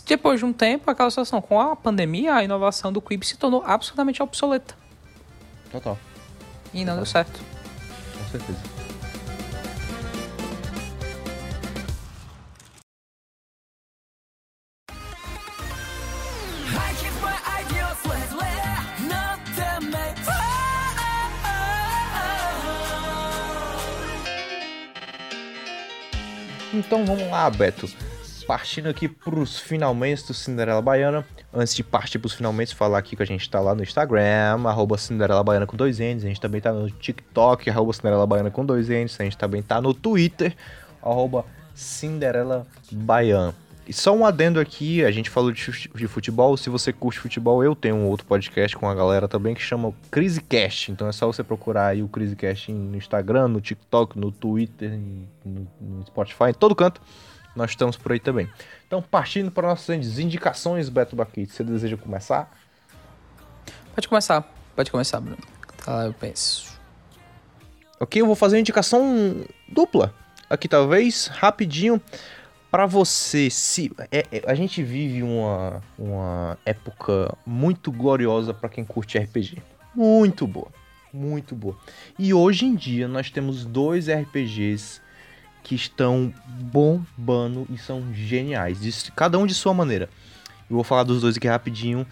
depois 0.07 0.39
de 0.39 0.45
um 0.45 0.51
tempo, 0.51 0.89
aquela 0.89 1.09
situação 1.11 1.39
com 1.39 1.61
a 1.61 1.75
pandemia, 1.75 2.33
a 2.33 2.43
inovação 2.43 2.91
do 2.91 2.99
Quibi 2.99 3.23
se 3.23 3.37
tornou 3.37 3.63
absolutamente 3.63 4.23
obsoleta. 4.23 4.73
Total. 5.71 5.97
E 6.73 6.85
não 6.85 6.95
deu 6.95 7.05
certo. 7.05 7.39
Com 8.17 8.29
certeza. 8.31 8.59
Então 26.73 27.05
vamos 27.05 27.29
lá, 27.29 27.49
Beto 27.49 27.89
partindo 28.51 28.89
aqui 28.89 29.07
pros 29.07 29.57
finalmente 29.57 30.27
do 30.27 30.33
Cinderela 30.33 30.81
Baiana. 30.81 31.25
Antes 31.53 31.73
de 31.73 31.81
partir 31.85 32.19
pros 32.19 32.33
finalmente, 32.33 32.75
falar 32.75 32.97
aqui 32.97 33.15
que 33.15 33.23
a 33.23 33.25
gente 33.25 33.49
tá 33.49 33.61
lá 33.61 33.73
no 33.73 33.81
Instagram, 33.81 34.67
arroba 34.67 34.97
Cinderela 34.97 35.41
Baiana 35.41 35.65
com 35.65 35.77
dois 35.77 35.99
N's. 35.99 36.25
A 36.25 36.27
gente 36.27 36.41
também 36.41 36.59
tá 36.59 36.73
no 36.73 36.91
TikTok, 36.91 37.69
arroba 37.69 37.93
Cinderela 37.93 38.27
Baiana 38.27 38.51
com 38.51 38.65
dois 38.65 38.89
N's. 38.89 39.15
A 39.21 39.23
gente 39.23 39.37
também 39.37 39.63
tá 39.63 39.79
no 39.79 39.93
Twitter, 39.93 40.53
arroba 41.01 41.45
Cinderela 41.73 42.67
Baiana. 42.91 43.55
E 43.87 43.93
só 43.93 44.13
um 44.13 44.25
adendo 44.25 44.59
aqui, 44.59 45.01
a 45.05 45.11
gente 45.11 45.29
falou 45.29 45.53
de 45.53 46.07
futebol. 46.09 46.57
Se 46.57 46.69
você 46.69 46.91
curte 46.91 47.21
futebol, 47.21 47.63
eu 47.63 47.73
tenho 47.73 47.95
um 47.95 48.07
outro 48.07 48.25
podcast 48.25 48.75
com 48.75 48.89
a 48.89 48.93
galera 48.93 49.29
também 49.29 49.55
que 49.55 49.61
chama 49.61 49.93
CriseCast. 50.11 50.91
Então 50.91 51.07
é 51.07 51.13
só 51.13 51.25
você 51.25 51.41
procurar 51.41 51.87
aí 51.87 52.03
o 52.03 52.09
CriseCast 52.09 52.69
no 52.73 52.97
Instagram, 52.97 53.47
no 53.47 53.61
TikTok, 53.61 54.19
no 54.19 54.29
Twitter, 54.29 54.99
no, 55.45 55.67
no 55.79 56.05
Spotify, 56.05 56.49
em 56.49 56.53
todo 56.53 56.75
canto 56.75 57.01
nós 57.55 57.71
estamos 57.71 57.97
por 57.97 58.11
aí 58.11 58.19
também. 58.19 58.49
Então, 58.87 59.01
partindo 59.01 59.51
para 59.51 59.67
nossas 59.67 60.19
indicações, 60.19 60.89
Beto 60.89 61.15
Baquite, 61.15 61.53
você 61.53 61.63
deseja 61.63 61.97
começar? 61.97 62.51
Pode 63.93 64.07
começar, 64.07 64.41
pode 64.75 64.89
começar, 64.89 65.19
Bruno. 65.19 65.37
Tá 65.83 65.93
lá, 65.93 66.05
eu 66.05 66.13
penso. 66.13 66.71
Ok, 67.99 68.21
eu 68.21 68.25
vou 68.25 68.35
fazer 68.35 68.55
uma 68.55 68.61
indicação 68.61 69.45
dupla. 69.67 70.13
Aqui, 70.49 70.67
talvez, 70.67 71.27
rapidinho, 71.27 72.01
para 72.71 72.85
você. 72.85 73.49
Se 73.49 73.91
é, 74.11 74.25
é, 74.31 74.43
A 74.47 74.55
gente 74.55 74.81
vive 74.81 75.21
uma, 75.21 75.83
uma 75.99 76.57
época 76.65 77.35
muito 77.45 77.91
gloriosa 77.91 78.53
para 78.53 78.69
quem 78.69 78.83
curte 78.85 79.17
RPG. 79.17 79.61
Muito 79.93 80.47
boa, 80.47 80.69
muito 81.13 81.53
boa. 81.53 81.77
E 82.17 82.33
hoje 82.33 82.65
em 82.65 82.73
dia 82.73 83.07
nós 83.07 83.29
temos 83.29 83.65
dois 83.65 84.07
RPGs 84.09 85.01
que 85.63 85.75
estão 85.75 86.33
bombando 86.47 87.67
e 87.69 87.77
são 87.77 88.13
geniais, 88.13 88.79
de, 88.79 89.11
cada 89.11 89.37
um 89.37 89.45
de 89.45 89.53
sua 89.53 89.73
maneira. 89.73 90.09
Eu 90.69 90.75
vou 90.75 90.83
falar 90.83 91.03
dos 91.03 91.21
dois 91.21 91.37
aqui 91.37 91.47
rapidinho. 91.47 92.05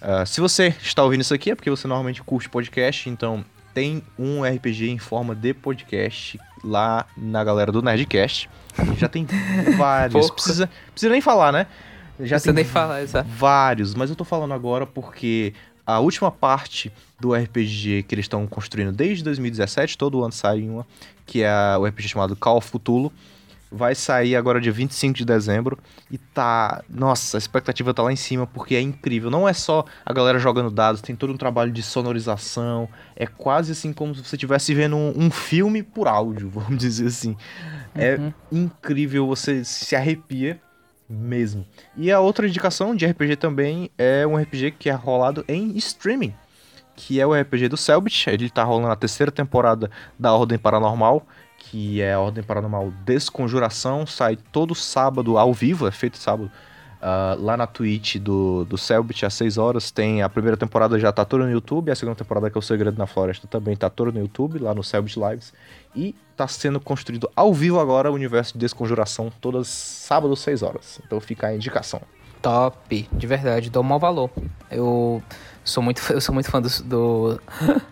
Uh, 0.00 0.26
se 0.26 0.40
você 0.40 0.74
está 0.80 1.02
ouvindo 1.02 1.20
isso 1.20 1.34
aqui 1.34 1.50
é 1.50 1.54
porque 1.54 1.70
você 1.70 1.86
normalmente 1.86 2.22
curte 2.22 2.48
podcast, 2.48 3.08
então 3.08 3.44
tem 3.74 4.02
um 4.18 4.42
RPG 4.42 4.88
em 4.90 4.98
forma 4.98 5.34
de 5.34 5.52
podcast 5.54 6.38
lá 6.64 7.06
na 7.16 7.44
galera 7.44 7.70
do 7.70 7.82
Nerdcast. 7.82 8.48
Já 8.96 9.08
tem 9.08 9.26
vários. 9.76 10.30
precisa, 10.30 10.68
precisa 10.92 11.12
nem 11.12 11.20
falar, 11.20 11.52
né? 11.52 11.66
Já 12.20 12.36
precisa 12.36 12.52
nem 12.52 12.64
falar, 12.64 13.02
exato. 13.02 13.28
Vários, 13.28 13.94
mas 13.94 14.10
eu 14.10 14.16
tô 14.16 14.24
falando 14.24 14.52
agora 14.52 14.84
porque 14.84 15.54
a 15.88 16.00
última 16.00 16.30
parte 16.30 16.92
do 17.18 17.32
RPG 17.32 18.02
que 18.02 18.14
eles 18.14 18.26
estão 18.26 18.46
construindo 18.46 18.92
desde 18.92 19.24
2017, 19.24 19.96
todo 19.96 20.22
ano 20.22 20.32
sai 20.32 20.60
uma, 20.60 20.86
que 21.24 21.42
é 21.42 21.50
o 21.78 21.86
RPG 21.86 22.08
chamado 22.08 22.36
Call 22.36 22.58
of 22.58 22.70
Cthulhu. 22.70 23.10
Vai 23.72 23.94
sair 23.94 24.36
agora 24.36 24.60
dia 24.60 24.72
25 24.72 25.16
de 25.16 25.24
dezembro 25.24 25.78
e 26.10 26.18
tá. 26.18 26.82
Nossa, 26.90 27.36
a 27.36 27.38
expectativa 27.38 27.92
tá 27.94 28.02
lá 28.02 28.12
em 28.12 28.16
cima 28.16 28.46
porque 28.46 28.74
é 28.74 28.80
incrível. 28.82 29.30
Não 29.30 29.48
é 29.48 29.54
só 29.54 29.84
a 30.04 30.12
galera 30.12 30.38
jogando 30.38 30.70
dados, 30.70 31.00
tem 31.00 31.16
todo 31.16 31.32
um 31.32 31.36
trabalho 31.38 31.72
de 31.72 31.82
sonorização. 31.82 32.86
É 33.16 33.26
quase 33.26 33.72
assim 33.72 33.92
como 33.92 34.14
se 34.14 34.22
você 34.22 34.36
estivesse 34.36 34.74
vendo 34.74 34.96
um, 34.96 35.12
um, 35.16 35.30
filme 35.30 35.82
por 35.82 36.06
áudio, 36.06 36.48
vamos 36.52 36.78
dizer 36.78 37.06
assim. 37.06 37.34
É 37.94 38.16
uhum. 38.16 38.32
incrível, 38.52 39.26
você 39.26 39.64
se 39.64 39.96
arrepia 39.96 40.60
mesmo. 41.08 41.66
E 41.96 42.10
a 42.10 42.20
outra 42.20 42.46
indicação 42.46 42.94
de 42.94 43.06
RPG 43.06 43.36
também 43.36 43.90
é 43.96 44.26
um 44.26 44.36
RPG 44.36 44.72
que 44.72 44.90
é 44.90 44.92
rolado 44.92 45.44
em 45.48 45.76
streaming, 45.76 46.34
que 46.94 47.20
é 47.20 47.26
o 47.26 47.34
RPG 47.34 47.68
do 47.68 47.76
Selbit. 47.76 48.28
Ele 48.28 48.50
tá 48.50 48.62
rolando 48.62 48.92
a 48.92 48.96
terceira 48.96 49.32
temporada 49.32 49.90
da 50.18 50.32
Ordem 50.32 50.58
Paranormal, 50.58 51.26
que 51.56 52.00
é 52.00 52.12
a 52.14 52.20
Ordem 52.20 52.44
Paranormal 52.44 52.92
Desconjuração, 53.04 54.06
sai 54.06 54.36
todo 54.36 54.74
sábado 54.74 55.38
ao 55.38 55.52
vivo, 55.52 55.86
é 55.86 55.90
feito 55.90 56.18
sábado 56.18 56.50
Uh, 56.98 57.40
lá 57.40 57.56
na 57.56 57.64
Twitch 57.64 58.16
do, 58.16 58.64
do 58.64 58.76
Selbit 58.76 59.24
às 59.24 59.32
6 59.34 59.56
horas 59.56 59.92
tem 59.92 60.20
a 60.20 60.28
primeira 60.28 60.56
temporada 60.56 60.98
já 60.98 61.12
tá 61.12 61.24
toda 61.24 61.44
no 61.44 61.50
YouTube, 61.52 61.92
a 61.92 61.94
segunda 61.94 62.16
temporada 62.16 62.50
que 62.50 62.58
é 62.58 62.60
o 62.60 62.62
Segredo 62.62 62.98
na 62.98 63.06
Floresta 63.06 63.46
também 63.46 63.76
tá 63.76 63.88
toda 63.88 64.10
no 64.10 64.18
YouTube, 64.18 64.58
lá 64.58 64.74
no 64.74 64.82
Selbit 64.82 65.16
Lives. 65.16 65.52
E 65.94 66.12
tá 66.38 66.48
sendo 66.48 66.78
construído 66.78 67.30
ao 67.34 67.52
vivo 67.52 67.80
agora 67.80 68.10
o 68.10 68.14
universo 68.14 68.52
de 68.54 68.60
Desconjuração, 68.60 69.32
todas 69.40 69.68
sábados 69.68 70.40
6 70.40 70.62
horas. 70.62 71.00
Então 71.04 71.20
fica 71.20 71.48
a 71.48 71.54
indicação. 71.54 72.00
Top, 72.40 73.08
de 73.12 73.26
verdade, 73.26 73.68
dou 73.68 73.82
mau 73.82 73.98
valor. 73.98 74.30
Eu 74.70 75.22
sou 75.64 75.82
muito, 75.82 76.00
eu 76.12 76.20
sou 76.20 76.32
muito 76.32 76.50
fã 76.50 76.62
do, 76.62 76.68
do, 76.84 77.40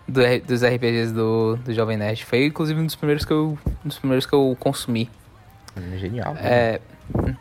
do 0.07 0.21
dos 0.45 0.63
RPGs 0.63 1.13
do, 1.13 1.57
do 1.57 1.73
Jovem 1.73 1.97
Nerd. 1.97 2.23
Foi 2.23 2.45
inclusive 2.45 2.79
um 2.79 2.85
dos 2.85 2.95
primeiros 2.95 3.25
que 3.25 3.33
eu, 3.33 3.57
um 3.83 3.87
dos 3.87 3.99
primeiros 3.99 4.25
que 4.25 4.33
eu 4.33 4.55
consumi. 4.59 5.09
Genial. 5.97 6.35
É. 6.37 6.79
Né? 7.13 7.37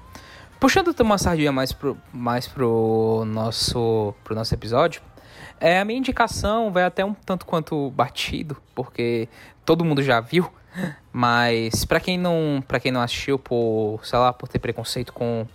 Puxando 0.58 0.94
uma 1.00 1.18
sardinha 1.18 1.52
mais 1.52 1.72
pro, 1.72 1.96
mais 2.12 2.48
pro, 2.48 3.24
nosso, 3.26 4.14
pro 4.24 4.34
nosso 4.34 4.52
episódio, 4.54 5.02
é, 5.60 5.78
a 5.78 5.84
minha 5.84 5.98
indicação 5.98 6.72
vai 6.72 6.84
até 6.84 7.04
um 7.04 7.14
tanto 7.14 7.46
quanto 7.46 7.90
batido, 7.90 8.56
porque 8.74 9.28
todo 9.64 9.84
mundo 9.84 10.02
já 10.02 10.20
viu, 10.20 10.50
mas 11.12 11.84
para 11.84 12.00
quem 12.00 12.18
não 12.18 12.62
para 12.66 12.78
quem 12.80 12.92
não 12.92 13.00
assistiu 13.00 13.38
por, 13.38 14.00
sei 14.04 14.18
lá, 14.18 14.32
por 14.32 14.48
ter 14.48 14.58
preconceito 14.58 15.12
com 15.12 15.46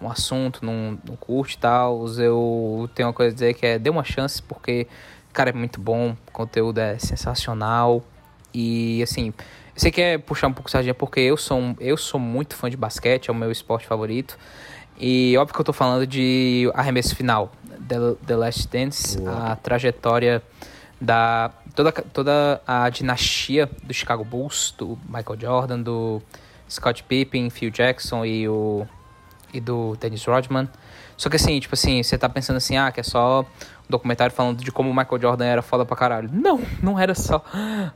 um 0.00 0.10
assunto, 0.10 0.64
não, 0.64 0.98
não 1.06 1.16
curte 1.16 1.56
e 1.56 1.58
tal, 1.58 2.06
eu 2.18 2.88
tenho 2.94 3.08
uma 3.08 3.14
coisa 3.14 3.32
a 3.32 3.34
dizer 3.34 3.54
que 3.54 3.66
é 3.66 3.78
dê 3.78 3.88
uma 3.88 4.04
chance, 4.04 4.42
porque, 4.42 4.86
cara, 5.32 5.50
é 5.50 5.52
muito 5.52 5.80
bom, 5.80 6.10
o 6.10 6.32
conteúdo 6.32 6.78
é 6.78 6.98
sensacional 6.98 8.04
e, 8.52 9.02
assim, 9.02 9.32
você 9.74 9.90
quer 9.90 10.18
puxar 10.20 10.48
um 10.48 10.52
pouco 10.52 10.70
sardinha 10.70 10.94
porque 10.94 11.20
eu 11.20 11.36
sou, 11.36 11.58
um, 11.58 11.76
eu 11.78 11.96
sou 11.96 12.18
muito 12.18 12.56
fã 12.56 12.70
de 12.70 12.76
basquete, 12.76 13.28
é 13.28 13.32
o 13.32 13.36
meu 13.36 13.52
esporte 13.52 13.86
favorito. 13.86 14.38
E 14.98 15.36
óbvio 15.36 15.54
que 15.54 15.60
eu 15.60 15.64
tô 15.64 15.74
falando 15.74 16.06
de 16.06 16.70
arremesso 16.74 17.14
final, 17.14 17.52
The, 17.86 17.96
The 18.26 18.36
Last 18.36 18.68
Dance, 18.68 19.18
a 19.26 19.54
trajetória 19.56 20.42
da 21.00 21.50
toda, 21.74 21.92
toda 21.92 22.60
a 22.66 22.88
dinastia 22.88 23.68
do 23.82 23.92
Chicago 23.92 24.24
Bulls, 24.24 24.74
do 24.76 24.98
Michael 25.06 25.40
Jordan, 25.40 25.82
do 25.82 26.22
Scott 26.68 27.02
Pippen, 27.04 27.50
Phil 27.50 27.70
Jackson 27.70 28.24
e 28.24 28.48
o 28.48 28.86
e 29.52 29.60
do 29.60 29.96
Dennis 29.96 30.24
Rodman. 30.24 30.68
Só 31.16 31.30
que 31.30 31.36
assim, 31.36 31.58
tipo 31.58 31.74
assim, 31.74 32.02
você 32.02 32.18
tá 32.18 32.28
pensando 32.28 32.56
assim, 32.56 32.76
ah, 32.76 32.92
que 32.92 33.00
é 33.00 33.02
só 33.02 33.40
um 33.40 33.44
documentário 33.88 34.34
falando 34.34 34.62
de 34.62 34.70
como 34.70 34.90
o 34.90 34.94
Michael 34.94 35.20
Jordan 35.20 35.46
era 35.46 35.62
foda 35.62 35.84
pra 35.84 35.96
caralho. 35.96 36.28
Não, 36.30 36.60
não 36.82 36.98
era 36.98 37.14
só, 37.14 37.42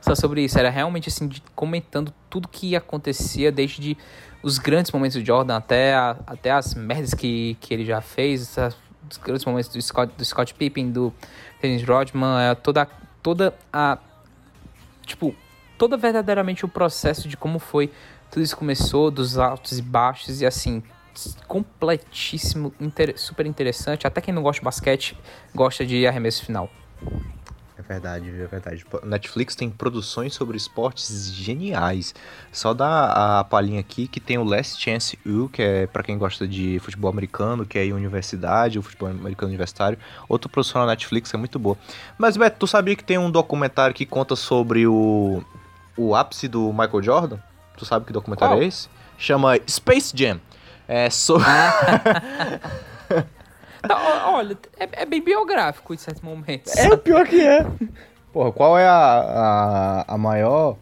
só 0.01 0.15
sobre 0.15 0.43
isso. 0.43 0.57
Era 0.57 0.69
realmente 0.69 1.09
assim, 1.09 1.27
de, 1.27 1.43
comentando 1.55 2.11
tudo 2.29 2.47
que 2.47 2.75
acontecia 2.75 3.51
desde 3.51 3.95
os 4.41 4.57
grandes 4.57 4.91
momentos 4.91 5.21
do 5.21 5.25
Jordan 5.25 5.55
até, 5.55 5.93
a, 5.93 6.17
até 6.25 6.51
as 6.51 6.73
merdas 6.73 7.13
que, 7.13 7.55
que 7.61 7.73
ele 7.73 7.85
já 7.85 8.01
fez, 8.01 8.57
os 9.09 9.17
grandes 9.17 9.45
momentos 9.45 9.69
do 9.69 9.79
Scott, 9.79 10.11
do 10.17 10.25
Scott 10.25 10.53
Pippen, 10.55 10.91
do 10.91 11.13
Dennis 11.61 11.83
Rodman, 11.83 12.41
é, 12.41 12.55
toda, 12.55 12.87
toda 13.21 13.53
a. 13.71 13.97
Tipo, 15.05 15.35
toda 15.77 15.97
verdadeiramente 15.97 16.65
o 16.65 16.67
processo 16.67 17.27
de 17.27 17.35
como 17.35 17.59
foi 17.59 17.91
tudo 18.29 18.43
isso 18.43 18.55
começou, 18.55 19.11
dos 19.11 19.37
altos 19.37 19.77
e 19.77 19.81
baixos, 19.81 20.41
e 20.41 20.45
assim, 20.45 20.81
completíssimo, 21.47 22.73
inter, 22.79 23.13
super 23.19 23.45
interessante. 23.45 24.07
Até 24.07 24.21
quem 24.21 24.33
não 24.33 24.41
gosta 24.41 24.61
de 24.61 24.65
basquete 24.65 25.17
gosta 25.53 25.85
de 25.85 26.07
arremesso 26.07 26.45
final. 26.45 26.69
É 27.81 27.93
verdade, 27.93 28.29
é 28.29 28.45
verdade. 28.45 28.85
Netflix 29.03 29.55
tem 29.55 29.69
produções 29.69 30.35
sobre 30.35 30.55
esportes 30.55 31.31
geniais. 31.33 32.13
Só 32.51 32.73
dá 32.73 33.39
a 33.39 33.43
palhinha 33.43 33.79
aqui 33.79 34.07
que 34.07 34.19
tem 34.19 34.37
o 34.37 34.43
Last 34.43 34.79
Chance 34.79 35.17
U, 35.25 35.49
que 35.49 35.61
é 35.61 35.87
para 35.87 36.03
quem 36.03 36.17
gosta 36.17 36.47
de 36.47 36.79
futebol 36.79 37.09
americano, 37.09 37.65
que 37.65 37.79
é 37.79 37.85
em 37.85 37.93
universidade, 37.93 38.77
o 38.77 38.83
futebol 38.83 39.09
americano 39.09 39.49
universitário. 39.49 39.97
Outra 40.29 40.47
produção 40.47 40.81
na 40.81 40.87
Netflix 40.87 41.33
é 41.33 41.37
muito 41.37 41.57
boa. 41.57 41.75
Mas, 42.17 42.37
Beto, 42.37 42.59
tu 42.59 42.67
sabia 42.67 42.95
que 42.95 43.03
tem 43.03 43.17
um 43.17 43.31
documentário 43.31 43.95
que 43.95 44.05
conta 44.05 44.35
sobre 44.35 44.85
o, 44.85 45.43
o 45.97 46.15
ápice 46.15 46.47
do 46.47 46.71
Michael 46.71 47.01
Jordan? 47.01 47.39
Tu 47.77 47.85
sabe 47.85 48.05
que 48.05 48.13
documentário 48.13 48.55
Qual? 48.55 48.63
é 48.63 48.67
esse? 48.67 48.87
Chama 49.17 49.57
Space 49.67 50.13
Jam. 50.15 50.39
É 50.87 51.09
sobre. 51.09 51.47
Tá, 53.87 54.29
olha, 54.29 54.57
é, 54.79 54.87
é, 54.91 55.05
bem 55.05 55.21
biográfico 55.21 55.93
em 55.93 55.97
certos 55.97 56.21
momentos. 56.21 56.75
É 56.75 56.87
o 56.89 56.97
pior 56.97 57.27
que 57.27 57.41
é. 57.41 57.65
Porra, 58.31 58.51
qual 58.51 58.77
é 58.77 58.87
a, 58.87 60.05
a, 60.07 60.13
a 60.13 60.17
maior. 60.17 60.77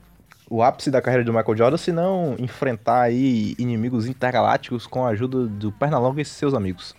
O 0.50 0.64
ápice 0.64 0.89
da 0.89 1.00
carreira 1.00 1.24
do 1.24 1.32
Michael 1.32 1.56
Jordan 1.56 1.78
se 1.78 1.91
não 1.91 2.36
enfrentar 2.39 3.02
aí 3.02 3.56
inimigos 3.60 4.08
intergalácticos 4.08 4.88
com 4.88 5.06
a 5.06 5.10
ajuda 5.10 5.45
do 5.45 5.72
Pernalonga 5.72 6.22
e 6.22 6.26
seus 6.26 6.56
amigos? 6.56 6.95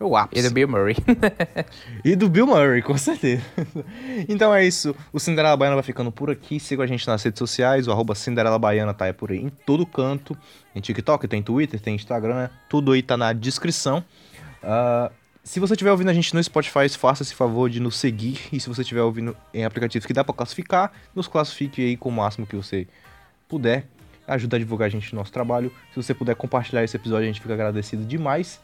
É 0.00 0.04
o 0.04 0.16
ápice. 0.16 0.44
E 0.44 0.48
do 0.48 0.54
Bill 0.54 0.68
Murray. 0.68 0.96
e 2.04 2.14
do 2.14 2.28
Bill 2.28 2.46
Murray, 2.46 2.82
com 2.82 2.96
certeza. 2.96 3.42
então 4.28 4.54
é 4.54 4.64
isso. 4.64 4.94
O 5.12 5.18
Cinderela 5.18 5.56
Baiana 5.56 5.74
vai 5.74 5.82
ficando 5.82 6.12
por 6.12 6.30
aqui. 6.30 6.60
Siga 6.60 6.84
a 6.84 6.86
gente 6.86 7.06
nas 7.06 7.22
redes 7.22 7.38
sociais. 7.38 7.88
O 7.88 7.92
arroba 7.92 8.14
Cinderela 8.14 8.58
Baiana 8.58 8.94
tá 8.94 9.06
aí 9.06 9.12
por 9.12 9.32
aí 9.32 9.38
em 9.38 9.48
todo 9.48 9.84
canto. 9.84 10.36
Tem 10.72 10.80
TikTok, 10.80 11.26
tem 11.26 11.42
Twitter, 11.42 11.80
tem 11.80 11.96
Instagram. 11.96 12.48
Tudo 12.68 12.92
aí 12.92 13.02
tá 13.02 13.16
na 13.16 13.32
descrição. 13.32 14.04
Uh, 14.62 15.12
se 15.42 15.60
você 15.60 15.72
estiver 15.72 15.90
ouvindo 15.90 16.10
a 16.10 16.12
gente 16.12 16.34
no 16.34 16.42
Spotify, 16.42 16.88
faça 16.90 17.22
esse 17.22 17.34
favor 17.34 17.70
de 17.70 17.80
nos 17.80 17.96
seguir. 17.96 18.38
E 18.52 18.60
se 18.60 18.68
você 18.68 18.82
estiver 18.82 19.02
ouvindo 19.02 19.36
em 19.54 19.64
aplicativos 19.64 20.04
que 20.04 20.12
dá 20.12 20.22
para 20.22 20.34
classificar, 20.34 20.92
nos 21.14 21.26
classifique 21.26 21.82
aí 21.82 21.96
com 21.96 22.10
o 22.10 22.12
máximo 22.12 22.46
que 22.46 22.54
você 22.54 22.86
puder. 23.48 23.86
Ajuda 24.26 24.56
a 24.56 24.58
divulgar 24.58 24.86
a 24.86 24.90
gente 24.90 25.10
no 25.14 25.20
nosso 25.20 25.32
trabalho. 25.32 25.72
Se 25.94 25.96
você 25.96 26.12
puder 26.12 26.34
compartilhar 26.36 26.84
esse 26.84 26.96
episódio, 26.96 27.24
a 27.24 27.26
gente 27.26 27.40
fica 27.40 27.54
agradecido 27.54 28.04
demais. 28.04 28.60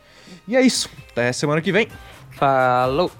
E 0.46 0.54
é 0.54 0.60
isso. 0.60 0.90
Até 1.10 1.32
semana 1.32 1.62
que 1.62 1.72
vem. 1.72 1.88
Falou! 2.32 3.10